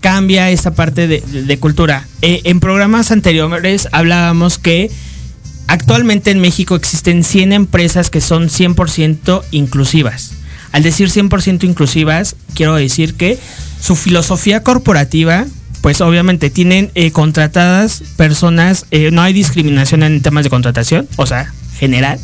cambia 0.00 0.50
esa 0.50 0.74
parte 0.74 1.06
de, 1.08 1.20
de- 1.20 1.42
de 1.42 1.58
cultura. 1.58 2.06
Eh, 2.22 2.42
en 2.44 2.60
programas 2.60 3.10
anteriores 3.10 3.88
hablábamos 3.92 4.58
que 4.58 4.90
actualmente 5.68 6.30
en 6.30 6.40
México 6.40 6.76
existen 6.76 7.24
100 7.24 7.52
empresas 7.52 8.10
que 8.10 8.20
son 8.20 8.48
100% 8.48 9.42
inclusivas. 9.50 10.32
Al 10.72 10.82
decir 10.82 11.08
100% 11.10 11.64
inclusivas, 11.64 12.36
quiero 12.54 12.74
decir 12.74 13.14
que 13.14 13.38
su 13.80 13.96
filosofía 13.96 14.62
corporativa, 14.62 15.44
pues 15.80 16.00
obviamente 16.00 16.50
tienen 16.50 16.90
eh, 16.94 17.10
contratadas 17.12 18.02
personas, 18.16 18.86
eh, 18.90 19.10
no 19.12 19.22
hay 19.22 19.32
discriminación 19.32 20.02
en 20.02 20.22
temas 20.22 20.44
de 20.44 20.50
contratación, 20.50 21.08
o 21.16 21.26
sea, 21.26 21.52
general, 21.78 22.18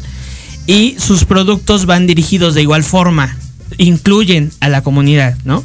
y 0.66 0.96
sus 0.98 1.24
productos 1.24 1.86
van 1.86 2.07
dirigidos 2.07 2.55
de 2.55 2.62
igual 2.62 2.82
forma, 2.82 3.36
incluyen 3.78 4.50
a 4.61 4.68
la 4.68 4.82
comunidad, 4.82 5.36
¿no? 5.44 5.62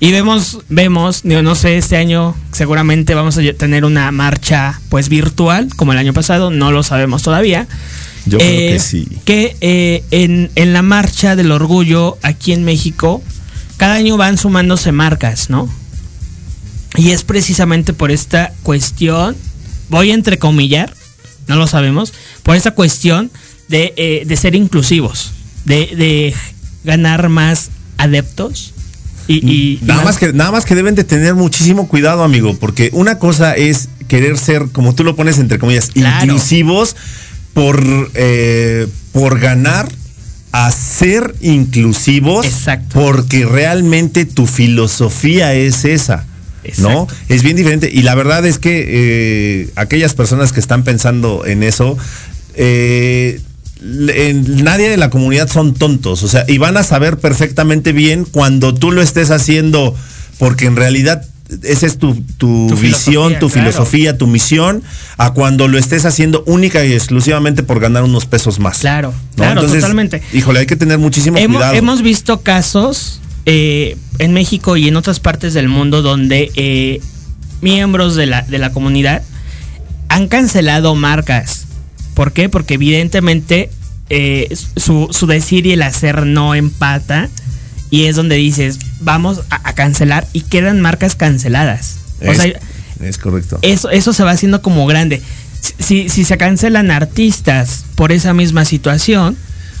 Y 0.00 0.10
vemos, 0.10 0.58
vemos, 0.68 1.24
no 1.24 1.54
sé, 1.54 1.76
este 1.78 1.96
año 1.96 2.34
seguramente 2.50 3.14
vamos 3.14 3.38
a 3.38 3.40
tener 3.56 3.84
una 3.84 4.10
marcha 4.10 4.80
pues 4.88 5.08
virtual, 5.08 5.68
como 5.76 5.92
el 5.92 5.98
año 5.98 6.12
pasado, 6.12 6.50
no 6.50 6.72
lo 6.72 6.82
sabemos 6.82 7.22
todavía. 7.22 7.68
Yo 8.26 8.38
creo 8.38 8.50
Eh, 8.50 8.72
que 8.72 8.78
sí. 8.80 9.08
Que 9.24 9.56
eh, 9.60 10.02
en, 10.10 10.50
en 10.56 10.72
la 10.72 10.82
marcha 10.82 11.36
del 11.36 11.52
orgullo 11.52 12.18
aquí 12.22 12.52
en 12.52 12.64
México, 12.64 13.22
cada 13.82 13.94
año 13.94 14.16
van 14.16 14.38
sumándose 14.38 14.92
marcas, 14.92 15.50
¿no? 15.50 15.68
Y 16.96 17.10
es 17.10 17.24
precisamente 17.24 17.92
por 17.92 18.12
esta 18.12 18.52
cuestión, 18.62 19.34
voy 19.88 20.12
a 20.12 20.14
entrecomillar, 20.14 20.94
no 21.48 21.56
lo 21.56 21.66
sabemos, 21.66 22.12
por 22.44 22.54
esta 22.54 22.70
cuestión 22.76 23.32
de, 23.68 23.92
eh, 23.96 24.22
de 24.24 24.36
ser 24.36 24.54
inclusivos, 24.54 25.32
de, 25.64 25.86
de 25.96 26.32
ganar 26.84 27.28
más 27.28 27.70
adeptos. 27.98 28.72
Y, 29.26 29.44
y- 29.44 29.80
y 29.82 29.84
Nada 29.84 30.04
más 30.04 30.16
que, 30.16 30.32
nada 30.32 30.52
más 30.52 30.64
que 30.64 30.76
deben 30.76 30.94
de 30.94 31.02
tener 31.02 31.34
muchísimo 31.34 31.88
cuidado, 31.88 32.22
amigo, 32.22 32.56
porque 32.60 32.90
una 32.92 33.18
cosa 33.18 33.54
es 33.56 33.88
querer 34.06 34.38
ser, 34.38 34.68
como 34.70 34.94
tú 34.94 35.02
lo 35.02 35.16
pones 35.16 35.38
entre 35.40 35.58
comillas, 35.58 35.88
Claro. 35.92 36.24
inclusivos 36.24 36.94
por, 37.52 37.82
eh, 38.14 38.86
por 39.12 39.40
ganar 39.40 39.90
a 40.52 40.70
ser 40.70 41.34
inclusivos 41.40 42.46
porque 42.92 43.44
realmente 43.46 44.24
tu 44.26 44.46
filosofía 44.46 45.54
es 45.54 45.84
esa. 45.84 46.26
¿No? 46.78 47.08
Es 47.28 47.42
bien 47.42 47.56
diferente. 47.56 47.90
Y 47.92 48.02
la 48.02 48.14
verdad 48.14 48.46
es 48.46 48.58
que 48.58 48.84
eh, 48.86 49.70
aquellas 49.74 50.14
personas 50.14 50.52
que 50.52 50.60
están 50.60 50.84
pensando 50.84 51.44
en 51.44 51.64
eso, 51.64 51.98
eh, 52.54 53.40
en- 53.80 54.62
nadie 54.62 54.88
de 54.88 54.96
la 54.96 55.10
comunidad 55.10 55.48
son 55.50 55.74
tontos. 55.74 56.22
O 56.22 56.28
sea, 56.28 56.44
y 56.46 56.58
van 56.58 56.76
a 56.76 56.84
saber 56.84 57.18
perfectamente 57.18 57.92
bien 57.92 58.24
cuando 58.24 58.74
tú 58.74 58.92
lo 58.92 59.02
estés 59.02 59.30
haciendo, 59.32 59.96
porque 60.38 60.66
en 60.66 60.76
realidad 60.76 61.24
esa 61.62 61.86
es 61.86 61.98
tu, 61.98 62.14
tu 62.38 62.66
Tu 62.68 62.76
visión, 62.76 63.38
tu 63.38 63.48
claro. 63.48 63.70
filosofía, 63.70 64.16
tu 64.18 64.26
misión, 64.26 64.82
a 65.18 65.32
cuando 65.32 65.68
lo 65.68 65.78
estés 65.78 66.04
haciendo 66.04 66.42
única 66.46 66.84
y 66.84 66.92
exclusivamente 66.92 67.62
por 67.62 67.80
ganar 67.80 68.02
unos 68.04 68.26
pesos 68.26 68.58
más. 68.58 68.78
Claro, 68.78 69.12
¿no? 69.12 69.36
claro, 69.36 69.52
Entonces, 69.60 69.80
totalmente. 69.80 70.22
Híjole, 70.32 70.60
hay 70.60 70.66
que 70.66 70.76
tener 70.76 70.98
muchísimo 70.98 71.38
Hemos, 71.38 71.56
cuidado. 71.58 71.74
hemos 71.74 72.02
visto 72.02 72.40
casos 72.40 73.20
eh, 73.46 73.96
en 74.18 74.32
México 74.32 74.76
y 74.76 74.88
en 74.88 74.96
otras 74.96 75.20
partes 75.20 75.54
del 75.54 75.68
mundo 75.68 76.02
donde 76.02 76.50
eh, 76.54 77.00
miembros 77.60 78.14
de 78.16 78.26
la, 78.26 78.42
de 78.42 78.58
la 78.58 78.72
comunidad 78.72 79.22
han 80.08 80.28
cancelado 80.28 80.94
marcas. 80.94 81.66
¿Por 82.14 82.32
qué? 82.32 82.48
Porque 82.48 82.74
evidentemente 82.74 83.70
eh, 84.10 84.54
su, 84.76 85.08
su 85.10 85.26
decir 85.26 85.66
y 85.66 85.72
el 85.72 85.82
hacer 85.82 86.26
no 86.26 86.54
empata. 86.54 87.28
Y 87.90 88.04
es 88.04 88.16
donde 88.16 88.36
dices, 88.36 88.78
vamos 89.02 89.42
a, 89.50 89.68
a 89.68 89.74
cancelar 89.74 90.26
y 90.32 90.42
quedan 90.42 90.80
marcas 90.80 91.14
canceladas. 91.14 91.96
O 92.20 92.30
es, 92.30 92.38
sea, 92.38 92.52
es 93.00 93.18
correcto. 93.18 93.58
eso, 93.62 93.90
eso 93.90 94.12
se 94.12 94.22
va 94.22 94.30
haciendo 94.30 94.62
como 94.62 94.86
grande. 94.86 95.22
Si, 95.78 96.08
si 96.08 96.24
se 96.24 96.36
cancelan 96.38 96.90
artistas 96.90 97.84
por 97.94 98.12
esa 98.12 98.34
misma 98.34 98.64
situación. 98.64 99.36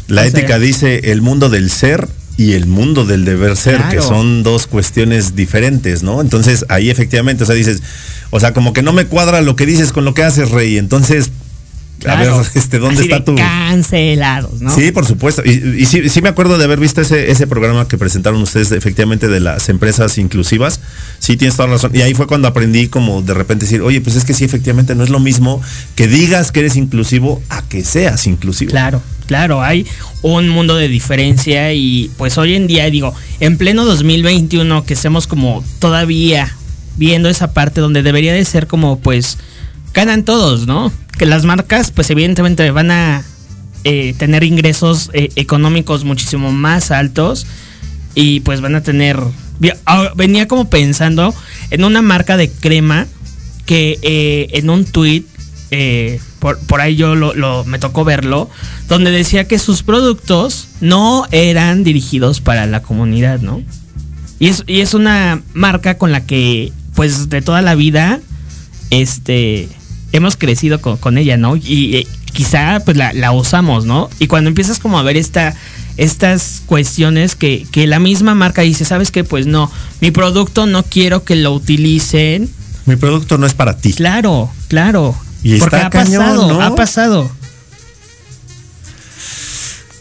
La 0.08 0.22
o 0.22 0.24
sea, 0.24 0.38
ética 0.38 0.58
dice 0.58 1.10
el 1.10 1.22
mundo 1.22 1.48
del 1.48 1.70
ser 1.70 2.08
y 2.36 2.52
el 2.52 2.66
mundo 2.66 3.04
del 3.04 3.24
deber 3.24 3.56
ser, 3.56 3.82
que 3.90 4.00
son 4.00 4.42
dos 4.42 4.66
cuestiones 4.66 5.36
diferentes, 5.36 6.02
¿no? 6.02 6.20
Entonces 6.20 6.64
ahí 6.68 6.90
efectivamente, 6.90 7.44
o 7.44 7.46
sea, 7.46 7.54
dices, 7.54 7.82
o 8.30 8.40
sea, 8.40 8.52
como 8.52 8.72
que 8.72 8.82
no 8.82 8.92
me 8.92 9.06
cuadra 9.06 9.42
lo 9.42 9.54
que 9.54 9.66
dices 9.66 9.92
con 9.92 10.04
lo 10.04 10.14
que 10.14 10.22
haces, 10.22 10.50
Rey. 10.50 10.78
Entonces, 10.78 11.30
claro, 12.02 12.34
a 12.34 12.38
ver, 12.38 12.46
este, 12.54 12.78
¿dónde 12.78 12.94
así 12.96 13.04
está 13.04 13.18
de 13.18 13.24
tu...? 13.24 13.34
Cancelados, 13.34 14.60
¿no? 14.60 14.74
Sí, 14.74 14.92
por 14.92 15.06
supuesto. 15.06 15.42
Y, 15.44 15.82
y 15.82 15.86
sí, 15.86 16.08
sí 16.08 16.22
me 16.22 16.28
acuerdo 16.28 16.58
de 16.58 16.64
haber 16.64 16.78
visto 16.78 17.00
ese, 17.00 17.30
ese 17.30 17.46
programa 17.46 17.88
que 17.88 17.98
presentaron 17.98 18.40
ustedes 18.42 18.72
efectivamente 18.72 19.28
de 19.28 19.40
las 19.40 19.68
empresas 19.68 20.18
inclusivas. 20.18 20.80
Sí, 21.18 21.36
tienes 21.36 21.56
toda 21.56 21.68
la 21.68 21.74
razón. 21.74 21.92
Y 21.94 22.02
ahí 22.02 22.14
fue 22.14 22.26
cuando 22.26 22.48
aprendí 22.48 22.88
como 22.88 23.22
de 23.22 23.34
repente 23.34 23.64
decir, 23.64 23.80
oye, 23.80 24.00
pues 24.00 24.16
es 24.16 24.24
que 24.24 24.34
sí, 24.34 24.44
efectivamente 24.44 24.94
no 24.94 25.04
es 25.04 25.10
lo 25.10 25.20
mismo 25.20 25.60
que 25.94 26.06
digas 26.06 26.52
que 26.52 26.60
eres 26.60 26.76
inclusivo 26.76 27.42
a 27.48 27.62
que 27.62 27.84
seas 27.84 28.26
inclusivo. 28.26 28.70
Claro, 28.70 29.02
claro, 29.26 29.62
hay 29.62 29.86
un 30.22 30.48
mundo 30.48 30.76
de 30.76 30.88
diferencia 30.88 31.72
y 31.72 32.10
pues 32.16 32.38
hoy 32.38 32.54
en 32.54 32.66
día 32.66 32.88
digo, 32.90 33.14
en 33.40 33.58
pleno 33.58 33.84
2021 33.84 34.84
que 34.84 34.94
estemos 34.94 35.26
como 35.26 35.64
todavía 35.78 36.56
viendo 36.96 37.28
esa 37.28 37.52
parte 37.52 37.80
donde 37.80 38.02
debería 38.02 38.32
de 38.32 38.44
ser 38.44 38.66
como 38.66 38.98
pues 38.98 39.38
ganan 39.94 40.24
todos, 40.24 40.66
¿no? 40.66 40.92
Que 41.22 41.26
las 41.26 41.44
marcas 41.44 41.92
pues 41.92 42.10
evidentemente 42.10 42.68
van 42.72 42.90
a 42.90 43.22
eh, 43.84 44.12
tener 44.18 44.42
ingresos 44.42 45.08
eh, 45.12 45.28
económicos 45.36 46.02
muchísimo 46.02 46.50
más 46.50 46.90
altos 46.90 47.46
y 48.16 48.40
pues 48.40 48.60
van 48.60 48.74
a 48.74 48.82
tener... 48.82 49.20
ah, 49.86 50.10
Venía 50.16 50.48
como 50.48 50.68
pensando 50.68 51.32
en 51.70 51.84
una 51.84 52.02
marca 52.02 52.36
de 52.36 52.50
crema 52.50 53.06
que 53.66 54.00
eh, 54.02 54.48
en 54.54 54.68
un 54.68 54.84
tweet 54.84 55.22
eh, 55.70 56.18
por, 56.40 56.58
por 56.58 56.80
ahí 56.80 56.96
yo 56.96 57.14
lo, 57.14 57.34
lo- 57.34 57.62
me 57.66 57.78
tocó 57.78 58.02
verlo, 58.02 58.50
donde 58.88 59.12
decía 59.12 59.46
que 59.46 59.60
sus 59.60 59.84
productos 59.84 60.66
no 60.80 61.28
eran 61.30 61.84
dirigidos 61.84 62.40
para 62.40 62.66
la 62.66 62.82
comunidad, 62.82 63.38
¿no? 63.38 63.62
Y 64.40 64.48
es, 64.48 64.64
y 64.66 64.80
es 64.80 64.92
una 64.92 65.40
marca 65.54 65.98
con 65.98 66.10
la 66.10 66.26
que, 66.26 66.72
pues, 66.96 67.28
de 67.28 67.42
toda 67.42 67.62
la 67.62 67.76
vida, 67.76 68.18
este, 68.90 69.68
hemos 70.12 70.36
crecido 70.36 70.80
con, 70.80 70.96
con 70.96 71.18
ella, 71.18 71.36
¿no? 71.36 71.56
Y 71.56 71.96
eh, 71.96 72.06
quizá, 72.32 72.80
pues, 72.84 72.96
la, 72.96 73.12
la 73.12 73.32
usamos, 73.32 73.84
¿no? 73.84 74.08
Y 74.18 74.26
cuando 74.26 74.48
empiezas 74.48 74.78
como 74.78 74.98
a 74.98 75.02
ver 75.02 75.16
esta, 75.16 75.54
estas 75.96 76.62
cuestiones 76.66 77.34
que, 77.34 77.66
que 77.70 77.86
la 77.86 77.98
misma 77.98 78.34
marca 78.34 78.62
dice, 78.62 78.84
¿sabes 78.84 79.10
qué? 79.10 79.24
Pues 79.24 79.46
no, 79.46 79.70
mi 80.00 80.10
producto 80.10 80.66
no 80.66 80.82
quiero 80.82 81.24
que 81.24 81.36
lo 81.36 81.52
utilicen. 81.52 82.48
Mi 82.86 82.96
producto 82.96 83.38
no 83.38 83.46
es 83.46 83.54
para 83.54 83.76
ti. 83.76 83.92
Claro, 83.92 84.50
claro. 84.68 85.14
Y 85.42 85.58
Porque 85.58 85.76
está 85.76 85.86
ha 85.86 85.90
cañón, 85.90 86.22
pasado, 86.24 86.48
¿no? 86.52 86.60
ha 86.62 86.74
pasado. 86.74 87.30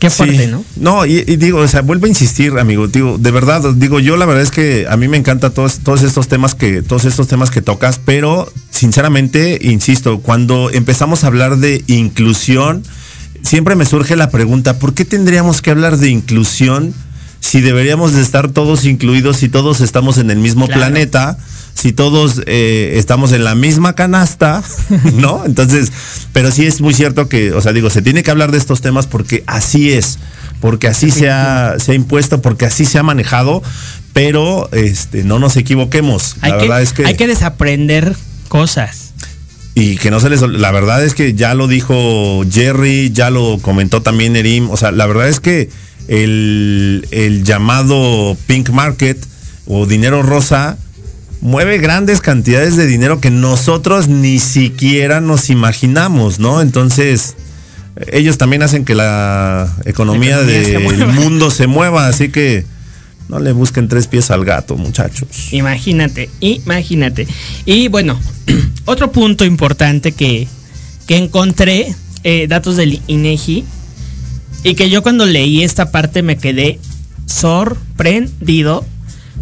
Qué 0.01 0.09
fuerte, 0.09 0.45
Sí. 0.45 0.51
¿no? 0.51 0.65
No, 0.77 1.05
y, 1.05 1.19
y 1.27 1.35
digo, 1.37 1.59
o 1.59 1.67
sea, 1.67 1.81
vuelvo 1.83 2.07
a 2.07 2.09
insistir, 2.09 2.57
amigo, 2.57 2.87
digo, 2.87 3.19
de 3.19 3.29
verdad, 3.29 3.61
digo, 3.75 3.99
yo 3.99 4.17
la 4.17 4.25
verdad 4.25 4.41
es 4.41 4.49
que 4.49 4.87
a 4.89 4.97
mí 4.97 5.07
me 5.07 5.15
encanta 5.15 5.51
todos, 5.51 5.81
todos 5.81 6.01
estos 6.01 6.27
temas 6.27 6.55
que, 6.55 6.81
todos 6.81 7.05
estos 7.05 7.27
temas 7.27 7.51
que 7.51 7.61
tocas, 7.61 7.99
pero 8.03 8.51
sinceramente, 8.71 9.59
insisto, 9.61 10.19
cuando 10.19 10.71
empezamos 10.71 11.23
a 11.23 11.27
hablar 11.27 11.57
de 11.57 11.83
inclusión, 11.85 12.83
siempre 13.43 13.75
me 13.75 13.85
surge 13.85 14.15
la 14.15 14.31
pregunta, 14.31 14.79
¿por 14.79 14.95
qué 14.95 15.05
tendríamos 15.05 15.61
que 15.61 15.69
hablar 15.69 15.97
de 15.97 16.09
inclusión 16.09 16.95
si 17.39 17.61
deberíamos 17.61 18.13
de 18.13 18.21
estar 18.23 18.49
todos 18.49 18.85
incluidos, 18.85 19.37
si 19.37 19.49
todos 19.49 19.81
estamos 19.81 20.17
en 20.17 20.31
el 20.31 20.39
mismo 20.39 20.65
Claro. 20.65 20.81
planeta? 20.81 21.37
Si 21.73 21.93
todos 21.93 22.41
eh, 22.45 22.93
estamos 22.97 23.31
en 23.31 23.43
la 23.43 23.55
misma 23.55 23.93
canasta, 23.93 24.63
¿no? 25.15 25.43
Entonces, 25.45 25.91
pero 26.33 26.51
sí 26.51 26.65
es 26.65 26.81
muy 26.81 26.93
cierto 26.93 27.27
que, 27.27 27.53
o 27.53 27.61
sea, 27.61 27.73
digo, 27.73 27.89
se 27.89 28.01
tiene 28.01 28.23
que 28.23 28.31
hablar 28.31 28.51
de 28.51 28.57
estos 28.57 28.81
temas 28.81 29.07
porque 29.07 29.43
así 29.47 29.91
es, 29.91 30.19
porque 30.59 30.87
así 30.87 31.11
se 31.11 31.29
ha, 31.29 31.75
se 31.79 31.93
ha 31.93 31.95
impuesto, 31.95 32.41
porque 32.41 32.65
así 32.65 32.85
se 32.85 32.99
ha 32.99 33.03
manejado, 33.03 33.63
pero 34.13 34.69
este, 34.71 35.23
no 35.23 35.39
nos 35.39 35.57
equivoquemos. 35.57 36.35
Hay 36.41 36.51
la 36.51 36.57
que, 36.57 36.63
verdad 36.63 36.81
es 36.81 36.93
que 36.93 37.05
hay 37.05 37.15
que 37.15 37.27
desaprender 37.27 38.15
cosas. 38.47 39.13
y 39.73 39.95
que 39.97 40.11
no 40.11 40.19
se 40.19 40.29
les 40.29 40.41
la 40.41 40.71
verdad 40.71 41.03
es 41.03 41.15
que 41.15 41.33
ya 41.33 41.53
lo 41.53 41.67
dijo 41.67 42.43
Jerry 42.51 43.11
ya 43.11 43.29
lo 43.29 43.57
comentó 43.61 44.01
también 44.01 44.35
Erim 44.35 44.69
o 44.69 44.75
sea 44.75 44.91
la 44.91 45.05
verdad 45.05 45.29
es 45.29 45.39
que 45.39 45.69
el, 46.09 47.07
el 47.11 47.45
llamado 47.45 48.35
pink 48.47 48.69
market 48.71 49.17
o 49.67 49.85
dinero 49.85 50.23
rosa 50.23 50.77
mueve 51.41 51.79
grandes 51.79 52.21
cantidades 52.21 52.77
de 52.77 52.87
dinero 52.87 53.19
que 53.19 53.31
nosotros 53.31 54.07
ni 54.07 54.39
siquiera 54.39 55.21
nos 55.21 55.49
imaginamos 55.49 56.39
no 56.39 56.61
entonces 56.61 57.35
ellos 58.11 58.37
también 58.37 58.63
hacen 58.63 58.85
que 58.85 58.95
la 58.95 59.69
economía, 59.85 60.37
La 60.37 60.43
economía 60.43 60.89
se 60.89 60.97
del 60.97 61.07
mundo 61.07 61.51
se 61.51 61.67
mueva 61.67 62.07
así 62.07 62.29
que 62.29 62.65
no 63.31 63.39
le 63.39 63.53
busquen 63.53 63.87
tres 63.87 64.07
pies 64.07 64.29
al 64.29 64.43
gato 64.43 64.75
muchachos. 64.75 65.53
Imagínate, 65.53 66.29
imagínate. 66.41 67.27
Y 67.65 67.87
bueno, 67.87 68.19
otro 68.85 69.13
punto 69.13 69.45
importante 69.45 70.11
que, 70.11 70.49
que 71.07 71.15
encontré, 71.15 71.95
eh, 72.25 72.47
datos 72.47 72.75
del 72.75 73.01
INEGI, 73.07 73.63
y 74.65 74.75
que 74.75 74.89
yo 74.89 75.01
cuando 75.01 75.25
leí 75.25 75.63
esta 75.63 75.91
parte 75.91 76.23
me 76.23 76.37
quedé 76.37 76.77
sorprendido, 77.25 78.85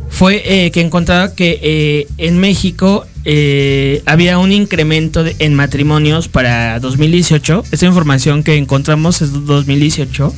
fue 0.10 0.42
eh, 0.46 0.72
que 0.72 0.82
encontraba 0.82 1.34
que 1.36 1.60
eh, 1.62 2.08
en 2.18 2.38
México 2.40 3.06
eh, 3.26 4.02
había 4.06 4.38
un 4.40 4.52
incremento 4.52 5.24
de- 5.24 5.36
en 5.40 5.54
matrimonios 5.54 6.28
para 6.28 6.80
2018. 6.80 7.64
Esta 7.72 7.86
información 7.86 8.44
que 8.44 8.56
encontramos 8.58 9.22
es 9.22 9.32
de 9.34 9.40
2018. 9.40 10.34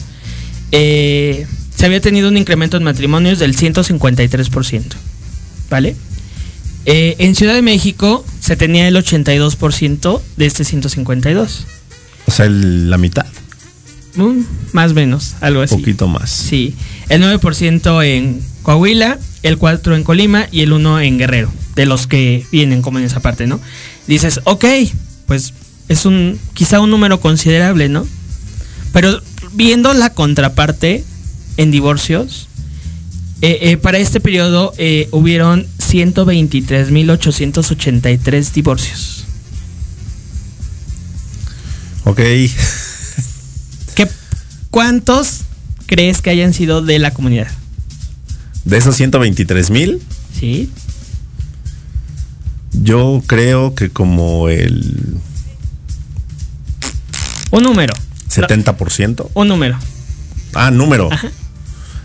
Eh, 0.72 1.46
se 1.76 1.86
había 1.86 2.02
tenido 2.02 2.30
un 2.30 2.38
incremento 2.38 2.78
en 2.78 2.84
matrimonios 2.84 3.40
del 3.40 3.56
153%. 3.56 4.84
¿Vale? 5.70 5.96
En 6.86 7.36
Ciudad 7.36 7.54
de 7.54 7.62
México 7.62 8.26
se 8.40 8.56
tenía 8.56 8.88
el 8.88 8.96
82% 8.98 10.22
de 10.38 10.46
este 10.46 10.64
152. 10.64 11.66
o 12.26 12.32
sea 12.32 12.46
el- 12.46 12.90
la 12.90 12.98
mitad 12.98 13.26
Mm, 14.16 14.42
más 14.74 14.92
o 14.92 14.94
menos, 14.96 15.36
algo 15.42 15.62
así. 15.62 15.76
poquito 15.76 16.08
más 16.08 16.30
Sí, 16.30 16.76
el 17.08 17.22
9% 17.22 18.04
en 18.04 18.42
Coahuila, 18.64 19.18
el 19.44 19.60
4% 19.60 19.96
en 19.96 20.04
Colima 20.04 20.48
y 20.52 20.62
el 20.62 20.72
1% 20.72 21.06
en 21.06 21.18
Guerrero, 21.18 21.52
de 21.76 21.86
los 21.86 22.08
que 22.08 22.46
vienen 22.52 22.82
como 22.82 23.00
en 23.00 23.06
esa 23.06 23.20
parte, 23.20 23.48
¿no? 23.48 23.60
Dices, 24.08 24.42
ok, 24.44 24.66
pues 25.26 25.54
es 25.88 26.06
un 26.06 26.40
quizá 26.54 26.80
un 26.80 26.90
número 26.90 27.20
considerable, 27.20 27.90
¿no? 27.90 28.08
Pero 28.94 29.22
viendo 29.54 29.94
la 29.94 30.12
contraparte 30.12 31.04
en 31.58 31.72
divorcios, 31.72 32.48
eh, 33.42 33.72
eh, 33.72 33.78
para 33.78 33.98
este 33.98 34.20
periodo 34.20 34.74
eh, 34.78 35.08
hubieron 35.12 35.66
123.883 35.80 38.52
divorcios. 38.52 39.26
Ok. 42.04 42.20
¿Qué, 43.96 44.08
¿Cuántos 44.70 45.42
crees 45.88 46.22
que 46.22 46.30
hayan 46.30 46.54
sido 46.54 46.82
de 46.82 47.00
la 47.00 47.12
comunidad? 47.12 47.48
De 48.66 48.78
esos 48.78 48.96
123 48.96 49.70
mil, 49.72 50.02
Sí. 50.40 50.70
yo 52.74 53.22
creo 53.28 53.76
que 53.76 53.90
como 53.90 54.50
el 54.50 55.18
Un 57.52 57.64
número. 57.64 57.94
70%. 58.30 59.30
Un 59.34 59.48
número. 59.50 59.78
Ah, 60.54 60.72
número. 60.72 61.10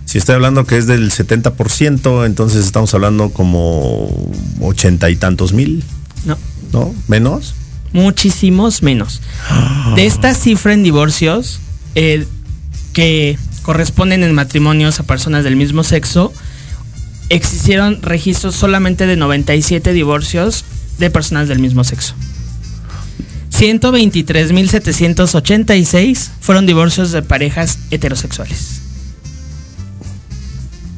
Si 0.05 0.19
estoy 0.19 0.35
hablando 0.37 0.67
que 0.67 0.77
es 0.79 0.87
del 0.87 1.11
70%, 1.13 2.25
entonces 2.27 2.65
estamos 2.65 2.93
hablando 2.95 3.31
como 3.31 4.09
ochenta 4.61 5.11
y 5.11 5.17
tantos 5.17 5.53
mil, 5.53 5.85
No. 6.25 6.37
¿no? 6.73 6.95
¿Menos? 7.09 7.55
Muchísimos 7.93 8.83
menos. 8.83 9.21
De 9.95 10.07
esta 10.07 10.35
cifra 10.35 10.73
en 10.75 10.83
divorcios, 10.83 11.61
eh, 11.95 12.27
que 12.93 13.39
corresponden 13.67 14.23
en 14.23 14.33
matrimonios 14.33 15.01
a 15.01 15.03
personas 15.03 15.43
del 15.43 15.57
mismo 15.57 15.83
sexo, 15.83 16.33
existieron 17.31 18.01
registros 18.01 18.55
solamente 18.55 19.09
de 19.09 19.17
97 19.17 19.93
divorcios 19.93 20.65
de 20.99 21.11
personas 21.11 21.49
del 21.49 21.59
mismo 21.59 21.83
sexo. 21.83 22.15
123.786 23.51 26.29
fueron 26.39 26.65
divorcios 26.65 27.11
de 27.11 27.23
parejas 27.23 27.81
heterosexuales. 27.91 28.83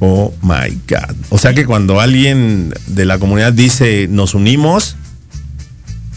Oh 0.01 0.35
my 0.43 0.79
God. 0.87 1.17
O 1.31 1.39
sea 1.39 1.55
que 1.55 1.65
cuando 1.65 2.03
alguien 2.03 2.75
de 2.87 3.07
la 3.07 3.19
comunidad 3.19 3.55
dice 3.55 4.09
nos 4.11 4.35
unimos, 4.35 4.97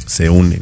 se 0.06 0.30
unen. 0.30 0.62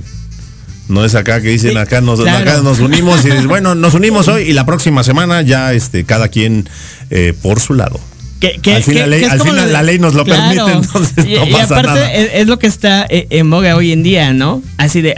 No 0.90 1.06
es 1.06 1.16
acá 1.16 1.40
que 1.42 1.48
dicen 1.50 1.78
acá 1.78 2.02
nos, 2.02 2.20
claro. 2.20 2.40
acá 2.40 2.62
nos 2.62 2.80
unimos 2.80 3.24
y 3.24 3.30
bueno, 3.48 3.76
nos 3.76 3.94
unimos 3.94 4.28
hoy 4.28 4.44
y 4.50 4.54
la 4.54 4.66
próxima 4.66 5.04
semana 5.04 5.42
ya 5.44 5.72
este 5.74 6.04
cada 6.04 6.28
quien 6.28 6.68
eh, 7.12 7.34
por 7.42 7.62
su 7.62 7.74
lado. 7.76 8.00
Que, 8.42 8.60
que- 8.62 8.76
al 8.76 8.84
fin, 8.84 8.96
que- 8.96 9.00
la 9.02 9.08
ley, 9.08 9.24
al 9.24 9.38
como 9.38 9.44
fin 9.52 9.56
lo 9.56 9.66
de- 9.68 9.72
la 9.74 9.84
ley 9.84 10.00
nos 10.00 10.14
lo 10.16 10.26
Claro. 10.26 10.66
permite, 10.66 10.78
entonces 10.88 11.26
y, 11.26 11.34
no 11.36 11.46
y 11.46 11.52
pasa 11.52 11.64
aparte 11.66 11.88
nada. 11.88 12.14
Es, 12.14 12.30
es 12.34 12.48
lo 12.48 12.58
que 12.60 12.68
está 12.68 13.06
eh, 13.10 13.28
en 13.30 13.50
boga 13.50 13.76
hoy 13.76 13.92
en 13.94 14.02
día, 14.04 14.34
¿no? 14.34 14.62
Así 14.78 15.02
de, 15.02 15.16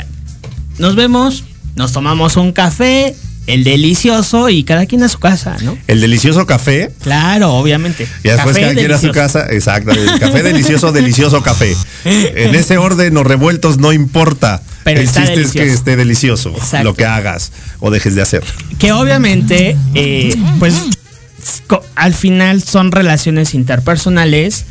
nos 0.78 0.96
vemos, 0.96 1.44
nos 1.76 1.94
tomamos 1.94 2.36
un 2.36 2.52
café, 2.52 3.16
el 3.48 3.64
delicioso 3.64 4.50
y 4.50 4.64
cada 4.64 4.86
quien 4.88 5.04
a 5.04 5.10
su 5.10 5.20
casa, 5.20 5.56
¿no? 5.62 5.78
El 5.88 6.02
delicioso 6.02 6.46
café. 6.46 6.92
Claro, 7.02 7.54
obviamente. 7.54 8.08
Y 8.24 8.28
después 8.30 8.56
Café 8.56 8.62
cada 8.62 8.74
quien 8.76 8.92
a 8.92 8.98
su 9.00 9.12
casa. 9.12 9.48
Exacto. 9.52 9.92
El 9.92 10.20
café 10.20 10.44
delicioso, 10.44 10.92
delicioso 10.92 11.42
café. 11.42 11.76
En 12.06 12.56
ese 12.56 12.78
orden 12.78 13.16
o 13.18 13.24
revueltos 13.24 13.78
no 13.78 13.94
importa. 13.94 14.62
Pero 14.84 15.00
el 15.00 15.06
está 15.06 15.26
chiste 15.26 15.42
es 15.42 15.52
que 15.52 15.68
esté 15.68 15.96
delicioso. 15.96 16.50
Exacto. 16.50 16.84
Lo 16.84 16.94
que 16.96 17.06
hagas 17.06 17.52
o 17.80 17.92
dejes 17.92 18.16
de 18.16 18.22
hacer. 18.22 18.44
Que 18.80 18.92
obviamente, 18.92 19.76
eh, 19.94 20.36
pues, 20.60 20.74
al 21.96 22.14
final 22.14 22.62
son 22.64 22.92
relaciones 22.92 23.54
interpersonales 23.54 24.66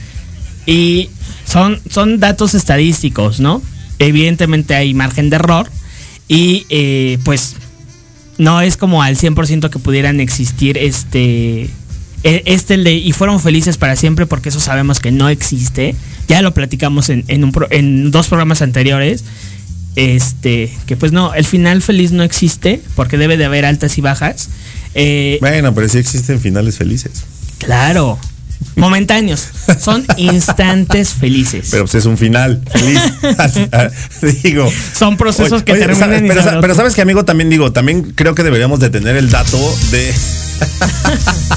y 0.67 1.11
son, 1.47 1.81
son 1.91 2.21
datos 2.21 2.55
estadísticos, 2.55 3.41
¿no? 3.41 3.63
Evidentemente 3.99 4.75
hay 4.75 4.95
margen 4.95 5.31
de 5.31 5.37
error 5.37 5.69
y 6.29 6.67
eh, 6.71 7.19
pues 7.25 7.57
no 8.39 8.61
es 8.61 8.77
como 8.77 9.03
al 9.03 9.17
100% 9.17 9.69
que 9.71 9.79
pudieran 9.79 10.21
existir 10.21 10.79
este 10.79 11.65
e- 12.23 12.43
este 12.47 12.77
de 12.79 12.95
y 12.95 13.13
fueron 13.13 13.41
felices 13.41 13.77
para 13.77 13.97
siempre 13.97 14.27
porque 14.27 14.49
eso 14.51 14.61
sabemos 14.61 15.01
que 15.01 15.11
no 15.11 15.29
existe 15.29 15.95
ya 16.29 16.41
lo 16.41 16.55
platicamos 16.55 17.11
en, 17.11 17.25
en 17.29 17.45
un 17.45 17.53
pro- 17.53 17.67
en 17.71 18.11
dos 18.11 18.29
programas 18.29 18.63
anteriores 18.63 19.25
este 19.97 20.73
que 20.87 20.97
pues 20.97 21.13
no 21.13 21.35
el 21.35 21.45
final 21.45 21.83
feliz 21.83 22.13
no 22.13 22.23
existe 22.23 22.81
porque 22.95 23.19
debe 23.19 23.37
de 23.37 23.45
haber 23.45 23.65
altas 23.65 23.99
y 23.99 24.01
bajas 24.01 24.49
Eh, 24.95 25.39
Bueno, 25.41 25.75
pero 25.75 25.89
sí 25.89 25.99
existen 25.99 26.41
finales 26.41 26.77
felices. 26.77 27.25
claro 27.59 28.19
momentáneos 28.77 29.49
son 29.81 30.05
instantes 30.17 31.11
felices 31.15 31.69
Pero 31.71 31.85
pues 31.85 31.95
es 31.97 32.05
un 32.05 32.19
final 32.19 32.63
feliz. 32.73 33.01
digo. 34.43 34.71
son 34.97 35.17
procesos 35.17 35.53
Oye, 35.53 35.65
que 35.65 35.73
oye, 35.73 35.81
terminan 35.81 36.29
¿sabes? 36.43 36.57
pero 36.61 36.75
sabes 36.75 36.95
que 36.95 37.03
amigo 37.03 37.25
también 37.25 37.51
digo, 37.51 37.73
también 37.73 38.13
creo 38.15 38.35
que 38.35 38.43
deberíamos 38.43 38.79
de 38.81 38.91
tener 38.91 39.17
el 39.17 39.31
dato 39.31 39.59
de 39.91 40.15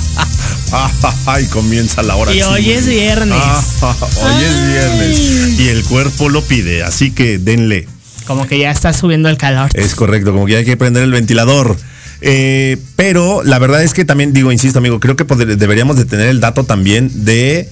Ay, 1.27 1.45
comienza 1.47 2.01
la 2.01 2.15
hora. 2.15 2.33
Y 2.33 2.41
hoy 2.41 2.71
es 2.71 2.87
viernes. 2.87 3.37
Ah, 3.39 3.95
hoy 4.17 4.43
es 4.43 4.67
viernes. 4.67 5.59
Y 5.59 5.67
el 5.69 5.83
cuerpo 5.83 6.29
lo 6.29 6.43
pide, 6.43 6.83
así 6.83 7.11
que 7.11 7.37
denle. 7.37 7.87
Como 8.25 8.47
que 8.47 8.59
ya 8.59 8.71
está 8.71 8.93
subiendo 8.93 9.29
el 9.29 9.37
calor 9.37 9.69
Es 9.73 9.95
correcto, 9.95 10.31
como 10.33 10.45
que 10.45 10.57
hay 10.57 10.65
que 10.65 10.77
prender 10.77 11.03
el 11.03 11.11
ventilador. 11.11 11.75
Eh, 12.21 12.77
pero 12.95 13.43
la 13.43 13.59
verdad 13.59 13.83
es 13.83 13.93
que 13.93 14.05
también 14.05 14.31
digo, 14.33 14.51
insisto 14.51 14.79
amigo, 14.79 14.99
creo 14.99 15.15
que 15.15 15.25
poder- 15.25 15.57
deberíamos 15.57 15.97
de 15.97 16.05
tener 16.05 16.27
el 16.29 16.39
dato 16.39 16.63
también 16.63 17.11
de 17.25 17.69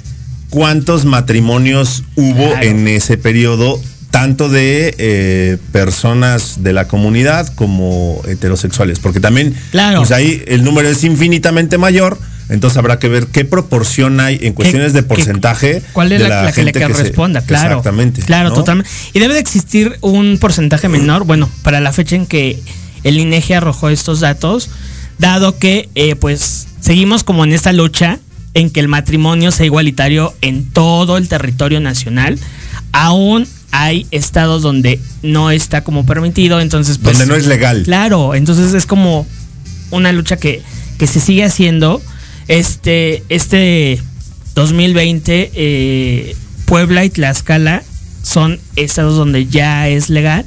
cuántos 0.50 1.06
matrimonios 1.06 2.04
hubo 2.16 2.50
Claro. 2.52 2.62
en 2.68 2.88
ese 2.90 3.18
periodo, 3.18 3.80
tanto 4.10 4.50
de 4.50 4.94
eh, 4.98 5.58
personas 5.72 6.62
de 6.64 6.74
la 6.74 6.88
comunidad 6.90 7.48
como 7.56 8.22
heterosexuales, 8.28 9.00
porque 9.00 9.22
también 9.22 9.56
Claro. 9.72 10.00
pues 10.00 10.12
ahí 10.12 10.44
el 10.48 10.66
número 10.66 10.90
es 10.90 11.04
infinitamente 11.06 11.78
mayor. 11.78 12.18
Entonces 12.52 12.78
habrá 12.78 13.00
que 13.00 13.08
ver 13.08 13.28
qué 13.28 13.46
proporción 13.46 14.20
hay 14.20 14.38
en 14.42 14.54
cuestiones 14.54 14.94
de 14.94 15.04
porcentaje. 15.04 15.82
¿Cuál 15.94 16.12
es 16.12 16.22
de 16.22 16.30
la, 16.30 16.44
la 16.44 16.52
que 16.52 16.64
le 16.64 16.74
gente 16.74 16.88
se- 16.88 16.94
corresponda? 16.94 17.42
claro. 17.42 17.78
Exactamente. 17.78 18.22
Claro, 18.22 18.50
¿no? 18.50 18.56
totalmente. 18.56 18.92
Y 19.14 19.20
debe 19.20 19.34
de 19.34 19.40
existir 19.40 19.98
un 20.02 20.38
porcentaje 20.40 20.90
menor, 20.90 21.24
bueno, 21.24 21.50
para 21.64 21.80
la 21.80 21.92
fecha 21.94 22.16
en 22.16 22.26
que 22.26 22.62
el 23.04 23.18
INEGI 23.18 23.54
arrojó 23.54 23.90
estos 23.90 24.20
datos, 24.20 24.70
dado 25.18 25.58
que 25.58 25.90
eh, 25.96 26.16
pues 26.16 26.68
seguimos 26.82 27.24
como 27.24 27.44
en 27.44 27.54
esta 27.54 27.72
lucha 27.74 28.20
en 28.54 28.70
que 28.70 28.82
el 28.82 28.90
matrimonio 28.90 29.52
sea 29.52 29.66
igualitario 29.66 30.34
en 30.42 30.66
todo 30.72 31.18
el 31.18 31.30
territorio 31.30 31.80
nacional, 31.80 32.38
aún 32.92 33.48
hay 33.72 34.06
estados 34.12 34.62
donde 34.62 35.00
no 35.24 35.52
está 35.52 35.84
como 35.86 36.06
permitido, 36.06 36.60
entonces 36.60 36.98
pues, 36.98 37.18
Donde 37.18 37.32
no 37.34 37.40
es 37.40 37.48
legal. 37.48 37.84
Claro, 37.84 38.36
entonces 38.36 38.74
es 38.74 38.86
como 38.86 39.26
una 39.92 40.12
lucha 40.12 40.36
que, 40.36 40.62
que 40.98 41.08
se 41.08 41.22
sigue 41.22 41.46
haciendo. 41.46 42.02
Este, 42.48 43.24
este 43.30 44.02
2020, 44.56 45.52
eh, 45.54 46.36
Puebla 46.66 47.06
y 47.06 47.10
Tlaxcala 47.10 47.84
son 48.24 48.60
estados 48.76 49.16
donde 49.16 49.48
ya 49.48 49.88
es 49.88 50.10
legal, 50.10 50.46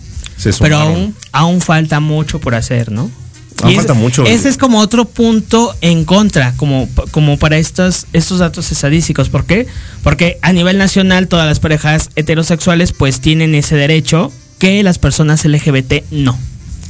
pero 0.61 0.79
aún, 0.79 1.15
aún 1.33 1.61
falta 1.61 2.01
mucho 2.01 2.41
por 2.41 2.55
hacer, 2.55 2.91
¿no? 2.93 3.11
Aún 3.63 3.73
Y 3.73 3.77
falta 3.77 3.95
mucho. 3.95 4.25
Ese 4.25 4.49
es 4.49 4.59
como 4.59 4.81
otro 4.81 5.05
punto 5.05 5.75
en 5.81 6.05
contra, 6.05 6.55
como, 6.57 6.89
como 7.11 7.39
para 7.39 7.57
estos, 7.59 8.07
estos 8.13 8.39
datos 8.41 8.71
estadísticos. 8.73 9.29
¿Por 9.29 9.47
qué? 9.47 9.67
Porque 10.03 10.39
a 10.43 10.53
nivel 10.53 10.79
nacional 10.79 11.29
todas 11.29 11.47
las 11.47 11.61
parejas 11.61 12.11
heterosexuales 12.17 12.93
pues 12.93 13.21
tienen 13.21 13.55
ese 13.55 13.77
derecho 13.77 14.33
que 14.59 14.83
las 14.83 14.99
personas 14.99 15.45
LGBT 15.45 16.11
no. 16.11 16.39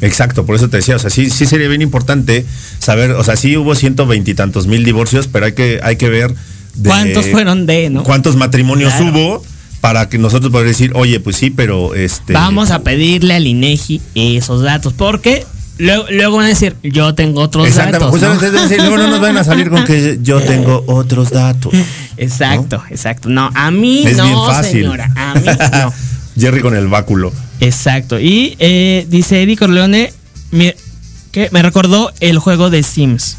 Exacto, 0.01 0.45
por 0.45 0.57
eso 0.57 0.68
te 0.68 0.78
decía, 0.78 0.97
o 0.97 0.99
sea, 0.99 1.11
sí, 1.11 1.30
sí 1.30 1.47
sería 1.47 1.68
bien 1.68 1.82
importante 1.82 2.45
saber, 2.78 3.12
o 3.12 3.24
sea, 3.24 3.36
sí 3.36 3.57
hubo 3.57 3.74
ciento 3.74 4.07
veintitantos 4.07 4.66
mil 4.66 4.84
divorcios, 4.84 5.28
pero 5.28 5.47
hay 5.47 5.53
que, 5.53 5.80
hay 5.82 5.97
que 5.97 6.09
ver 6.09 6.34
de 6.74 6.88
¿Cuántos 6.90 7.26
fueron 7.28 7.66
de, 7.66 7.90
no? 7.90 8.03
cuántos 8.03 8.36
matrimonios 8.36 8.92
Claro. 8.95 9.12
hubo 9.12 9.45
para 9.80 10.09
que 10.09 10.18
nosotros 10.18 10.51
poder 10.51 10.66
decir, 10.66 10.92
oye, 10.95 11.20
pues 11.20 11.36
sí, 11.36 11.51
pero 11.51 11.95
este 11.95 12.32
Vamos 12.32 12.70
a 12.70 12.82
pedirle 12.82 13.34
al 13.34 13.47
INEGI 13.47 14.01
esos 14.14 14.62
datos, 14.62 14.92
porque 14.95 15.47
luego, 15.78 16.07
luego 16.11 16.36
van 16.38 16.47
a 16.47 16.49
decir, 16.49 16.74
yo 16.82 17.14
tengo 17.14 17.40
otros 17.42 17.66
Exactamente, 17.68 18.05
datos. 18.05 18.20
¿no? 18.20 18.28
justamente 18.28 18.47
es 18.62 18.68
decir, 18.70 18.78
luego 18.78 18.97
no 18.97 19.09
nos 19.09 19.20
van 19.20 19.36
a 19.36 19.45
salir 19.45 19.70
con 19.70 19.84
que 19.84 20.18
yo 20.22 20.40
tengo 20.40 20.82
otros 20.86 21.30
datos. 21.30 21.72
Exacto, 22.16 22.82
exacto. 22.90 23.28
No, 23.28 23.51
a 23.55 23.70
mí 23.70 24.05
Es 24.07 24.16
no, 24.16 24.24
bien 24.24 24.36
fácil. 24.47 24.72
señora, 24.82 25.12
a 25.16 25.34
mí 25.34 25.47
no. 25.72 25.92
Jerry 26.39 26.61
con 26.61 26.74
el 26.76 26.89
báculo. 26.89 27.32
Exacto. 27.61 28.18
Y 28.20 28.57
eh, 28.59 29.07
dice 29.09 29.43
Eddie 29.43 29.57
Corleone, 29.57 30.12
me, 30.51 30.74
que 31.32 31.49
me 31.53 31.62
recordó 31.62 32.12
el 32.20 32.39
juego 32.39 32.70
de 32.70 32.82
Sims. 32.82 33.37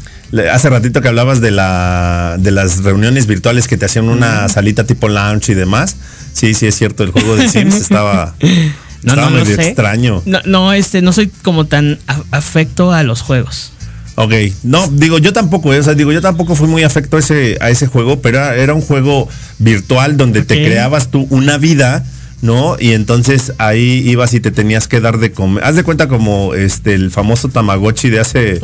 Hace 0.52 0.68
ratito 0.70 1.00
que 1.00 1.08
hablabas 1.08 1.40
de 1.40 1.52
la 1.52 2.36
de 2.38 2.50
las 2.50 2.82
reuniones 2.82 3.26
virtuales 3.26 3.68
que 3.68 3.76
te 3.76 3.86
hacían 3.86 4.08
una 4.08 4.48
salita 4.48 4.84
tipo 4.84 5.08
lounge 5.08 5.52
y 5.52 5.54
demás. 5.54 5.96
Sí, 6.32 6.52
sí 6.54 6.66
es 6.66 6.76
cierto, 6.76 7.04
el 7.04 7.12
juego 7.12 7.36
de 7.36 7.48
Sims 7.50 7.76
estaba, 7.76 8.34
No, 8.40 9.12
estaba 9.12 9.30
no, 9.30 9.30
no 9.38 9.44
medio 9.44 9.56
sé. 9.56 9.68
extraño. 9.68 10.22
No, 10.26 10.40
no, 10.44 10.72
este, 10.72 11.00
no 11.00 11.12
soy 11.12 11.28
como 11.42 11.66
tan 11.66 11.98
afecto 12.32 12.92
a 12.92 13.02
los 13.04 13.22
juegos. 13.22 13.72
Ok, 14.16 14.32
no, 14.64 14.88
digo, 14.88 15.18
yo 15.18 15.32
tampoco, 15.34 15.74
eh, 15.74 15.78
o 15.78 15.82
sea, 15.82 15.92
digo, 15.94 16.10
yo 16.10 16.22
tampoco 16.22 16.54
fui 16.56 16.66
muy 16.66 16.82
afecto 16.82 17.18
a 17.18 17.20
ese, 17.20 17.58
a 17.60 17.68
ese 17.68 17.86
juego, 17.86 18.20
pero 18.22 18.38
era, 18.38 18.56
era 18.56 18.72
un 18.74 18.80
juego 18.80 19.28
virtual 19.58 20.16
donde 20.16 20.42
te 20.42 20.56
creabas 20.64 21.10
tú 21.10 21.26
una 21.28 21.58
vida, 21.58 22.02
¿no? 22.46 22.76
Y 22.78 22.92
entonces 22.92 23.52
ahí 23.58 24.02
ibas 24.06 24.32
y 24.32 24.40
te 24.40 24.50
tenías 24.50 24.88
que 24.88 25.00
dar 25.00 25.18
de 25.18 25.32
comer. 25.32 25.64
Haz 25.64 25.76
de 25.76 25.82
cuenta 25.84 26.08
como 26.08 26.54
este 26.54 26.94
el 26.94 27.10
famoso 27.10 27.48
Tamagotchi 27.48 28.08
de 28.08 28.20
hace, 28.20 28.58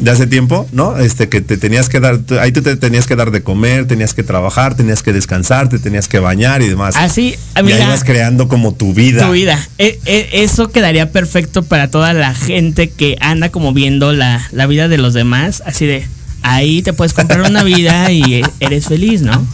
de 0.00 0.10
hace 0.10 0.26
tiempo, 0.26 0.66
¿no? 0.72 0.96
Este 0.96 1.28
que 1.28 1.40
te 1.40 1.56
tenías 1.58 1.88
que 1.88 2.00
dar, 2.00 2.20
ahí 2.40 2.52
tú 2.52 2.62
te 2.62 2.76
tenías 2.76 3.06
que 3.06 3.16
dar 3.16 3.30
de 3.30 3.42
comer, 3.42 3.86
tenías 3.86 4.14
que 4.14 4.22
trabajar, 4.22 4.76
tenías 4.76 5.02
que 5.02 5.12
descansar, 5.12 5.68
te 5.68 5.78
tenías 5.78 6.08
que 6.08 6.20
bañar 6.20 6.62
y 6.62 6.68
demás. 6.68 6.94
Así, 6.96 7.34
y 7.56 7.58
ahí 7.72 7.82
ibas 7.82 8.04
creando 8.04 8.48
como 8.48 8.72
tu 8.72 8.94
vida. 8.94 9.26
tu 9.26 9.32
vida. 9.32 9.58
E- 9.78 9.98
e- 10.06 10.28
eso 10.44 10.68
quedaría 10.68 11.10
perfecto 11.10 11.62
para 11.62 11.90
toda 11.90 12.12
la 12.12 12.34
gente 12.34 12.88
que 12.88 13.16
anda 13.20 13.50
como 13.50 13.72
viendo 13.72 14.12
la, 14.12 14.46
la 14.52 14.66
vida 14.66 14.88
de 14.88 14.98
los 14.98 15.12
demás. 15.12 15.62
Así 15.66 15.86
de, 15.86 16.06
ahí 16.42 16.82
te 16.82 16.92
puedes 16.92 17.12
comprar 17.12 17.40
una 17.42 17.64
vida 17.64 18.12
y 18.12 18.34
e- 18.34 18.44
eres 18.60 18.86
feliz, 18.86 19.22
¿no? 19.22 19.46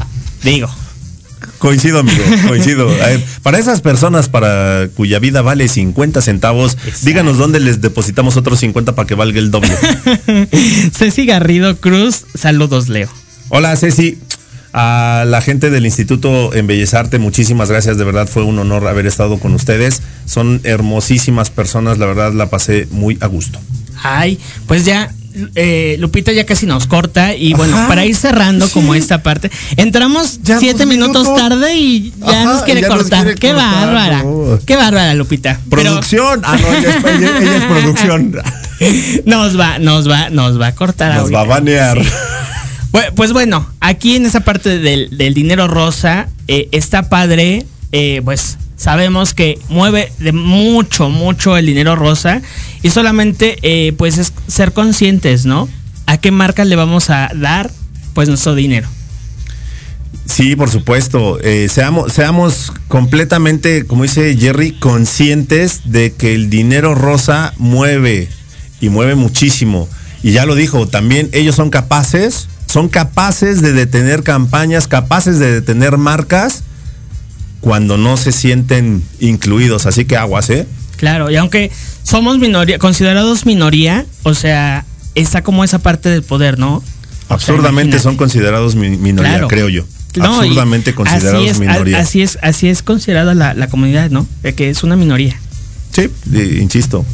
Digo. 0.42 0.68
Coincido, 1.58 2.00
amigo, 2.00 2.22
coincido. 2.48 2.90
Eh, 2.90 3.24
para 3.42 3.58
esas 3.58 3.80
personas 3.80 4.28
para 4.28 4.88
cuya 4.94 5.18
vida 5.18 5.42
vale 5.42 5.68
50 5.68 6.22
centavos, 6.22 6.76
díganos 7.02 7.38
dónde 7.38 7.60
les 7.60 7.80
depositamos 7.80 8.36
otros 8.36 8.60
50 8.60 8.94
para 8.94 9.06
que 9.06 9.14
valga 9.14 9.38
el 9.38 9.50
doble. 9.50 9.70
Ceci 10.92 11.26
Garrido 11.26 11.76
Cruz, 11.76 12.24
saludos, 12.34 12.88
Leo. 12.88 13.08
Hola, 13.48 13.76
Ceci. 13.76 14.18
A 14.72 15.24
la 15.26 15.40
gente 15.40 15.68
del 15.68 15.84
Instituto 15.84 16.54
Embellezarte, 16.54 17.18
muchísimas 17.18 17.70
gracias. 17.70 17.98
De 17.98 18.04
verdad 18.04 18.28
fue 18.28 18.44
un 18.44 18.56
honor 18.60 18.86
haber 18.86 19.06
estado 19.06 19.40
con 19.40 19.52
ustedes. 19.52 20.00
Son 20.26 20.60
hermosísimas 20.62 21.50
personas, 21.50 21.98
la 21.98 22.06
verdad 22.06 22.32
la 22.32 22.50
pasé 22.50 22.86
muy 22.92 23.18
a 23.20 23.26
gusto. 23.26 23.58
Ay, 24.02 24.38
pues 24.68 24.84
ya, 24.84 25.12
eh, 25.54 25.96
Lupita 25.98 26.32
ya 26.32 26.44
casi 26.46 26.66
nos 26.66 26.86
corta 26.86 27.34
y 27.34 27.52
bueno, 27.54 27.76
Ajá, 27.76 27.88
para 27.88 28.04
ir 28.04 28.14
cerrando 28.16 28.66
sí. 28.66 28.72
como 28.72 28.94
esta 28.94 29.22
parte, 29.22 29.50
entramos 29.76 30.40
Ya 30.42 30.58
siete 30.58 30.86
minutos 30.86 31.26
minutos. 31.26 31.36
tarde 31.50 31.76
y 31.76 32.12
ya 32.18 32.42
Ajá, 32.42 32.44
nos 32.44 32.62
quiere 32.62 32.80
ya 32.82 32.88
nos 32.88 32.96
cortar. 32.98 33.22
quiere 33.24 33.38
qué 33.40 33.52
cortar, 33.52 33.86
bárbara, 33.86 34.22
no. 34.22 34.58
qué 34.66 34.76
bárbara, 34.76 35.14
Lupita. 35.14 35.60
Pero 35.70 35.82
Producción. 35.82 36.40
Ah, 36.44 36.56
no, 36.60 36.74
ella 36.74 36.90
es, 36.96 37.04
ella- 37.04 37.38
ella 37.38 37.56
es 37.56 37.64
producción. 37.64 38.36
nos 39.26 39.58
va, 39.58 39.78
nos 39.78 40.08
va, 40.08 40.30
nos 40.30 40.60
va 40.60 40.68
a 40.68 40.74
cortar 40.74 41.14
Nos 41.16 41.32
va 41.32 41.42
a 41.42 41.44
banear. 41.44 42.02
Sí. 42.02 42.08
Pues, 42.90 43.06
pues 43.14 43.32
bueno, 43.32 43.68
aquí 43.80 44.16
en 44.16 44.26
esa 44.26 44.40
parte 44.40 44.78
del, 44.80 45.16
del 45.16 45.32
dinero 45.34 45.68
rosa 45.68 46.28
eh, 46.48 46.68
está 46.72 47.08
padre, 47.08 47.64
eh, 47.92 48.20
pues 48.24 48.58
sabemos 48.80 49.34
que 49.34 49.58
mueve 49.68 50.10
de 50.20 50.32
mucho, 50.32 51.10
mucho 51.10 51.58
el 51.58 51.66
dinero 51.66 51.96
rosa 51.96 52.40
y 52.80 52.88
solamente 52.88 53.58
eh, 53.60 53.92
pues 53.92 54.16
es 54.16 54.32
ser 54.46 54.72
conscientes, 54.72 55.44
¿no? 55.44 55.68
¿A 56.06 56.16
qué 56.16 56.30
marca 56.30 56.64
le 56.64 56.76
vamos 56.76 57.10
a 57.10 57.30
dar 57.34 57.70
pues 58.14 58.30
nuestro 58.30 58.54
dinero? 58.54 58.88
Sí, 60.24 60.56
por 60.56 60.70
supuesto. 60.70 61.38
Eh, 61.42 61.68
seamos 61.68 62.72
completamente, 62.88 63.84
como 63.84 64.04
dice 64.04 64.34
Jerry, 64.34 64.72
conscientes 64.72 65.82
de 65.84 66.14
que 66.14 66.34
el 66.34 66.48
dinero 66.48 66.94
rosa 66.94 67.52
mueve 67.58 68.28
y 68.80 68.88
mueve 68.88 69.14
muchísimo. 69.14 69.90
Y 70.22 70.32
ya 70.32 70.46
lo 70.46 70.54
dijo, 70.54 70.88
también 70.88 71.28
ellos 71.32 71.54
son 71.54 71.68
capaces, 71.68 72.48
son 72.64 72.88
capaces 72.88 73.60
de 73.60 73.74
detener 73.74 74.22
campañas, 74.22 74.88
capaces 74.88 75.38
de 75.38 75.52
detener 75.52 75.98
marcas 75.98 76.64
cuando 77.60 77.96
no 77.96 78.16
se 78.16 78.32
sienten 78.32 79.02
incluidos. 79.20 79.86
Así 79.86 80.04
que 80.04 80.16
aguas, 80.16 80.50
¿eh? 80.50 80.66
Claro, 80.96 81.30
y 81.30 81.36
aunque 81.36 81.70
somos 82.02 82.38
minoría, 82.38 82.78
considerados 82.78 83.46
minoría, 83.46 84.04
o 84.22 84.34
sea, 84.34 84.84
está 85.14 85.42
como 85.42 85.64
esa 85.64 85.78
parte 85.78 86.08
del 86.08 86.22
poder, 86.22 86.58
¿no? 86.58 86.76
O 86.76 86.82
sea, 86.82 87.34
Absurdamente 87.36 87.98
son 87.98 88.16
considerados 88.16 88.74
mi- 88.74 88.96
minoría, 88.96 89.32
Claro. 89.32 89.48
creo 89.48 89.68
yo. 89.68 89.84
No, 90.16 90.40
Absurdamente 90.40 90.94
considerados 90.94 91.40
así 91.42 91.48
es, 91.48 91.56
a- 91.56 91.60
minoría. 91.60 91.98
Así 92.00 92.22
es, 92.22 92.38
así 92.42 92.68
es 92.68 92.82
considerada 92.82 93.34
la, 93.34 93.54
la 93.54 93.68
comunidad, 93.68 94.10
¿no? 94.10 94.26
De 94.42 94.54
que 94.54 94.68
es 94.68 94.82
una 94.82 94.96
minoría. 94.96 95.38
Sí, 95.92 96.10
insisto. 96.60 97.06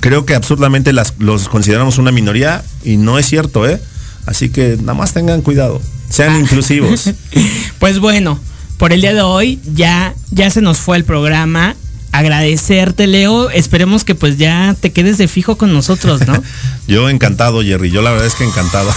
Creo 0.00 0.26
que 0.26 0.34
absurdamente 0.34 0.92
las, 0.92 1.14
los 1.18 1.48
consideramos 1.48 1.98
una 1.98 2.10
minoría 2.12 2.62
y 2.84 2.96
no 2.96 3.18
es 3.18 3.26
cierto, 3.26 3.68
¿eh? 3.68 3.80
Así 4.26 4.48
que 4.50 4.76
nada 4.80 4.94
más 4.94 5.14
tengan 5.14 5.40
cuidado. 5.42 5.80
Sean 6.10 6.34
Ah. 6.34 6.38
inclusivos. 6.40 7.10
Pues 7.78 7.98
bueno, 8.00 8.38
por 8.80 8.94
el 8.94 9.02
día 9.02 9.12
de 9.12 9.20
hoy 9.20 9.60
ya, 9.74 10.14
ya 10.30 10.48
se 10.50 10.62
nos 10.62 10.78
fue 10.78 10.96
el 10.96 11.04
programa. 11.04 11.76
Agradecerte, 12.12 13.06
Leo. 13.06 13.50
Esperemos 13.50 14.04
que 14.04 14.14
pues 14.16 14.36
ya 14.38 14.74
te 14.80 14.90
quedes 14.90 15.18
de 15.18 15.28
fijo 15.28 15.56
con 15.56 15.72
nosotros, 15.72 16.26
¿no? 16.26 16.42
Yo 16.88 17.08
encantado, 17.08 17.62
Jerry. 17.62 17.90
Yo 17.90 18.00
la 18.02 18.10
verdad 18.10 18.26
es 18.26 18.34
que 18.34 18.42
encantado. 18.44 18.90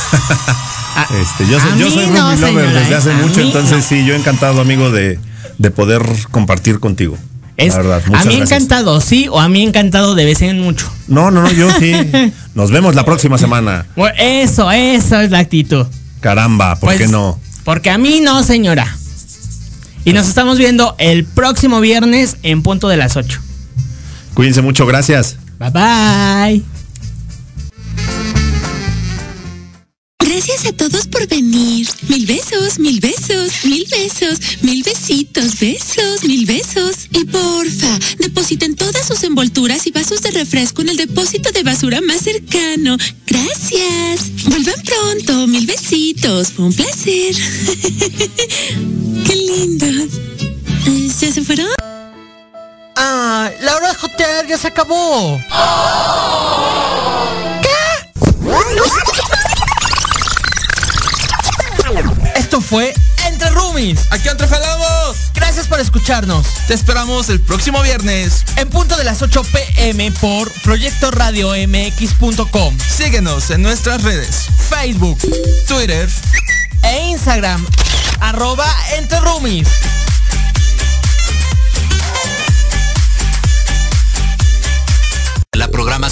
este, 1.21 1.47
yo 1.47 1.59
soy, 1.59 1.77
yo 1.77 1.91
soy 1.91 2.07
no, 2.07 2.31
Ruby 2.31 2.41
Lover 2.41 2.73
desde 2.73 2.95
hace 2.95 3.13
mucho, 3.13 3.41
entonces 3.41 3.77
no. 3.77 3.83
sí, 3.83 4.05
yo 4.05 4.15
encantado, 4.15 4.61
amigo, 4.61 4.89
de, 4.89 5.19
de 5.59 5.71
poder 5.71 6.01
compartir 6.31 6.79
contigo. 6.79 7.17
Es- 7.57 7.75
la 7.75 7.81
verdad, 7.83 8.01
a 8.05 8.09
mí 8.25 8.35
gracias. 8.37 8.51
encantado, 8.51 8.99
sí, 8.99 9.27
o 9.29 9.39
a 9.39 9.47
mí 9.47 9.61
encantado 9.61 10.15
de 10.15 10.25
vez 10.25 10.41
en 10.41 10.59
mucho. 10.59 10.91
No, 11.07 11.29
no, 11.29 11.43
no, 11.43 11.51
yo 11.51 11.69
sí. 11.77 11.93
Nos 12.55 12.71
vemos 12.71 12.95
la 12.95 13.05
próxima 13.05 13.37
semana. 13.37 13.85
Eso, 14.17 14.71
eso 14.71 15.19
es 15.19 15.29
la 15.29 15.39
actitud. 15.39 15.85
Caramba, 16.19 16.77
¿por 16.77 16.87
Pues, 16.89 16.97
qué 16.97 17.07
no? 17.07 17.39
Porque 17.63 17.91
a 17.91 17.99
mí 17.99 18.21
no, 18.21 18.41
señora. 18.41 18.87
Y 20.05 20.13
nos 20.13 20.27
estamos 20.27 20.57
viendo 20.57 20.95
el 20.97 21.23
próximo 21.23 21.79
viernes 21.79 22.37
en 22.43 22.61
punto 22.61 22.89
de 22.89 22.97
las 22.97 23.15
8. 23.15 23.39
Cuídense 24.33 24.61
mucho, 24.61 24.85
gracias. 24.85 25.37
Bye 25.59 25.69
bye. 25.69 26.72
Gracias 30.33 30.65
a 30.65 30.73
todos 30.73 31.05
por 31.05 31.27
venir. 31.27 31.87
Mil 32.07 32.25
besos, 32.25 32.79
mil 32.79 32.99
besos, 32.99 33.65
mil 33.65 33.85
besos, 33.85 34.39
mil 34.63 34.81
besitos, 34.81 35.59
besos, 35.59 36.23
mil 36.23 36.47
besos. 36.47 37.07
Y 37.11 37.23
porfa, 37.25 37.99
depositen 38.17 38.75
todas 38.75 39.07
sus 39.07 39.23
envolturas 39.23 39.85
y 39.85 39.91
vasos 39.91 40.23
de 40.23 40.31
refresco 40.31 40.81
en 40.81 40.89
el 40.89 40.97
depósito 40.97 41.51
de 41.51 41.61
basura 41.61 42.01
más 42.01 42.21
cercano. 42.21 42.97
Gracias. 43.27 44.31
Vuelvan 44.45 44.81
pronto, 44.83 45.45
mil 45.45 45.67
besitos. 45.67 46.47
Fue 46.47 46.65
un 46.65 46.73
placer. 46.73 47.35
Qué 49.27 49.35
lindos. 49.35 50.13
Eh, 50.87 51.11
¿Ya 51.21 51.31
se 51.31 51.43
fueron? 51.43 51.67
Ah, 52.95 53.51
la 53.61 53.75
hora 53.75 53.89
de 53.89 53.95
jotear 53.99 54.47
ya 54.47 54.57
se 54.57 54.67
acabó. 54.67 55.39
fue 62.61 62.93
Entre 63.27 63.49
Roomies. 63.49 64.07
Aquí 64.11 64.27
entre 64.27 64.47
falamos. 64.47 65.17
Gracias 65.33 65.67
por 65.67 65.79
escucharnos. 65.79 66.45
Te 66.67 66.73
esperamos 66.73 67.29
el 67.29 67.39
próximo 67.39 67.81
viernes. 67.81 68.43
En 68.57 68.69
punto 68.69 68.95
de 68.95 69.03
las 69.03 69.21
8 69.21 69.43
pm 69.43 70.11
por 70.13 70.51
Proyecto 70.61 71.11
Radio 71.11 71.51
MX.com. 71.51 72.77
Síguenos 72.79 73.49
en 73.49 73.61
nuestras 73.61 74.03
redes. 74.03 74.47
Facebook, 74.69 75.17
Twitter 75.67 76.09
e 76.83 77.07
Instagram. 77.09 77.65
Arroba 78.19 78.67
Entre 78.97 79.19
Roomies. 79.19 79.67